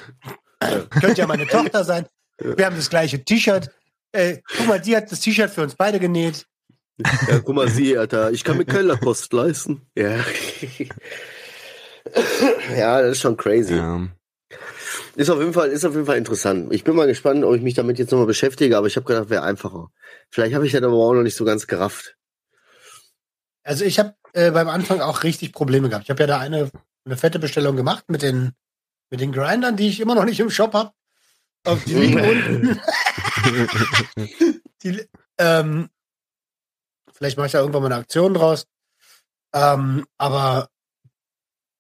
Könnte 1.02 1.20
ja 1.20 1.28
meine 1.28 1.46
Tochter 1.50 1.84
sein. 1.84 2.08
Wir 2.38 2.66
haben 2.66 2.78
das 2.78 2.90
gleiche 2.90 3.22
T-Shirt. 3.22 3.70
Äh, 4.14 4.38
guck 4.56 4.68
mal, 4.68 4.80
die 4.80 4.96
hat 4.96 5.12
das 5.12 5.20
T-Shirt 5.20 5.50
für 5.50 5.64
uns 5.64 5.76
beide 5.76 6.00
genäht. 6.00 6.48
Ja, 7.28 7.40
guck 7.40 7.56
mal, 7.56 7.68
sie, 7.68 7.98
Alter. 7.98 8.32
Ich 8.32 8.46
kann 8.46 8.58
mir 8.58 8.64
keinen 8.66 8.88
Lacoste 8.88 9.36
leisten. 9.36 9.82
Ja. 9.96 10.24
ja, 12.74 13.02
das 13.02 13.12
ist 13.12 13.22
schon 13.22 13.36
crazy. 13.36 13.76
Ja. 13.76 14.08
Ist 15.16 15.30
auf 15.30 15.40
jeden 15.40 15.54
Fall, 15.54 15.70
ist 15.70 15.84
auf 15.84 15.94
jeden 15.94 16.06
Fall 16.06 16.18
interessant. 16.18 16.72
Ich 16.72 16.84
bin 16.84 16.96
mal 16.96 17.08
gespannt, 17.08 17.44
ob 17.44 17.56
ich 17.56 17.62
mich 17.62 17.74
damit 17.74 18.00
jetzt 18.00 18.12
nochmal 18.12 18.28
beschäftige, 18.28 18.78
aber 18.78 18.88
ich 18.88 18.96
habe 18.96 19.06
gedacht, 19.06 19.30
wäre 19.30 19.44
einfacher. 19.44 19.90
Vielleicht 20.30 20.56
habe 20.56 20.66
ich 20.66 20.72
das 20.72 20.84
aber 20.84 20.94
auch 20.94 21.14
noch 21.14 21.24
nicht 21.24 21.36
so 21.36 21.44
ganz 21.44 21.68
gerafft. 21.68 22.17
Also 23.68 23.84
ich 23.84 24.00
habe 24.00 24.16
äh, 24.32 24.52
beim 24.52 24.70
Anfang 24.70 25.02
auch 25.02 25.24
richtig 25.24 25.52
Probleme 25.52 25.90
gehabt. 25.90 26.06
Ich 26.06 26.10
habe 26.10 26.22
ja 26.22 26.28
da 26.28 26.40
eine, 26.40 26.72
eine 27.04 27.18
fette 27.18 27.38
Bestellung 27.38 27.76
gemacht 27.76 28.06
mit 28.08 28.22
den, 28.22 28.54
mit 29.10 29.20
den 29.20 29.34
Grindern, 29.34 29.76
die 29.76 29.90
ich 29.90 30.00
immer 30.00 30.16
noch 30.16 30.24
nicht 30.24 30.40
im 30.40 30.50
Shop 30.50 30.74
habe. 30.74 30.94
Die 31.86 31.94
liegen 32.00 32.22
unten. 32.22 32.80
Die, 34.84 35.06
ähm, 35.38 35.90
vielleicht 37.12 37.36
mache 37.36 37.48
ich 37.48 37.52
da 37.52 37.60
irgendwann 37.60 37.82
mal 37.82 37.92
eine 37.92 38.02
Aktion 38.02 38.34
draus. 38.34 38.68
Ähm, 39.54 40.06
aber 40.18 40.70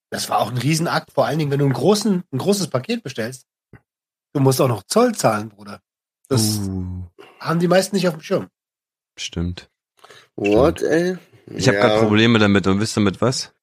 das 0.10 0.28
war 0.30 0.40
auch 0.40 0.52
ein 0.52 0.58
Riesenakt, 0.58 1.14
vor 1.14 1.26
allen 1.26 1.40
Dingen, 1.40 1.52
wenn 1.52 1.60
du 1.60 1.66
einen 1.66 1.74
großen, 1.74 2.24
ein 2.32 2.38
großes 2.38 2.68
Paket 2.70 3.02
bestellst. 3.04 3.46
Du 4.34 4.42
musst 4.42 4.60
auch 4.60 4.68
noch 4.68 4.84
Zoll 4.84 5.16
zahlen, 5.16 5.50
Bruder. 5.50 5.82
Das 6.28 6.58
Uh, 6.58 7.04
haben 7.40 7.60
die 7.62 7.70
meisten 7.70 7.96
nicht 7.96 8.10
auf 8.10 8.16
dem 8.16 8.22
Schirm. 8.24 8.50
stimmt. 9.18 9.70
What, 10.36 10.82
ey? 10.82 11.18
Ich 11.50 11.68
habe 11.68 11.78
gerade 11.78 12.00
Probleme 12.00 12.40
damit 12.40 12.68
und 12.68 12.80
wisst 12.80 12.98
ihr 12.98 13.02
mit 13.02 13.22
was? 13.22 13.54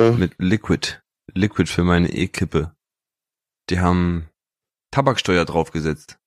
Hm. 0.00 0.18
Mit 0.18 0.34
Liquid. 0.38 0.98
Liquid 1.34 1.70
für 1.70 1.84
meine 1.84 2.10
E-Kippe. 2.10 2.74
Die 3.70 3.80
haben 3.80 4.28
Tabaksteuer 4.90 5.44
draufgesetzt. 5.44 6.18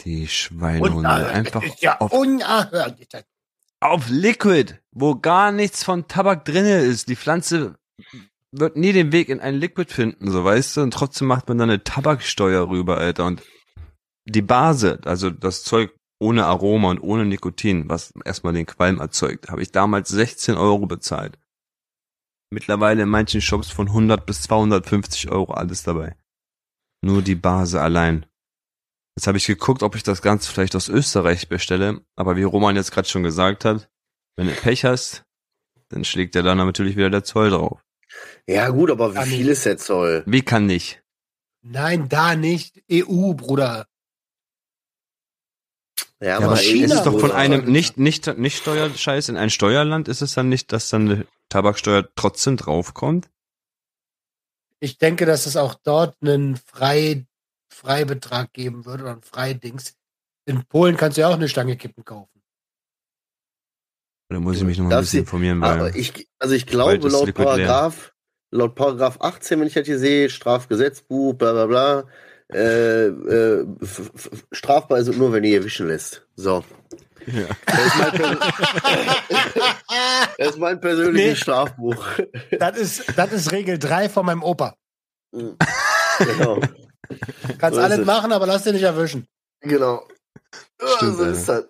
Die 0.00 0.26
Schweinehunde. 0.26 0.96
Unerhört. 0.98 1.32
Einfach 1.34 1.62
Das 1.62 1.74
ist 1.74 1.82
ja 1.82 2.00
auf, 2.00 2.12
unerhört. 2.12 2.98
auf 3.80 4.08
Liquid, 4.08 4.74
wo 4.92 5.16
gar 5.16 5.52
nichts 5.52 5.84
von 5.84 6.08
Tabak 6.08 6.44
drinne 6.44 6.80
ist. 6.80 7.08
Die 7.08 7.16
Pflanze 7.16 7.76
wird 8.50 8.76
nie 8.76 8.92
den 8.92 9.12
Weg 9.12 9.28
in 9.28 9.40
ein 9.40 9.54
Liquid 9.56 9.92
finden, 9.92 10.30
so 10.30 10.44
weißt 10.44 10.76
du, 10.76 10.82
und 10.82 10.92
trotzdem 10.92 11.28
macht 11.28 11.48
man 11.48 11.58
da 11.58 11.64
eine 11.64 11.82
Tabaksteuer 11.84 12.68
rüber, 12.68 12.98
Alter. 12.98 13.26
Und 13.26 13.42
die 14.24 14.42
Base, 14.42 15.00
also 15.04 15.30
das 15.30 15.64
Zeug 15.64 15.92
ohne 16.24 16.46
Aroma 16.46 16.90
und 16.90 17.00
ohne 17.00 17.24
Nikotin, 17.26 17.88
was 17.88 18.12
erstmal 18.24 18.54
den 18.54 18.66
Qualm 18.66 18.98
erzeugt, 19.00 19.48
habe 19.50 19.62
ich 19.62 19.70
damals 19.72 20.08
16 20.08 20.56
Euro 20.56 20.86
bezahlt. 20.86 21.38
Mittlerweile 22.50 23.02
in 23.02 23.08
manchen 23.08 23.40
Shops 23.40 23.70
von 23.70 23.88
100 23.88 24.24
bis 24.26 24.42
250 24.42 25.30
Euro 25.30 25.52
alles 25.52 25.82
dabei. 25.82 26.16
Nur 27.02 27.22
die 27.22 27.34
Base 27.34 27.80
allein. 27.80 28.26
Jetzt 29.16 29.26
habe 29.26 29.38
ich 29.38 29.46
geguckt, 29.46 29.82
ob 29.82 29.94
ich 29.96 30.02
das 30.02 30.22
Ganze 30.22 30.50
vielleicht 30.50 30.74
aus 30.74 30.88
Österreich 30.88 31.48
bestelle, 31.48 32.00
aber 32.16 32.36
wie 32.36 32.42
Roman 32.42 32.76
jetzt 32.76 32.90
gerade 32.92 33.08
schon 33.08 33.22
gesagt 33.22 33.64
hat, 33.64 33.90
wenn 34.36 34.46
du 34.46 34.54
Pech 34.54 34.84
hast, 34.84 35.24
dann 35.90 36.04
schlägt 36.04 36.34
ja 36.34 36.42
dann 36.42 36.58
natürlich 36.58 36.96
wieder 36.96 37.10
der 37.10 37.24
Zoll 37.24 37.50
drauf. 37.50 37.84
Ja, 38.48 38.68
gut, 38.70 38.90
aber 38.90 39.10
wie 39.12 39.14
Kann 39.16 39.28
viel 39.28 39.40
ich- 39.46 39.52
ist 39.52 39.66
der 39.66 39.76
Zoll? 39.78 40.22
Wie 40.26 40.42
kann 40.42 40.66
nicht? 40.66 41.02
Nein, 41.62 42.08
da 42.08 42.34
nicht. 42.34 42.82
EU, 42.90 43.32
Bruder. 43.34 43.86
Ja, 46.24 46.40
Ja, 46.40 46.46
aber 46.46 46.56
China, 46.56 46.86
es 46.86 46.92
ist 46.92 47.04
doch 47.04 47.20
von 47.20 47.32
einem 47.32 47.70
nicht, 47.70 47.98
nicht, 47.98 48.26
nicht 48.38 48.56
Steuerscheiß 48.56 49.28
in 49.28 49.36
ein 49.36 49.50
Steuerland, 49.50 50.08
ist 50.08 50.22
es 50.22 50.32
dann 50.32 50.48
nicht, 50.48 50.72
dass 50.72 50.88
dann 50.88 51.02
eine 51.10 51.26
Tabaksteuer 51.50 52.08
trotzdem 52.16 52.56
draufkommt? 52.56 53.28
Ich 54.80 54.96
denke, 54.96 55.26
dass 55.26 55.44
es 55.44 55.56
auch 55.58 55.74
dort 55.74 56.16
einen 56.22 56.56
Frei, 56.56 57.26
Freibetrag 57.70 58.52
geben 58.54 58.86
wird 58.86 59.02
oder 59.02 59.12
ein 59.12 59.22
Freidings. 59.22 59.96
In 60.46 60.64
Polen 60.64 60.96
kannst 60.96 61.18
du 61.18 61.22
ja 61.22 61.28
auch 61.28 61.34
eine 61.34 61.48
Stange 61.48 61.76
Kippen 61.76 62.04
kaufen. 62.04 62.40
Oder 64.30 64.40
muss 64.40 64.56
ich 64.56 64.64
mich 64.64 64.78
noch 64.78 64.86
mal 64.86 64.94
ein 64.96 65.00
bisschen 65.00 65.10
sie- 65.10 65.18
informieren, 65.20 65.62
Aber 65.62 65.82
weil 65.84 65.96
ich, 65.96 66.26
also 66.38 66.54
ich 66.54 66.66
glaube, 66.66 67.06
laut. 67.08 67.34
Paragraph, 67.34 68.14
laut 68.50 68.74
Paragraph 68.74 69.20
18, 69.20 69.60
wenn 69.60 69.66
ich 69.66 69.74
das 69.74 69.86
hier 69.86 69.98
sehe, 69.98 70.30
Strafgesetzbuch, 70.30 71.34
bla 71.34 71.52
bla 71.52 71.66
bla, 71.66 72.04
äh, 72.54 73.06
äh, 73.08 73.66
strafbar 74.52 74.98
ist 74.98 75.08
es 75.08 75.16
nur, 75.16 75.32
wenn 75.32 75.44
ihr 75.44 75.58
erwischen 75.58 75.88
lässt. 75.88 76.26
So. 76.36 76.64
ja. 77.26 77.46
Das 77.66 77.86
ist 77.86 77.96
mein, 77.98 78.38
das 80.38 80.48
ist 80.50 80.58
mein 80.58 80.80
persönliches 80.80 81.30
Nee. 81.30 81.36
Strafbuch. 81.36 82.04
Das 82.58 82.76
ist, 82.78 83.04
das 83.16 83.32
ist 83.32 83.52
Regel 83.52 83.78
3 83.78 84.08
von 84.08 84.26
meinem 84.26 84.42
Opa. 84.42 84.74
genau. 85.32 86.60
Kannst 87.58 87.76
So 87.76 87.82
alles 87.82 87.98
es. 88.00 88.06
machen, 88.06 88.32
aber 88.32 88.46
lass 88.46 88.62
dich 88.64 88.72
nicht 88.72 88.82
erwischen. 88.82 89.26
Genau. 89.60 90.06
Stimmt, 90.96 91.16
so 91.16 91.24
ist 91.24 91.48
das. 91.48 91.64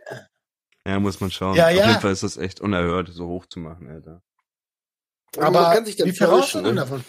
ja, 0.87 1.01
muss 1.01 1.21
man 1.21 1.31
schauen. 1.31 1.57
Ja, 1.57 1.67
Auf 1.69 1.73
ja. 1.73 1.89
jeden 1.89 2.01
Fall 2.01 2.13
ist 2.13 2.23
das 2.23 2.37
echt 2.37 2.61
unerhört, 2.61 3.09
so 3.13 3.27
hoch 3.27 3.47
zu 3.47 3.59
machen, 3.61 3.89
Alter. 3.89 4.21
Aber 5.39 5.63
man 5.63 5.75
kann 5.75 5.85
sich 5.87 5.97
dann 5.97 6.07
wie 6.09 6.13
viel 6.13 6.27
denn 6.27 6.63
ne? 6.63 6.75
davon? 6.75 7.05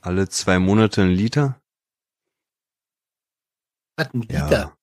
Alle 0.00 0.28
zwei 0.28 0.58
Monate 0.58 1.02
ein 1.02 1.10
Liter? 1.10 1.60
Hat 3.98 4.14
ein 4.14 4.22
Liter. 4.22 4.76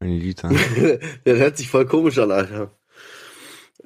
Ein 0.00 0.18
Liter. 0.18 0.48
das 1.24 1.38
hört 1.38 1.56
sich 1.56 1.70
voll 1.70 1.86
komisch 1.86 2.18
an, 2.18 2.30
Alter. 2.30 2.70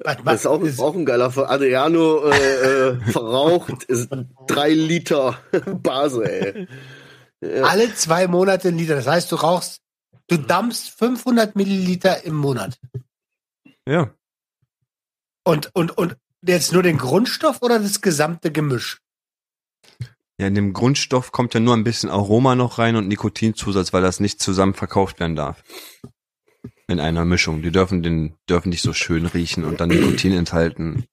Was, 0.03 0.17
Das 0.23 0.35
ist 0.41 0.45
auch, 0.47 0.61
ist- 0.61 0.79
auch 0.79 0.95
ein 0.95 1.05
geiler 1.05 1.31
Ver 1.31 1.49
Adriano 1.49 2.23
äh, 2.29 2.89
äh, 2.89 2.99
verraucht 3.11 3.83
ist 3.83 4.09
drei 4.47 4.69
Liter 4.73 5.37
Base, 5.83 6.23
ey. 6.23 6.67
Ja. 7.43 7.63
alle 7.63 7.93
zwei 7.95 8.27
Monate 8.27 8.69
ein 8.69 8.77
Liter. 8.77 8.95
Das 8.95 9.07
heißt, 9.07 9.31
du 9.31 9.35
rauchst, 9.35 9.81
du 10.27 10.37
dampfst 10.37 10.89
500 10.97 11.55
Milliliter 11.55 12.23
im 12.23 12.35
Monat. 12.35 12.79
Ja. 13.87 14.13
Und, 15.43 15.73
und, 15.75 15.97
und 15.97 16.17
jetzt 16.45 16.71
nur 16.71 16.83
den 16.83 16.97
Grundstoff 16.99 17.61
oder 17.61 17.79
das 17.79 18.01
gesamte 18.01 18.51
Gemisch? 18.51 19.01
Ja, 20.41 20.47
in 20.47 20.55
dem 20.55 20.73
Grundstoff 20.73 21.31
kommt 21.31 21.53
ja 21.53 21.59
nur 21.59 21.75
ein 21.75 21.83
bisschen 21.83 22.09
Aroma 22.09 22.55
noch 22.55 22.79
rein 22.79 22.95
und 22.95 23.07
Nikotinzusatz, 23.07 23.93
weil 23.93 24.01
das 24.01 24.19
nicht 24.19 24.41
zusammen 24.41 24.73
verkauft 24.73 25.19
werden 25.19 25.35
darf. 25.35 25.63
In 26.87 26.99
einer 26.99 27.25
Mischung. 27.25 27.61
Die 27.61 27.69
dürfen 27.69 28.01
den, 28.01 28.33
dürfen 28.49 28.69
nicht 28.69 28.81
so 28.81 28.91
schön 28.91 29.27
riechen 29.27 29.63
und 29.63 29.79
dann 29.79 29.89
Nikotin 29.89 30.31
enthalten. 30.31 31.05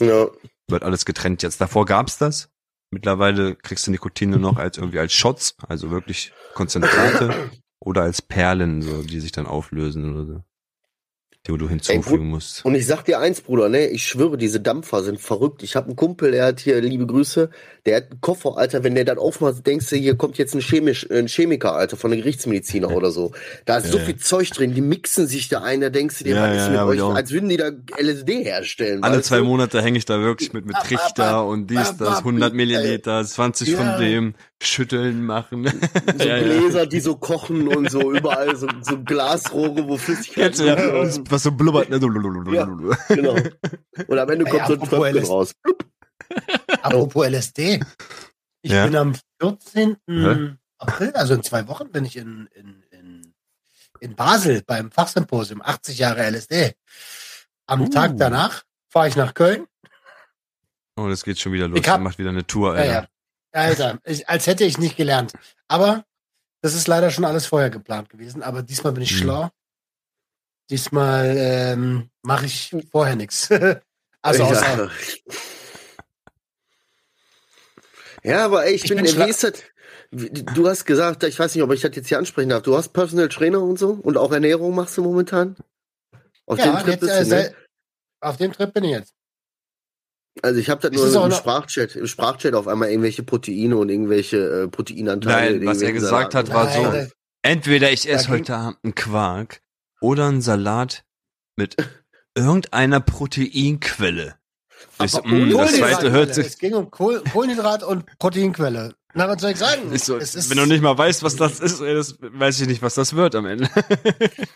Ja. 0.00 0.28
Wird 0.68 0.84
alles 0.84 1.04
getrennt 1.04 1.42
jetzt. 1.42 1.60
Davor 1.60 1.86
gab's 1.86 2.18
das. 2.18 2.50
Mittlerweile 2.92 3.56
kriegst 3.56 3.88
du 3.88 3.90
Nikotin 3.90 4.30
nur 4.30 4.38
noch 4.38 4.58
als 4.58 4.78
irgendwie 4.78 5.00
als 5.00 5.12
Shots, 5.12 5.56
also 5.66 5.90
wirklich 5.90 6.32
Konzentrate 6.54 7.50
oder 7.80 8.02
als 8.02 8.22
Perlen, 8.22 8.80
so, 8.80 9.02
die 9.02 9.18
sich 9.18 9.32
dann 9.32 9.46
auflösen 9.46 10.14
oder 10.14 10.24
so. 10.24 10.44
Die 11.46 11.56
du 11.56 11.68
hinzufügen 11.70 12.28
musst. 12.28 12.64
Und 12.66 12.74
ich 12.74 12.86
sag 12.86 13.02
dir 13.04 13.18
eins, 13.18 13.40
Bruder, 13.40 13.70
ne, 13.70 13.86
ich 13.88 14.04
schwöre, 14.04 14.36
diese 14.36 14.60
Dampfer 14.60 15.02
sind 15.02 15.18
verrückt. 15.20 15.62
Ich 15.62 15.74
habe 15.74 15.86
einen 15.86 15.96
Kumpel, 15.96 16.32
der 16.32 16.44
hat 16.44 16.60
hier, 16.60 16.78
liebe 16.82 17.06
Grüße, 17.06 17.48
der 17.86 17.96
hat 17.96 18.10
einen 18.10 18.20
Koffer, 18.20 18.58
Alter, 18.58 18.84
wenn 18.84 18.94
der 18.94 19.06
das 19.06 19.16
aufmacht, 19.16 19.66
denkst 19.66 19.88
du, 19.88 19.96
hier 19.96 20.16
kommt 20.16 20.36
jetzt 20.36 20.54
ein, 20.54 20.60
Chemisch, 20.60 21.10
ein 21.10 21.28
Chemiker, 21.28 21.72
Alter, 21.74 21.96
von 21.96 22.12
einem 22.12 22.20
Gerichtsmediziner 22.20 22.90
oder 22.94 23.10
so. 23.10 23.32
Da 23.64 23.78
ist 23.78 23.90
so 23.90 23.96
Ja. 23.98 24.04
viel 24.04 24.16
Zeug 24.16 24.50
drin, 24.50 24.74
die 24.74 24.82
mixen 24.82 25.26
sich 25.26 25.48
da 25.48 25.62
ein, 25.62 25.80
da 25.80 25.88
denkst 25.88 26.18
du 26.18 26.24
dir, 26.24 26.36
Ja, 26.36 26.42
was 26.42 26.56
ja, 26.56 26.62
ist 26.64 26.68
mit 26.68 26.76
ja, 26.76 26.84
euch, 27.08 27.16
als 27.16 27.30
würden 27.30 27.48
die 27.48 27.56
da 27.56 27.70
LSD 27.98 28.44
herstellen. 28.44 29.02
Alle 29.02 29.22
zwei 29.22 29.38
du? 29.38 29.44
Monate 29.44 29.80
hänge 29.82 29.96
ich 29.96 30.04
da 30.04 30.20
wirklich 30.20 30.52
mit, 30.52 30.66
mit 30.66 30.76
Ab, 30.76 30.82
ab, 30.82 30.88
Trichter 30.88 31.36
ab, 31.36 31.46
und 31.46 31.68
dies, 31.70 31.88
ab, 31.88 31.96
das, 32.00 32.08
ab, 32.08 32.18
100 32.18 32.50
ey. 32.50 32.56
Milliliter, 32.56 33.24
20 33.24 33.68
Ja. 33.70 33.76
von 33.78 33.96
dem, 33.96 34.34
schütteln 34.62 35.24
machen. 35.24 35.66
So 35.66 35.72
Ja, 36.24 36.36
ja. 36.36 36.42
Gläser, 36.42 36.86
die 36.86 37.00
so 37.00 37.16
kochen 37.16 37.68
und 37.68 37.90
so 37.90 38.12
überall 38.12 38.54
so, 38.56 38.68
so 38.82 39.02
Glasrohre, 39.02 39.88
wo 39.88 39.96
Flüssigkeit 39.96 40.56
ja, 40.58 40.76
was 41.30 41.42
so 41.42 41.52
blubbert, 41.52 41.88
ne? 41.90 41.98
Ja. 42.54 42.64
Genau. 43.08 43.36
Und 44.06 44.18
am 44.18 44.28
Ende 44.30 44.44
Ey, 44.46 44.50
kommt 44.50 44.66
so 44.66 44.72
ein 44.74 44.80
Tröpfchen 44.80 45.16
LSD. 45.16 45.28
raus. 45.32 45.54
Apropos 46.82 47.26
LSD. 47.26 47.80
Ich 48.62 48.70
Ja. 48.72 48.84
bin 48.86 48.96
am 48.96 49.14
14. 49.40 49.96
Hä? 50.06 50.56
April, 50.78 51.12
also 51.12 51.34
in 51.34 51.42
zwei 51.42 51.66
Wochen, 51.68 51.90
bin 51.90 52.04
ich 52.04 52.16
in, 52.16 52.48
in, 52.54 52.82
in, 52.90 53.34
in 54.00 54.14
Basel 54.14 54.62
beim 54.66 54.90
Fachsymposium 54.90 55.60
80 55.62 55.98
Jahre 55.98 56.22
LSD. 56.30 56.74
Am 57.66 57.82
Uh. 57.82 57.88
Tag 57.88 58.16
danach 58.16 58.62
fahre 58.88 59.08
ich 59.08 59.16
nach 59.16 59.34
Köln. 59.34 59.66
Oh, 60.96 61.08
das 61.08 61.24
geht 61.24 61.38
schon 61.38 61.52
wieder 61.52 61.68
los. 61.68 61.78
Ich 61.80 61.88
hab- 61.88 62.00
Er 62.00 62.02
macht 62.02 62.18
wieder 62.18 62.30
eine 62.30 62.46
Tour, 62.46 62.76
Ja, 62.78 62.84
ja. 62.84 63.06
Alter, 63.52 63.98
ich, 64.04 64.28
als 64.28 64.46
hätte 64.46 64.64
ich 64.64 64.78
nicht 64.78 64.96
gelernt. 64.96 65.32
Aber 65.68 66.04
das 66.62 66.74
ist 66.74 66.86
leider 66.88 67.10
schon 67.10 67.24
alles 67.24 67.46
vorher 67.46 67.70
geplant 67.70 68.08
gewesen. 68.10 68.42
Aber 68.42 68.62
diesmal 68.62 68.92
bin 68.92 69.02
ich 69.02 69.12
Mhm. 69.12 69.16
schlau. 69.18 69.50
Diesmal 70.70 71.34
ähm, 71.36 72.10
mache 72.22 72.46
ich 72.46 72.74
vorher 72.90 73.16
nichts. 73.16 73.48
Also 74.22 74.42
ja. 74.42 74.50
außer, 74.50 74.90
ja, 78.22 78.44
aber 78.44 78.66
ey, 78.66 78.74
ich, 78.74 78.84
Ich 78.84 78.90
bin, 78.90 79.02
bin 79.02 79.16
wie 79.16 79.30
ist 79.30 79.42
das? 79.42 79.54
Du 80.10 80.68
hast 80.68 80.84
gesagt, 80.84 81.22
ich 81.24 81.38
weiß 81.38 81.54
nicht, 81.54 81.64
ob 81.64 81.72
ich 81.72 81.80
das 81.80 81.96
jetzt 81.96 82.08
hier 82.08 82.18
ansprechen 82.18 82.50
darf. 82.50 82.62
Du 82.62 82.76
hast 82.76 82.90
Personal 82.90 83.30
Trainer 83.30 83.62
und 83.62 83.78
so 83.78 83.92
und 83.92 84.18
auch 84.18 84.30
Ernährung 84.30 84.74
machst 84.74 84.98
du 84.98 85.02
momentan? 85.02 85.56
Auf 86.44 86.58
dem 86.58 86.74
ja, 86.74 86.82
Trip 86.82 86.88
jetzt, 86.88 87.00
bist 87.00 87.12
äh, 87.14 87.24
du, 87.24 87.30
ne? 87.30 87.42
sel- 87.44 87.56
auf 88.20 88.36
dem 88.36 88.52
Trip 88.52 88.74
bin 88.74 88.84
ich 88.84 88.90
jetzt. 88.90 89.14
Also 90.42 90.60
ich 90.60 90.70
habe 90.70 90.88
das 90.88 91.12
nur 91.12 91.26
im 91.26 91.32
Sprachchat, 91.32 91.96
im 91.96 92.06
Sprachchat 92.06 92.54
auf 92.54 92.68
einmal 92.68 92.88
irgendwelche 92.90 93.22
Proteine 93.22 93.76
und 93.76 93.88
irgendwelche 93.88 94.36
äh, 94.64 94.68
Proteinanteile. 94.68 95.52
Nein, 95.52 95.62
in 95.62 95.66
was 95.66 95.82
er 95.82 95.92
gesagt 95.92 96.34
hat, 96.34 96.46
Salaten. 96.46 96.82
war 96.82 96.92
so, 96.92 96.96
Nein, 96.96 97.12
entweder 97.42 97.90
ich 97.90 98.08
esse 98.08 98.28
heute 98.28 98.54
Abend 98.56 98.78
einen 98.82 98.94
Quark 98.94 99.60
oder 100.00 100.26
einen 100.28 100.40
Salat 100.40 101.04
mit 101.56 101.76
irgendeiner 102.34 103.00
Proteinquelle. 103.00 104.36
Ich 105.02 105.10
so, 105.10 105.22
mh, 105.22 105.54
ohne 105.54 105.66
das 105.66 105.76
zweite 105.76 106.10
hört 106.10 106.34
sich, 106.34 106.46
Es 106.46 106.58
ging 106.58 106.74
um 106.74 106.90
Kohl 106.90 107.22
Kohlenhydrat 107.32 107.82
und 107.82 108.06
Proteinquelle. 108.18 108.94
Na, 109.12 109.28
was 109.28 109.40
soll 109.40 109.50
ich 109.50 109.56
sagen? 109.58 109.92
ich 109.92 110.04
so, 110.04 110.16
es 110.16 110.34
ist, 110.36 110.50
wenn 110.50 110.56
du 110.58 110.66
nicht 110.66 110.82
mal 110.82 110.96
weißt, 110.96 111.22
was 111.24 111.34
das 111.34 111.58
ist, 111.58 111.80
ey, 111.80 111.94
das 111.94 112.16
weiß 112.20 112.60
ich 112.60 112.68
nicht, 112.68 112.80
was 112.80 112.94
das 112.94 113.14
wird 113.16 113.34
am 113.34 113.44
Ende. 113.46 113.68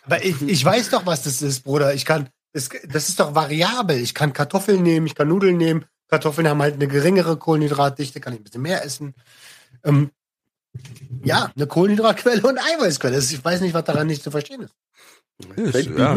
aber 0.04 0.24
ich, 0.24 0.40
ich 0.42 0.64
weiß 0.64 0.90
doch, 0.90 1.04
was 1.06 1.24
das 1.24 1.42
ist, 1.42 1.64
Bruder. 1.64 1.92
Ich 1.92 2.04
kann, 2.04 2.28
das, 2.54 2.70
das 2.88 3.08
ist 3.08 3.20
doch 3.20 3.34
variabel. 3.34 3.98
Ich 3.98 4.14
kann 4.14 4.32
Kartoffeln 4.32 4.82
nehmen, 4.82 5.06
ich 5.06 5.14
kann 5.14 5.28
Nudeln 5.28 5.56
nehmen. 5.56 5.84
Kartoffeln 6.08 6.48
haben 6.48 6.62
halt 6.62 6.74
eine 6.74 6.86
geringere 6.86 7.36
Kohlenhydratdichte, 7.36 8.20
kann 8.20 8.32
ich 8.32 8.40
ein 8.40 8.44
bisschen 8.44 8.62
mehr 8.62 8.84
essen. 8.84 9.14
Ähm, 9.82 10.10
ja, 11.24 11.50
eine 11.54 11.66
Kohlenhydratquelle 11.66 12.42
und 12.42 12.58
Eiweißquelle. 12.58 13.18
Ich 13.18 13.44
weiß 13.44 13.60
nicht, 13.60 13.74
was 13.74 13.84
daran 13.84 14.06
nicht 14.06 14.22
zu 14.22 14.30
verstehen 14.30 14.62
ist. 14.62 14.74
Ist, 15.56 15.88
ja. 15.88 16.16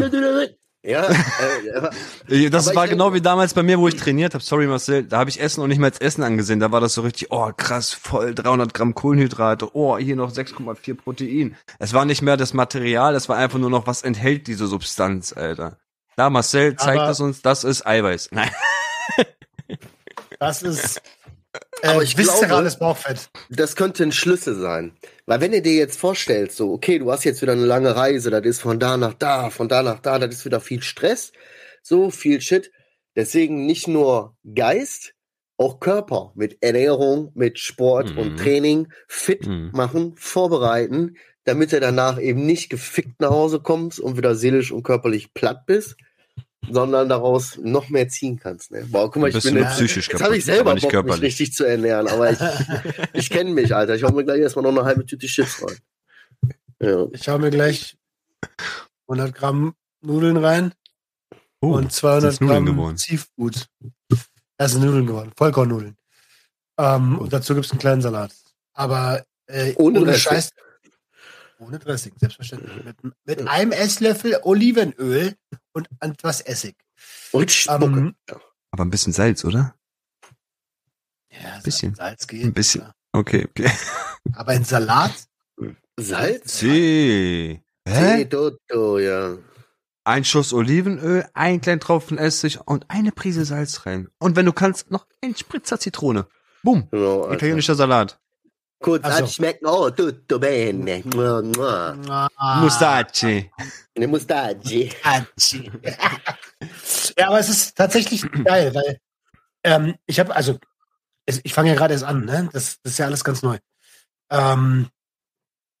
Ja, 0.84 1.06
äh, 1.06 1.90
Äh, 2.28 2.50
Das 2.50 2.68
Aber 2.68 2.76
war 2.76 2.88
genau 2.88 3.12
wie 3.12 3.20
damals 3.20 3.52
bei 3.52 3.64
mir, 3.64 3.80
wo 3.80 3.88
ich 3.88 3.96
trainiert 3.96 4.34
habe. 4.34 4.44
Sorry 4.44 4.68
Marcel, 4.68 5.02
da 5.02 5.18
habe 5.18 5.30
ich 5.30 5.40
Essen 5.40 5.60
und 5.60 5.70
nicht 5.70 5.78
mehr 5.78 5.88
als 5.88 6.00
Essen 6.00 6.22
angesehen. 6.22 6.60
Da 6.60 6.70
war 6.70 6.80
das 6.80 6.94
so 6.94 7.02
richtig, 7.02 7.32
oh 7.32 7.50
krass, 7.56 7.92
voll 7.92 8.32
300 8.32 8.72
Gramm 8.72 8.94
Kohlenhydrate, 8.94 9.74
oh 9.74 9.98
hier 9.98 10.14
noch 10.14 10.30
6,4 10.32 10.94
Protein. 10.94 11.56
Es 11.80 11.94
war 11.94 12.04
nicht 12.04 12.22
mehr 12.22 12.36
das 12.36 12.54
Material, 12.54 13.16
es 13.16 13.28
war 13.28 13.36
einfach 13.36 13.58
nur 13.58 13.70
noch, 13.70 13.88
was 13.88 14.02
enthält 14.02 14.46
diese 14.46 14.68
Substanz, 14.68 15.32
Alter. 15.32 15.78
Da 16.18 16.30
Marcel 16.30 16.74
zeigt 16.74 16.98
Aber- 17.00 17.10
es 17.12 17.20
uns, 17.20 17.42
das 17.42 17.62
ist 17.62 17.86
Eiweiß. 17.86 18.30
Nein. 18.32 18.50
Das 20.40 20.62
ist 20.62 21.00
äh, 21.82 21.86
Aber 21.88 22.02
ich 22.02 22.18
viszerales 22.18 22.78
Bauchfett. 22.78 23.30
das 23.50 23.76
könnte 23.76 24.02
ein 24.02 24.10
Schlüssel 24.12 24.56
sein. 24.56 24.96
Weil 25.26 25.40
wenn 25.40 25.52
du 25.52 25.62
dir 25.62 25.74
jetzt 25.74 25.98
vorstellst, 25.98 26.56
so, 26.56 26.72
okay, 26.72 26.98
du 26.98 27.10
hast 27.12 27.24
jetzt 27.24 27.40
wieder 27.40 27.52
eine 27.52 27.64
lange 27.64 27.94
Reise, 27.94 28.30
das 28.30 28.44
ist 28.44 28.60
von 28.60 28.80
da 28.80 28.96
nach 28.96 29.14
da, 29.14 29.50
von 29.50 29.68
da 29.68 29.82
nach 29.84 30.00
da, 30.00 30.18
das 30.18 30.34
ist 30.34 30.44
wieder 30.44 30.60
viel 30.60 30.82
Stress, 30.82 31.32
so 31.82 32.10
viel 32.10 32.40
Shit. 32.40 32.72
Deswegen 33.16 33.64
nicht 33.66 33.86
nur 33.88 34.36
Geist, 34.54 35.14
auch 35.56 35.78
Körper 35.80 36.32
mit 36.34 36.62
Ernährung, 36.62 37.30
mit 37.34 37.58
Sport 37.60 38.10
Mhm. 38.12 38.18
und 38.18 38.36
Training 38.38 38.88
fit 39.08 39.46
Mhm. 39.46 39.70
machen, 39.72 40.14
vorbereiten, 40.16 41.16
damit 41.44 41.72
du 41.72 41.80
danach 41.80 42.20
eben 42.20 42.44
nicht 42.44 42.70
gefickt 42.70 43.20
nach 43.20 43.30
Hause 43.30 43.60
kommst 43.60 43.98
und 44.00 44.16
wieder 44.16 44.34
seelisch 44.34 44.70
und 44.72 44.82
körperlich 44.82 45.32
platt 45.34 45.64
bist, 45.66 45.96
sondern 46.70 47.08
daraus 47.08 47.58
noch 47.62 47.88
mehr 47.88 48.08
ziehen 48.08 48.38
kannst. 48.38 48.70
Ne? 48.70 48.86
Boah, 48.90 49.10
guck 49.10 49.22
mal, 49.22 49.28
ich 49.34 49.42
bin 49.42 49.56
jetzt, 49.56 49.76
psychisch 49.76 50.08
jetzt 50.08 50.22
habe 50.22 50.36
ich 50.36 50.44
selber 50.44 50.74
nicht 50.74 50.90
Bock, 50.90 51.06
mich 51.06 51.22
richtig 51.22 51.52
zu 51.52 51.64
ernähren, 51.64 52.08
aber 52.08 52.30
ich, 52.32 52.38
ich 53.12 53.30
kenne 53.30 53.50
mich, 53.50 53.74
Alter. 53.74 53.94
Ich 53.94 54.02
hau 54.02 54.10
mir 54.10 54.24
gleich 54.24 54.40
erstmal 54.40 54.64
noch 54.64 54.70
eine 54.70 54.84
halbe 54.84 55.06
Tüte 55.06 55.26
Chips 55.26 55.62
rein. 55.62 55.78
Ja. 56.80 57.06
Ich 57.12 57.28
hau 57.28 57.38
mir 57.38 57.50
gleich 57.50 57.96
100 59.08 59.34
Gramm 59.34 59.74
Nudeln 60.00 60.36
rein 60.36 60.72
Oh, 61.60 61.74
und 61.74 61.92
200 61.92 62.22
sind's 62.22 62.40
Nudeln 62.40 62.64
Gramm 62.64 62.76
geworden. 62.76 62.96
Seafood. 62.96 63.66
Das 64.56 64.72
sind 64.72 64.84
Nudeln 64.84 65.06
geworden, 65.06 65.32
Vollkornnudeln. 65.36 65.96
Ähm, 66.78 67.18
und 67.18 67.32
dazu 67.32 67.54
gibt's 67.54 67.70
einen 67.70 67.80
kleinen 67.80 68.00
Salat. 68.02 68.32
Aber 68.74 69.24
äh, 69.46 69.74
Ohne 69.76 70.00
ohne, 70.00 70.12
Dressing. 70.12 70.32
Scheiß. 70.32 70.50
Ohne 71.58 71.78
Dressing, 71.80 72.12
selbstverständlich. 72.16 72.84
Mit, 72.84 72.96
mit 73.24 73.48
einem 73.48 73.72
Esslöffel 73.72 74.38
Olivenöl 74.42 75.34
und 75.78 75.88
etwas 76.00 76.40
Essig. 76.40 76.76
Und 77.32 77.50
Spucke. 77.50 77.84
Ähm, 77.84 78.14
Aber 78.70 78.84
ein 78.84 78.90
bisschen 78.90 79.12
Salz, 79.12 79.44
oder? 79.44 79.74
ja, 81.30 81.60
Bisschen. 81.62 81.94
Salz 81.94 82.26
geht. 82.26 82.44
Ein 82.44 82.52
bisschen. 82.52 82.80
klar. 82.82 82.94
Okay, 83.12 83.46
okay. 83.48 83.70
Aber 84.34 84.52
ein 84.52 84.64
Salat? 84.64 85.12
Salz? 85.98 86.58
See. 86.58 87.62
Hä? 87.86 88.24
Toto, 88.26 88.98
ja. 88.98 89.36
Ein 90.04 90.24
Schuss 90.24 90.52
Olivenöl, 90.52 91.26
ein 91.34 91.60
kleinen 91.60 91.80
Tropfen 91.80 92.18
Essig 92.18 92.58
und 92.66 92.86
eine 92.88 93.12
Prise 93.12 93.44
Salz 93.44 93.84
rein. 93.86 94.08
Und 94.18 94.36
wenn 94.36 94.46
du 94.46 94.52
kannst, 94.52 94.90
noch 94.90 95.06
ein 95.22 95.36
Spritzer 95.36 95.78
Zitrone. 95.78 96.26
Boom. 96.62 96.88
Genau. 96.90 97.30
Italienischer 97.30 97.74
Salat. 97.74 98.18
Kurz 98.80 99.02
Ach 99.04 99.18
so. 99.18 99.24
anschmecken. 99.24 99.66
Oh, 99.66 99.90
tutto 99.90 100.38
bene. 100.38 101.02
Mua, 101.04 101.42
mua. 101.42 102.28
Ah, 102.36 102.60
Mustache. 102.60 103.50
Ne 103.96 104.06
Mustache. 104.06 104.90
Hatschi. 105.02 105.70
ja, 107.18 107.28
aber 107.28 107.40
es 107.40 107.48
ist 107.48 107.76
tatsächlich 107.76 108.22
geil, 108.44 108.74
weil 108.74 109.00
ähm, 109.64 109.96
ich 110.06 110.20
habe, 110.20 110.34
also 110.34 110.58
ich 111.26 111.52
fange 111.52 111.70
ja 111.70 111.74
gerade 111.74 111.94
erst 111.94 112.04
an, 112.04 112.24
ne? 112.24 112.48
Das, 112.52 112.80
das 112.82 112.92
ist 112.92 112.98
ja 112.98 113.06
alles 113.06 113.24
ganz 113.24 113.42
neu. 113.42 113.58
Ähm, 114.30 114.88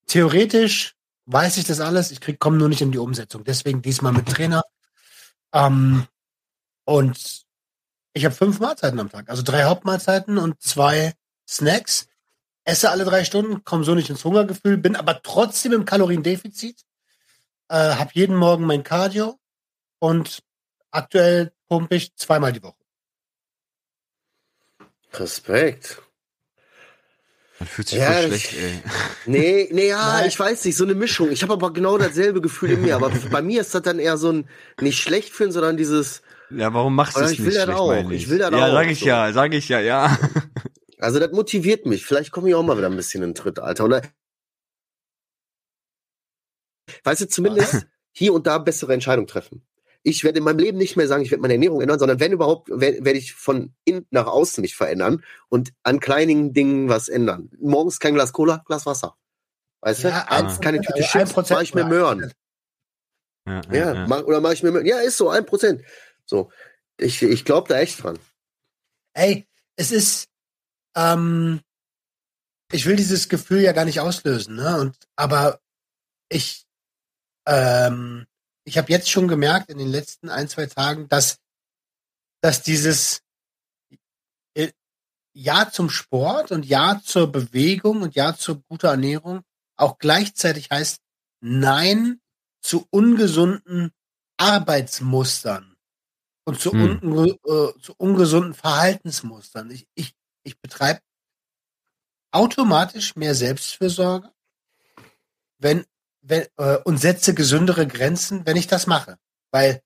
theoretisch 0.06 0.96
weiß 1.26 1.58
ich 1.58 1.64
das 1.64 1.80
alles, 1.80 2.10
ich 2.10 2.20
krieg, 2.20 2.40
komme 2.40 2.56
nur 2.58 2.68
nicht 2.68 2.80
in 2.80 2.92
die 2.92 2.98
Umsetzung. 2.98 3.44
Deswegen 3.44 3.82
diesmal 3.82 4.12
mit 4.12 4.28
Trainer. 4.28 4.62
Ähm, 5.52 6.06
und 6.84 7.46
ich 8.14 8.24
habe 8.24 8.34
fünf 8.34 8.60
Mahlzeiten 8.60 8.98
am 8.98 9.10
Tag, 9.10 9.28
also 9.28 9.42
drei 9.42 9.64
Hauptmahlzeiten 9.64 10.38
und 10.38 10.60
zwei 10.60 11.12
Snacks. 11.48 12.08
Esse 12.68 12.90
alle 12.90 13.06
drei 13.06 13.24
Stunden, 13.24 13.64
komme 13.64 13.82
so 13.82 13.94
nicht 13.94 14.10
ins 14.10 14.22
Hungergefühl, 14.26 14.76
bin 14.76 14.94
aber 14.94 15.22
trotzdem 15.22 15.72
im 15.72 15.86
Kaloriendefizit. 15.86 16.82
Äh, 17.70 17.94
habe 17.94 18.10
jeden 18.12 18.36
Morgen 18.36 18.66
mein 18.66 18.82
Cardio 18.82 19.38
und 20.00 20.42
aktuell 20.90 21.50
pumpe 21.70 21.94
ich 21.96 22.14
zweimal 22.16 22.52
die 22.52 22.62
Woche. 22.62 22.76
Respekt. 25.14 26.02
Man 27.58 27.68
fühlt 27.68 27.88
sich 27.88 27.98
Ja, 27.98 28.20
schlecht, 28.22 28.52
ey. 28.52 28.82
Nee, 29.26 29.68
nee, 29.72 29.88
ja, 29.88 30.18
Nein. 30.18 30.28
ich 30.28 30.38
weiß 30.38 30.62
nicht, 30.66 30.76
so 30.76 30.84
eine 30.84 30.94
Mischung. 30.94 31.30
Ich 31.32 31.42
habe 31.42 31.54
aber 31.54 31.72
genau 31.72 31.96
dasselbe 31.96 32.42
Gefühl 32.42 32.72
in 32.72 32.82
mir. 32.82 32.96
Aber 32.96 33.08
bei 33.30 33.40
mir 33.40 33.62
ist 33.62 33.74
das 33.74 33.80
dann 33.82 33.98
eher 33.98 34.18
so 34.18 34.30
ein 34.30 34.48
nicht 34.78 35.00
schlecht 35.00 35.32
fühlen, 35.32 35.52
sondern 35.52 35.78
dieses, 35.78 36.20
Ja, 36.50 36.72
warum 36.74 36.94
machst 36.94 37.16
du 37.16 37.20
es 37.22 37.32
ich 37.32 37.38
will 37.40 37.46
nicht 37.46 37.66
das 37.66 37.74
auch. 37.76 37.88
meine 37.88 38.14
Ich 38.14 38.28
will 38.28 38.38
das 38.38 38.50
ja, 38.50 38.66
auch, 38.66 38.72
sag 38.72 38.88
ich 38.88 39.00
so. 39.00 39.06
ja, 39.06 39.32
sag 39.32 39.54
ich 39.54 39.68
ja, 39.70 39.80
ja. 39.80 40.18
Also 40.98 41.18
das 41.18 41.32
motiviert 41.32 41.86
mich. 41.86 42.04
Vielleicht 42.04 42.30
komme 42.32 42.48
ich 42.48 42.54
auch 42.54 42.62
mal 42.62 42.76
wieder 42.76 42.88
ein 42.88 42.96
bisschen 42.96 43.22
in 43.22 43.30
den 43.30 43.34
Tritt, 43.34 43.58
Alter. 43.58 43.84
Oder 43.84 44.02
weißt 47.04 47.22
du, 47.22 47.28
zumindest 47.28 47.86
hier 48.12 48.32
und 48.32 48.46
da 48.46 48.58
bessere 48.58 48.94
Entscheidungen 48.94 49.26
treffen. 49.26 49.64
Ich 50.02 50.24
werde 50.24 50.38
in 50.38 50.44
meinem 50.44 50.58
Leben 50.58 50.78
nicht 50.78 50.96
mehr 50.96 51.08
sagen, 51.08 51.22
ich 51.22 51.30
werde 51.30 51.42
meine 51.42 51.54
Ernährung 51.54 51.80
ändern, 51.80 51.98
sondern 51.98 52.20
wenn 52.20 52.32
überhaupt, 52.32 52.68
werde 52.70 53.04
werd 53.04 53.16
ich 53.16 53.34
von 53.34 53.74
innen 53.84 54.06
nach 54.10 54.26
außen 54.26 54.62
mich 54.62 54.76
verändern 54.76 55.24
und 55.48 55.72
an 55.82 56.00
kleinen 56.00 56.52
Dingen 56.52 56.88
was 56.88 57.08
ändern. 57.08 57.50
Morgens 57.60 57.98
kein 57.98 58.14
Glas 58.14 58.32
Cola, 58.32 58.62
Glas 58.66 58.86
Wasser. 58.86 59.16
Weißt 59.80 60.04
Ja, 60.04 60.10
du? 60.24 60.30
Abends 60.30 60.56
ein 60.56 60.60
keine 60.60 60.80
Tüte 60.80 60.94
ein 60.94 61.02
Chips, 61.02 61.32
Prozent 61.32 61.58
mach 61.58 61.62
ich 61.62 61.74
mir 61.74 61.84
Möhren. 61.84 62.32
Ja, 63.46 63.60
Ja, 63.72 64.06
Mach, 64.06 64.22
oder 64.24 64.40
mache 64.40 64.54
ich 64.54 64.62
mir, 64.62 64.86
ja, 64.86 65.00
ist 65.00 65.16
so, 65.16 65.30
ein 65.30 65.46
Prozent. 65.46 65.82
So, 66.24 66.50
ich, 66.96 67.22
ich 67.22 67.44
glaube 67.44 67.68
da 67.68 67.78
echt 67.78 68.02
dran. 68.02 68.18
Ey, 69.14 69.48
es 69.76 69.90
ist, 69.90 70.28
ähm, 70.96 71.60
ich 72.70 72.86
will 72.86 72.96
dieses 72.96 73.28
Gefühl 73.28 73.60
ja 73.60 73.72
gar 73.72 73.84
nicht 73.84 74.00
auslösen, 74.00 74.56
ne? 74.56 74.78
Und 74.78 74.96
aber 75.16 75.60
ich, 76.28 76.66
ähm, 77.46 78.26
ich 78.64 78.76
habe 78.76 78.92
jetzt 78.92 79.10
schon 79.10 79.28
gemerkt 79.28 79.70
in 79.70 79.78
den 79.78 79.88
letzten 79.88 80.28
ein 80.28 80.48
zwei 80.48 80.66
Tagen, 80.66 81.08
dass, 81.08 81.38
dass 82.42 82.62
dieses 82.62 83.22
äh, 84.54 84.70
Ja 85.34 85.70
zum 85.70 85.88
Sport 85.88 86.52
und 86.52 86.66
Ja 86.66 87.00
zur 87.02 87.32
Bewegung 87.32 88.02
und 88.02 88.14
Ja 88.14 88.36
zur 88.36 88.62
guter 88.68 88.90
Ernährung 88.90 89.42
auch 89.76 89.98
gleichzeitig 89.98 90.70
heißt 90.70 91.00
Nein 91.40 92.20
zu 92.60 92.86
ungesunden 92.90 93.92
Arbeitsmustern 94.36 95.76
und 96.44 96.60
zu, 96.60 96.72
Hm. 96.72 96.98
unge 97.02 97.30
äh, 97.30 97.80
zu 97.80 97.94
ungesunden 97.96 98.54
Verhaltensmustern. 98.54 99.70
Ich, 99.70 99.86
ich, 99.94 100.14
ich 100.42 100.60
betreibe 100.60 101.00
automatisch 102.30 103.16
mehr 103.16 103.34
Selbstfürsorge, 103.34 104.32
wenn, 105.58 105.86
wenn, 106.20 106.46
äh, 106.56 106.78
und 106.84 106.98
setze 106.98 107.34
gesündere 107.34 107.86
Grenzen, 107.86 108.46
wenn 108.46 108.56
ich 108.56 108.66
das 108.66 108.86
mache. 108.86 109.18
Weil 109.50 109.82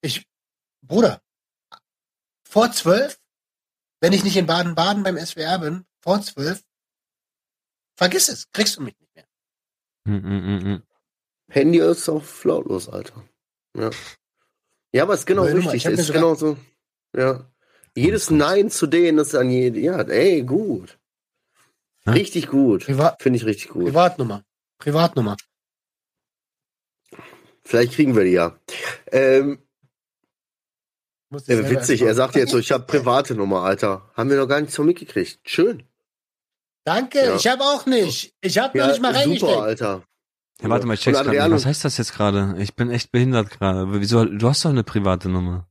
ich, 0.00 0.26
Bruder, 0.82 1.22
vor 2.48 2.70
zwölf, 2.72 3.20
wenn 4.00 4.12
ich 4.12 4.24
nicht 4.24 4.36
in 4.36 4.46
Baden-Baden 4.46 5.02
beim 5.02 5.18
SWR 5.18 5.58
bin, 5.58 5.86
vor 6.00 6.20
zwölf, 6.22 6.62
vergiss 7.94 8.28
es, 8.28 8.50
kriegst 8.50 8.76
du 8.76 8.82
mich 8.82 8.98
nicht 8.98 9.14
mehr. 9.14 9.26
Hm, 10.06 10.22
hm, 10.22 10.62
hm. 10.64 10.82
Handy 11.48 11.78
ist 11.78 12.08
auf 12.08 12.44
lautlos, 12.44 12.88
Alter. 12.88 13.24
Ja. 13.76 13.90
Ja, 14.92 15.04
aber 15.04 15.14
ist 15.14 15.26
genau 15.26 15.44
Nummer. 15.44 15.72
richtig. 15.72 15.84
Mir 15.84 15.92
Ist 15.92 16.12
genau 16.12 16.34
so. 16.34 16.56
Ja. 17.16 17.50
Jedes 17.96 18.30
Nein 18.30 18.70
zu 18.70 18.86
denen 18.86 19.18
ist 19.18 19.34
an 19.34 19.50
jede, 19.50 19.78
ja, 19.80 20.00
ey, 20.00 20.42
gut. 20.42 20.98
Ja. 22.06 22.12
Richtig 22.12 22.48
gut. 22.48 22.84
Privat, 22.86 23.22
Finde 23.22 23.36
ich 23.38 23.44
richtig 23.44 23.68
gut. 23.68 23.84
Privatnummer. 23.86 24.44
Privatnummer. 24.78 25.36
Vielleicht 27.64 27.92
kriegen 27.94 28.16
wir 28.16 28.24
die 28.24 28.30
ja. 28.32 28.56
Ähm, 29.12 29.58
Muss 31.30 31.42
ich 31.42 31.48
ja, 31.48 31.56
selber 31.56 31.70
witzig, 31.70 32.02
er 32.02 32.14
sagt 32.14 32.34
jetzt 32.34 32.50
so, 32.50 32.58
ich 32.58 32.72
habe 32.72 32.84
private 32.84 33.34
Nummer, 33.34 33.62
Alter. 33.62 34.10
Haben 34.14 34.30
wir 34.30 34.36
noch 34.36 34.48
gar 34.48 34.60
nicht 34.60 34.72
so 34.72 34.82
mitgekriegt. 34.82 35.38
Schön. 35.48 35.84
Danke, 36.84 37.18
Ja. 37.24 37.36
ich 37.36 37.46
habe 37.46 37.62
auch 37.62 37.86
nicht. 37.86 38.34
Ich 38.40 38.58
habe 38.58 38.76
noch 38.76 38.86
Ja, 38.86 38.90
nicht 38.90 39.00
mal 39.02 39.12
super, 39.14 39.20
reingesteckt. 39.24 39.56
Alter. 39.58 40.02
Ja, 40.60 40.68
warte 40.68 40.86
mal, 40.86 40.94
ich 40.94 41.00
check's 41.00 41.22
gerade. 41.22 41.52
Was 41.52 41.66
heißt 41.66 41.84
das 41.84 41.98
jetzt 41.98 42.14
gerade? 42.14 42.54
Ich 42.58 42.74
bin 42.74 42.90
echt 42.90 43.12
behindert 43.12 43.50
gerade. 43.50 44.00
Wieso? 44.00 44.24
Du 44.24 44.48
hast 44.48 44.64
doch 44.64 44.70
eine 44.70 44.82
private 44.84 45.28
Nummer. 45.28 45.68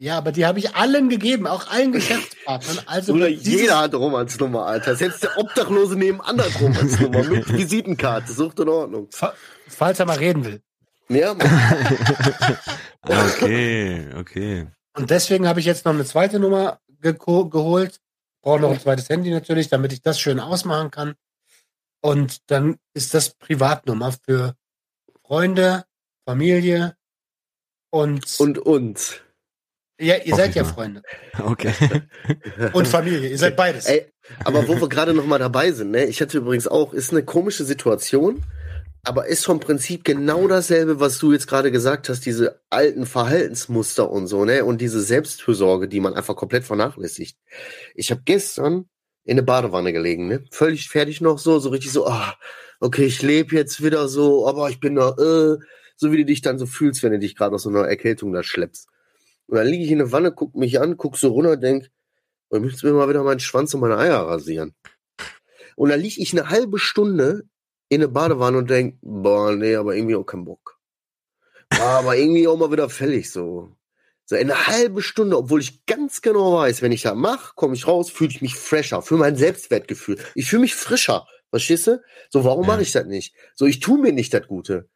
Ja, 0.00 0.16
aber 0.18 0.30
die 0.30 0.46
habe 0.46 0.60
ich 0.60 0.76
allen 0.76 1.08
gegeben, 1.08 1.46
auch 1.48 1.66
allen 1.68 1.90
Geschäftspartnern. 1.90 2.78
Also 2.86 3.14
Oder 3.14 3.26
jeder 3.28 3.80
hat 3.80 3.94
Romans 3.94 4.38
Nummer, 4.38 4.64
Alter. 4.66 4.94
Selbst 4.94 5.24
der 5.24 5.36
Obdachlose 5.36 5.96
nebenan 5.96 6.40
hat 6.40 6.60
Romans 6.60 7.00
Nummer 7.00 7.24
mit 7.28 7.52
Visitenkarte. 7.52 8.32
Sucht 8.32 8.60
in 8.60 8.68
Ordnung. 8.68 9.08
Fa- 9.10 9.34
falls 9.66 9.98
er 9.98 10.06
mal 10.06 10.16
reden 10.18 10.44
will. 10.44 10.62
Ja, 11.08 11.34
Mann. 11.34 11.50
Okay, 13.02 14.06
okay. 14.16 14.66
Und 14.96 15.10
deswegen 15.10 15.48
habe 15.48 15.60
ich 15.60 15.66
jetzt 15.66 15.84
noch 15.84 15.92
eine 15.94 16.04
zweite 16.04 16.38
Nummer 16.38 16.80
geko- 17.02 17.48
geholt. 17.50 18.00
Brauche 18.42 18.60
noch 18.60 18.70
ein 18.70 18.80
zweites 18.80 19.08
Handy 19.08 19.30
natürlich, 19.30 19.68
damit 19.68 19.92
ich 19.92 20.02
das 20.02 20.20
schön 20.20 20.38
ausmachen 20.38 20.90
kann. 20.90 21.14
Und 22.00 22.50
dann 22.50 22.76
ist 22.94 23.14
das 23.14 23.30
Privatnummer 23.34 24.12
für 24.24 24.54
Freunde, 25.26 25.84
Familie 26.24 26.94
und, 27.90 28.38
Und 28.38 28.58
uns. 28.58 29.20
Ja, 29.98 30.16
ihr 30.16 30.34
seid 30.34 30.54
ja. 30.54 30.64
Freunde. 30.64 31.02
Okay. 31.40 31.72
Und 32.72 32.88
Familie, 32.88 33.28
ihr 33.28 33.38
seid 33.38 33.56
beides. 33.56 33.86
Ey, 33.86 34.06
aber 34.44 34.66
wo 34.68 34.80
wir 34.80 34.88
gerade 34.88 35.14
noch 35.14 35.26
mal 35.26 35.38
dabei 35.38 35.72
sind, 35.72 35.90
ne? 35.90 36.04
Ich 36.06 36.20
hatte 36.20 36.38
übrigens 36.38 36.66
auch, 36.66 36.92
ist 36.92 37.12
eine 37.12 37.24
komische 37.24 37.64
Situation, 37.64 38.44
aber 39.04 39.26
ist 39.26 39.44
vom 39.44 39.60
Prinzip 39.60 40.04
genau 40.04 40.48
dasselbe, 40.48 41.00
was 41.00 41.18
du 41.18 41.32
jetzt 41.32 41.46
gerade 41.46 41.70
gesagt 41.70 42.08
hast, 42.08 42.26
diese 42.26 42.60
alten 42.70 43.06
Verhaltensmuster 43.06 44.10
und 44.10 44.26
so, 44.26 44.44
ne? 44.44 44.64
Und 44.64 44.80
diese 44.80 45.00
Selbstfürsorge, 45.00 45.88
die 45.88 46.00
man 46.00 46.14
einfach 46.14 46.36
komplett 46.36 46.64
vernachlässigt. 46.64 47.38
Ich 47.94 48.10
habe 48.10 48.22
gestern 48.24 48.88
in 49.24 49.36
der 49.36 49.44
Badewanne 49.44 49.92
gelegen, 49.92 50.28
ne? 50.28 50.44
Völlig 50.50 50.88
fertig 50.88 51.20
noch 51.20 51.38
so, 51.38 51.58
so 51.58 51.70
richtig 51.70 51.92
so, 51.92 52.06
ah, 52.06 52.34
okay, 52.80 53.04
ich 53.04 53.22
lebe 53.22 53.54
jetzt 53.54 53.82
wieder 53.82 54.08
so, 54.08 54.46
aber 54.46 54.70
ich 54.70 54.80
bin 54.80 54.94
noch, 54.94 55.16
äh, 55.18 55.56
so 55.96 56.12
wie 56.12 56.18
du 56.18 56.24
dich 56.24 56.42
dann 56.42 56.58
so 56.58 56.66
fühlst, 56.66 57.02
wenn 57.02 57.12
du 57.12 57.18
dich 57.18 57.36
gerade 57.36 57.54
aus 57.54 57.62
so 57.62 57.70
einer 57.70 57.86
Erkältung 57.88 58.32
da 58.32 58.42
schleppst. 58.42 58.88
Und 59.48 59.56
dann 59.56 59.66
liege 59.66 59.84
ich 59.84 59.90
in 59.90 59.98
der 59.98 60.12
Wanne, 60.12 60.30
guck 60.32 60.54
mich 60.54 60.80
an, 60.80 60.96
guck 60.96 61.16
so 61.16 61.28
runter, 61.28 61.56
denk, 61.56 61.90
und 62.50 62.60
ich 62.60 62.64
müsste 62.72 62.86
mir 62.86 62.92
mal 62.92 63.08
wieder 63.08 63.22
meinen 63.24 63.40
Schwanz 63.40 63.74
und 63.74 63.80
meine 63.80 63.98
Eier 63.98 64.20
rasieren. 64.20 64.74
Und 65.76 65.90
dann 65.90 66.00
liege 66.00 66.20
ich 66.20 66.32
eine 66.32 66.48
halbe 66.50 66.78
Stunde 66.78 67.44
in 67.88 68.00
der 68.00 68.08
Badewanne 68.08 68.58
und 68.58 68.70
denk, 68.70 68.98
boah, 69.00 69.52
nee, 69.54 69.74
aber 69.74 69.96
irgendwie 69.96 70.16
auch 70.16 70.24
keinen 70.24 70.44
Bock. 70.44 70.78
War 71.70 72.00
aber 72.00 72.16
irgendwie 72.16 72.48
auch 72.48 72.56
mal 72.56 72.70
wieder 72.72 72.88
fällig 72.88 73.30
so. 73.30 73.72
So 74.26 74.36
eine 74.36 74.66
halbe 74.66 75.00
Stunde, 75.00 75.38
obwohl 75.38 75.60
ich 75.60 75.86
ganz 75.86 76.20
genau 76.20 76.54
weiß, 76.54 76.82
wenn 76.82 76.92
ich 76.92 77.02
das 77.02 77.14
mache, 77.14 77.54
komme 77.54 77.74
ich 77.74 77.86
raus, 77.86 78.10
fühle 78.10 78.30
ich 78.30 78.42
mich 78.42 78.54
fresher, 78.54 79.00
für 79.00 79.16
mein 79.16 79.36
Selbstwertgefühl. 79.36 80.18
Ich 80.34 80.48
fühle 80.50 80.60
mich 80.62 80.74
frischer, 80.74 81.26
verstehst 81.50 81.86
du? 81.86 82.02
So, 82.28 82.44
warum 82.44 82.64
Ja. 82.64 82.72
mache 82.72 82.82
ich 82.82 82.92
das 82.92 83.06
nicht? 83.06 83.34
So, 83.54 83.64
ich 83.64 83.80
tue 83.80 83.98
mir 83.98 84.12
nicht 84.12 84.34
das 84.34 84.46
Gute. 84.46 84.88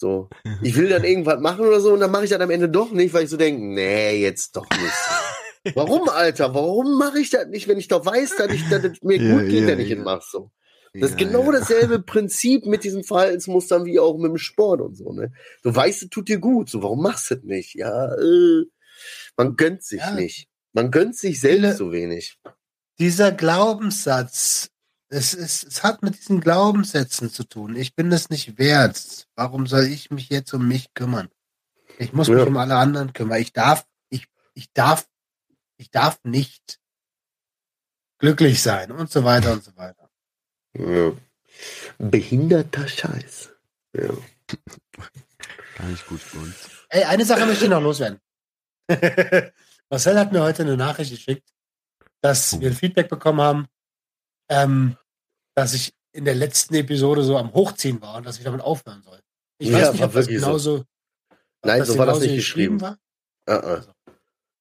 So, 0.00 0.30
ich 0.62 0.76
will 0.76 0.88
dann 0.88 1.04
irgendwas 1.04 1.40
machen 1.40 1.66
oder 1.66 1.80
so 1.80 1.92
und 1.92 2.00
dann 2.00 2.10
mache 2.10 2.24
ich 2.24 2.30
das 2.30 2.40
am 2.40 2.50
Ende 2.50 2.68
doch 2.70 2.90
nicht, 2.90 3.12
weil 3.12 3.24
ich 3.24 3.30
so 3.30 3.36
denke, 3.36 3.62
nee, 3.62 4.20
jetzt 4.20 4.56
doch 4.56 4.68
nicht. 4.70 5.74
Warum, 5.76 6.08
Alter? 6.08 6.54
Warum 6.54 6.96
mache 6.98 7.20
ich 7.20 7.28
das 7.28 7.46
nicht, 7.48 7.68
wenn 7.68 7.78
ich 7.78 7.88
doch 7.88 8.04
weiß, 8.06 8.36
dass, 8.36 8.50
ich, 8.50 8.66
dass 8.70 8.82
es 8.82 9.02
mir 9.02 9.18
Ja, 9.18 9.34
gut 9.34 9.50
geht, 9.50 9.60
ja, 9.60 9.66
wenn 9.66 9.78
ich 9.80 9.90
ja. 9.90 9.98
es 9.98 10.02
mache? 10.02 10.24
So. 10.30 10.50
Das 10.94 11.10
ist 11.10 11.18
genau 11.18 11.52
dasselbe 11.52 12.00
Prinzip 12.00 12.64
mit 12.64 12.82
diesen 12.82 13.04
Verhaltensmustern 13.04 13.84
wie 13.84 14.00
auch 14.00 14.16
mit 14.16 14.30
dem 14.30 14.38
Sport 14.38 14.80
und 14.80 14.96
so. 14.96 15.12
Ne? 15.12 15.32
Du 15.62 15.74
weißt, 15.74 16.02
es 16.02 16.08
tut 16.08 16.28
dir 16.28 16.38
gut. 16.38 16.70
So, 16.70 16.82
warum 16.82 17.02
machst 17.02 17.30
du 17.30 17.34
es 17.34 17.42
nicht? 17.42 17.74
Ja, 17.74 18.12
äh, 18.14 18.64
man 19.36 19.54
gönnt 19.56 19.84
sich 19.84 20.00
Ja. 20.00 20.14
nicht. 20.14 20.48
Man 20.72 20.90
gönnt 20.90 21.14
sich 21.16 21.40
selbst 21.40 21.76
so 21.76 21.92
wenig. 21.92 22.38
Dieser 22.98 23.30
Glaubenssatz, 23.32 24.69
es, 25.10 25.34
ist, 25.34 25.64
es 25.64 25.82
hat 25.82 26.02
mit 26.02 26.16
diesen 26.18 26.40
Glaubenssätzen 26.40 27.30
zu 27.30 27.44
tun. 27.44 27.76
Ich 27.76 27.94
bin 27.94 28.10
es 28.12 28.30
nicht 28.30 28.58
wert. 28.58 29.26
Warum 29.34 29.66
soll 29.66 29.84
ich 29.84 30.10
mich 30.10 30.28
jetzt 30.30 30.54
um 30.54 30.66
mich 30.66 30.94
kümmern? 30.94 31.28
Ich 31.98 32.12
muss 32.12 32.28
mich 32.28 32.38
Ja. 32.38 32.44
um 32.44 32.56
alle 32.56 32.76
anderen 32.76 33.12
kümmern. 33.12 33.40
Ich 33.40 33.52
darf, 33.52 33.86
ich, 34.08 34.26
ich 34.54 34.72
darf, 34.72 35.08
ich 35.76 35.90
darf 35.90 36.20
nicht 36.24 36.78
glücklich 38.18 38.62
sein 38.62 38.92
und 38.92 39.10
so 39.10 39.24
weiter 39.24 39.52
und 39.52 39.64
so 39.64 39.76
weiter. 39.76 40.08
Ja. 40.74 41.12
Behinderter 41.98 42.86
Scheiß. 42.86 43.50
Ja. 43.92 44.10
Gar 45.76 45.86
nicht 45.88 46.06
gut 46.06 46.20
für 46.20 46.38
uns. 46.38 46.68
Ey, 46.88 47.04
eine 47.04 47.24
Sache 47.24 47.46
möchte 47.46 47.64
ich 47.64 47.70
noch 47.70 47.82
loswerden. 47.82 48.20
Marcel 49.90 50.18
hat 50.18 50.32
mir 50.32 50.42
heute 50.42 50.62
eine 50.62 50.76
Nachricht 50.76 51.10
geschickt, 51.10 51.48
dass 52.20 52.60
wir 52.60 52.70
ein 52.70 52.76
Feedback 52.76 53.08
bekommen 53.08 53.40
haben, 53.40 53.66
ähm, 54.48 54.96
dass 55.60 55.74
ich 55.74 55.92
in 56.12 56.24
der 56.24 56.34
letzten 56.34 56.74
Episode 56.74 57.22
so 57.22 57.36
am 57.36 57.52
Hochziehen 57.52 58.00
war 58.02 58.16
und 58.16 58.26
dass 58.26 58.38
ich 58.38 58.44
damit 58.44 58.60
aufhören 58.62 59.02
soll. 59.02 59.20
Ich 59.58 59.68
Ja, 59.68 59.78
weiß 59.80 59.92
nicht, 59.92 60.02
ob 60.02 60.12
das 60.14 60.24
so. 60.26 60.30
genauso, 60.32 60.74
ob 60.76 60.86
Nein, 61.64 61.84
so 61.84 61.98
war 61.98 62.06
das 62.06 62.20
nicht 62.20 62.34
geschrieben. 62.34 62.80
war. 62.80 62.96
Uh 63.48 63.52
-uh. 63.52 63.82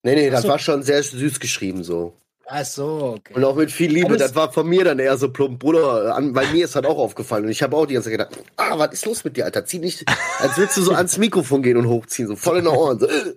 Nee, 0.03 0.15
nee, 0.15 0.29
das 0.29 0.43
so. 0.43 0.49
war 0.49 0.59
schon 0.59 0.83
sehr 0.83 1.01
süß 1.01 1.39
geschrieben 1.39 1.83
so. 1.83 2.15
Ach 2.51 2.65
so, 2.65 3.15
okay. 3.17 3.33
Und 3.35 3.43
auch 3.45 3.55
mit 3.55 3.71
viel 3.71 3.91
Liebe. 3.91 4.07
Alles- 4.07 4.21
Das 4.21 4.35
war 4.35 4.51
von 4.51 4.67
mir 4.67 4.83
dann 4.83 4.97
eher 4.99 5.17
so 5.17 5.29
plump, 5.31 5.59
Bruder, 5.59 6.15
an, 6.15 6.33
weil 6.35 6.47
mir 6.51 6.65
ist 6.65 6.75
das 6.75 6.83
auch 6.83 6.97
aufgefallen. 6.97 7.45
Und 7.45 7.51
ich 7.51 7.61
habe 7.61 7.77
auch 7.77 7.85
die 7.85 7.93
ganze 7.93 8.09
Zeit 8.09 8.17
gedacht, 8.17 8.43
ah, 8.57 8.77
was 8.79 8.91
ist 8.93 9.05
los 9.05 9.23
mit 9.23 9.37
dir, 9.37 9.45
Alter? 9.45 9.65
Zieh 9.65 9.77
nicht, 9.79 10.03
als 10.39 10.57
würdest 10.57 10.75
du 10.77 10.81
so 10.81 10.93
ans 10.93 11.17
Mikrofon 11.25 11.61
gehen 11.61 11.77
und 11.77 11.87
hochziehen, 11.87 12.27
so 12.27 12.35
voll 12.35 12.57
in 12.59 12.63
der 12.65 12.73
Ohren. 12.73 12.99
So, 12.99 13.07
äh. 13.07 13.35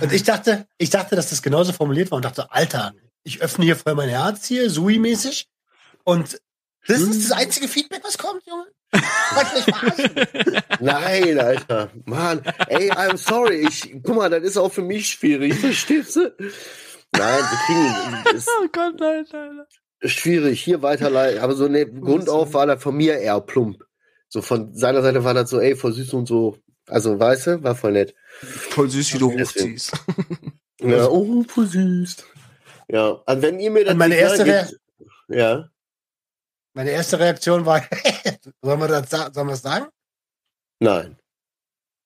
Und 0.00 0.12
ich 0.12 0.22
dachte, 0.22 0.66
ich 0.76 0.90
dachte, 0.90 1.16
dass 1.16 1.30
das 1.30 1.42
genauso 1.42 1.72
formuliert 1.72 2.10
war 2.10 2.16
und 2.16 2.24
dachte, 2.24 2.52
Alter, 2.52 2.92
ich 3.24 3.40
öffne 3.42 3.64
hier 3.64 3.76
voll 3.76 3.94
mein 3.94 4.08
Herz 4.08 4.46
hier, 4.46 4.70
Sui-mäßig. 4.70 5.46
Und 6.08 6.40
das 6.86 7.00
Hm. 7.02 7.10
ist 7.10 7.30
das 7.30 7.36
einzige 7.38 7.68
Feedback, 7.68 8.00
was 8.02 8.16
kommt, 8.16 8.42
Junge. 8.46 8.66
Nein, 10.80 11.38
Alter. 11.38 11.90
Mann, 12.06 12.40
ey, 12.68 12.90
I'm 12.92 13.16
sorry. 13.18 13.66
Ich, 13.68 13.94
guck 14.02 14.16
mal, 14.16 14.30
das 14.30 14.42
ist 14.42 14.56
auch 14.56 14.72
für 14.72 14.80
mich 14.82 15.08
schwierig, 15.10 15.54
verstehst 15.60 16.16
du? 16.16 16.32
Nein, 17.12 17.38
wir 17.42 17.58
kriegen, 17.66 18.36
ist 18.36 18.48
Oh 18.62 18.66
Gott, 18.72 18.98
nein, 18.98 19.26
nein. 19.32 19.60
schwierig, 20.10 20.62
hier 20.62 20.80
weiterleiten. 20.80 21.40
Aber 21.40 21.54
so 21.54 21.68
ne, 21.68 21.86
Grund 21.86 22.28
auf 22.30 22.54
war 22.54 22.66
das 22.66 22.82
von 22.82 22.96
mir 22.96 23.18
eher 23.18 23.40
plump. 23.40 23.82
So 24.28 24.40
von 24.42 24.74
seiner 24.74 25.02
Seite 25.02 25.24
war 25.24 25.34
das 25.34 25.50
so, 25.50 25.60
ey, 25.60 25.76
voll 25.76 25.92
süß 25.92 26.12
und 26.14 26.26
so. 26.26 26.56
Also, 26.86 27.18
weißt 27.20 27.46
du, 27.48 27.62
war 27.62 27.74
voll 27.74 27.92
nett. 27.92 28.14
Voll 28.40 28.88
süß, 28.88 29.12
wie 29.14 29.18
du 29.18 29.30
hochziehst. 29.32 29.92
Ja, 30.80 31.06
oh, 31.08 31.44
voll 31.46 31.66
süß. 31.66 32.16
Ja, 32.90 33.08
und 33.08 33.42
wenn 33.42 33.60
ihr 33.60 33.70
mir 33.70 33.84
das 33.84 33.92
Und 33.92 33.98
meine 33.98 34.14
erste 34.16 34.44
gebt- 34.44 34.74
ja, 35.28 35.68
Meine 36.74 36.90
erste 36.90 37.18
Reaktion 37.18 37.64
war, 37.66 37.82
sollen 38.62 38.80
wir 38.80 38.88
das 38.88 39.10
sa- 39.10 39.32
sollen 39.32 39.48
wir 39.48 39.52
das 39.52 39.62
sagen? 39.62 39.86
nein. 40.80 41.16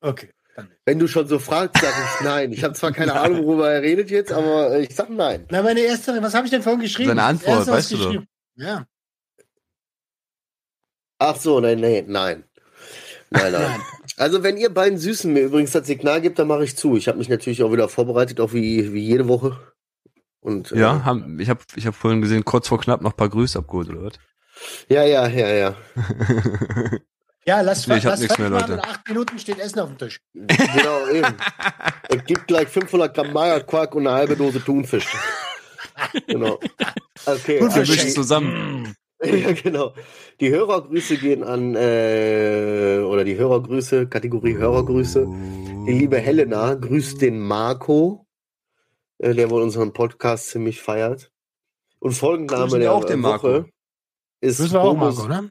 Okay. 0.01 0.31
Dann. 0.57 0.69
Wenn 0.85 0.99
du 0.99 1.07
schon 1.09 1.27
so 1.29 1.39
fragst, 1.39 1.81
sag 1.83 1.91
ich 1.95 2.25
nein. 2.25 2.53
Ich 2.53 2.63
habe 2.65 2.75
zwar 2.75 2.93
keine 2.93 3.15
Ahnung, 3.21 3.45
worüber 3.47 3.71
er 3.71 3.83
redet 3.83 4.11
jetzt, 4.11 4.33
aber 4.33 4.73
äh, 4.73 4.83
ich 4.83 4.95
sag 4.95 5.09
nein. 5.11 5.47
Na, 5.51 5.63
meine 5.63 5.81
erste, 5.81 6.21
was 6.23 6.35
habe 6.35 6.45
ich 6.47 6.51
denn 6.51 6.63
vorhin 6.63 6.81
geschrieben? 6.83 7.09
Seine 7.11 7.23
Antwort, 7.23 7.59
erste, 7.59 7.73
weißt 7.73 7.93
du 7.93 7.97
doch. 7.99 8.23
Ja. 8.57 8.87
Ach 11.19 11.37
so, 11.37 11.61
nein, 11.61 11.81
nein, 11.81 12.05
nein. 12.09 12.45
Nein, 13.31 13.53
nein. 13.53 13.81
Also 14.19 14.43
wenn 14.43 14.57
ihr 14.59 14.69
beiden 14.75 14.99
Süßen 14.99 15.33
mir 15.33 15.45
übrigens 15.45 15.71
das 15.73 15.87
Signal 15.87 16.21
gibt, 16.21 16.39
dann 16.39 16.49
mache 16.49 16.65
ich 16.65 16.77
zu. 16.77 16.97
Ich 16.97 17.09
habe 17.09 17.19
mich 17.19 17.29
natürlich 17.31 17.63
auch 17.63 17.73
wieder 17.73 17.89
vorbereitet, 17.89 18.41
auch 18.41 18.53
wie, 18.53 18.93
wie 18.93 19.01
jede 19.07 19.29
Woche. 19.29 19.59
Und, 20.41 20.73
äh, 20.73 20.79
Ja, 20.81 21.05
haben, 21.05 21.39
ich 21.41 21.49
habe 21.49 21.61
ich 21.77 21.87
hab 21.87 21.95
vorhin 21.95 22.21
gesehen, 22.21 22.45
kurz 22.45 22.69
vor 22.69 22.81
knapp 22.81 23.01
noch 23.01 23.13
ein 23.13 23.17
paar 23.17 23.29
Grüße 23.31 23.59
abgeholt, 23.59 23.89
oder 23.89 24.03
was? 24.03 24.15
Ja, 24.89 25.05
ja, 25.05 25.27
ja, 25.29 25.49
ja. 25.49 25.77
Ja, 27.45 27.61
lass, 27.61 27.89
Nee, 27.89 27.97
ich 27.97 28.05
hab 28.05 28.13
lass 28.13 28.21
nichts 28.21 28.39
mehr. 28.39 28.51
Leute. 28.51 28.75
In 28.75 28.81
acht 28.81 29.09
Minuten 29.09 29.39
steht 29.39 29.59
Essen 29.59 29.81
auf 29.81 29.89
dem 29.89 29.99
Tisch. 29.99 30.21
Genau, 30.33 31.09
eben. 31.09 31.35
Es 32.09 32.25
gibt 32.27 32.47
gleich 32.47 32.69
500 32.69 33.15
Gramm 33.15 33.33
Magerquark 33.33 33.95
und 33.95 34.07
eine 34.07 34.15
halbe 34.17 34.37
Dose 34.37 34.63
Thunfisch. 34.63 35.07
Genau. 36.27 36.61
Okay. 37.25 37.59
Thunfisch. 37.59 37.91
also 37.91 38.15
zusammen. 38.23 38.95
Ja, 39.25 39.53
genau. 39.53 39.95
Die 40.41 40.51
Hörergrüße 40.51 41.17
gehen 41.17 41.45
an, 41.45 41.77
äh, 41.77 42.99
oder 43.07 43.23
die 43.23 43.37
Hörergrüße, 43.37 44.09
Kategorie 44.09 44.57
Hörergrüße. 44.57 45.29
Die 45.87 45.93
liebe 45.93 46.19
Helena 46.19 46.75
grüßt 46.75 47.23
den 47.23 47.39
Marco, 47.39 48.27
äh, 49.19 49.33
der 49.33 49.49
wohl 49.51 49.63
unseren 49.63 49.93
Podcast 49.93 50.49
ziemlich 50.49 50.83
feiert. 50.83 51.31
Und 52.01 52.15
Folgenname 52.15 52.81
der 52.81 52.93
auch 52.93 53.05
den 53.05 53.21
Marco. 53.21 53.65
Ist 54.43 54.59
Müssen 54.59 54.73
wir 54.75 54.81
auch 54.81 54.91
Homo, 54.91 55.07
machen, 55.11 55.25
oder? 55.25 55.45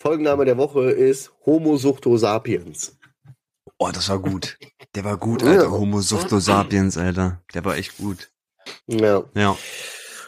Folgenname 0.00 0.46
der 0.46 0.56
Woche 0.56 0.90
ist 0.90 1.30
Homo 1.44 1.76
Sucto 1.76 2.16
Sapiens. 2.16 2.96
Oh, 3.78 3.90
das 3.92 4.08
war 4.08 4.18
gut. 4.18 4.58
Der 4.94 5.04
war 5.04 5.18
gut, 5.18 5.42
Ja. 5.42 5.50
Alter. 5.50 5.70
Homo 5.70 6.00
Sucto 6.00 6.38
Sapiens, 6.38 6.96
Alter. 6.96 7.42
Der 7.52 7.64
war 7.66 7.76
echt 7.76 7.98
gut. 7.98 8.30
Ja. 8.86 9.24
Ja. 9.34 9.56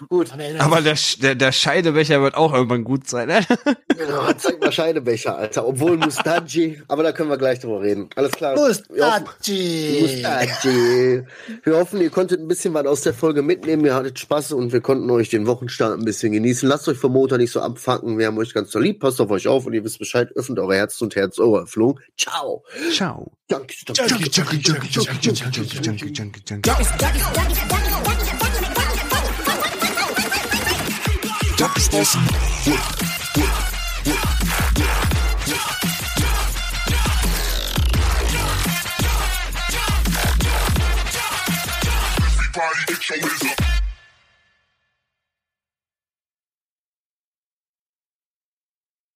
Gut. 0.08 0.30
Aber 0.58 0.80
der, 0.82 0.96
der, 1.22 1.34
der 1.34 1.52
Scheidebecher 1.52 2.20
wird 2.22 2.34
auch 2.34 2.52
irgendwann 2.52 2.84
gut 2.84 3.08
sein, 3.08 3.30
Alter. 3.30 3.56
Genau, 3.96 4.30
zeig 4.36 4.60
mal 4.60 4.70
Scheidebecher, 4.72 5.36
Alter. 5.38 5.66
Obwohl 5.66 5.96
Mustachi, 5.96 6.82
aber 6.88 7.02
da 7.02 7.12
können 7.12 7.30
wir 7.30 7.38
gleich 7.38 7.60
drüber 7.60 7.80
reden. 7.80 8.10
Alles 8.16 8.32
klar. 8.32 8.54
Wir 8.56 8.62
hoffen- 8.62 8.84
Mustachi. 8.90 9.98
Mustachi. 10.02 11.22
Wir 11.64 11.76
hoffen, 11.76 12.00
ihr 12.00 12.10
konntet 12.10 12.40
ein 12.40 12.48
bisschen 12.48 12.74
was 12.74 12.86
aus 12.86 13.00
der 13.02 13.14
Folge 13.14 13.42
mitnehmen. 13.42 13.84
Ihr 13.84 13.94
hattet 13.94 14.18
Spaß 14.18 14.52
und 14.52 14.72
wir 14.72 14.80
konnten 14.80 15.10
euch 15.10 15.30
den 15.30 15.46
Wochenstart 15.46 15.98
ein 15.98 16.04
bisschen 16.04 16.32
genießen. 16.32 16.68
Lasst 16.68 16.88
euch 16.88 16.98
vom 16.98 17.12
Montag 17.12 17.38
nicht 17.38 17.52
so 17.52 17.60
abfacken. 17.60 18.18
Wir 18.18 18.26
haben 18.26 18.38
euch 18.38 18.52
ganz 18.52 18.70
doll 18.70 18.82
lieb. 18.82 19.00
Passt 19.00 19.20
auf 19.20 19.30
euch 19.30 19.48
auf 19.48 19.66
und 19.66 19.72
ihr 19.72 19.82
wisst 19.84 19.98
Bescheid. 19.98 20.28
Öffnet 20.36 20.58
eure 20.58 20.76
Herzen 20.76 21.04
und 21.04 21.16
Herzohröffnung. 21.16 22.00
Ciao. 22.18 22.64
Ciao. 22.92 23.32
Danke, 23.48 23.74
danke. 23.86 24.02
Junkie, 24.14 24.30
junkie, 24.30 24.56
junkie, 24.56 24.88
junkie, 24.90 25.30
junkie, 25.30 25.40
junkie, 25.52 25.76
Junkie, 25.86 26.12
junkie, 26.12 26.42
junkie. 26.48 26.70
Junkies 31.56 31.88
essen. 31.94 32.20
Everybody 42.26 42.84
get 42.86 43.08
your 43.08 43.18
hands 43.20 43.44
up. 43.44 43.75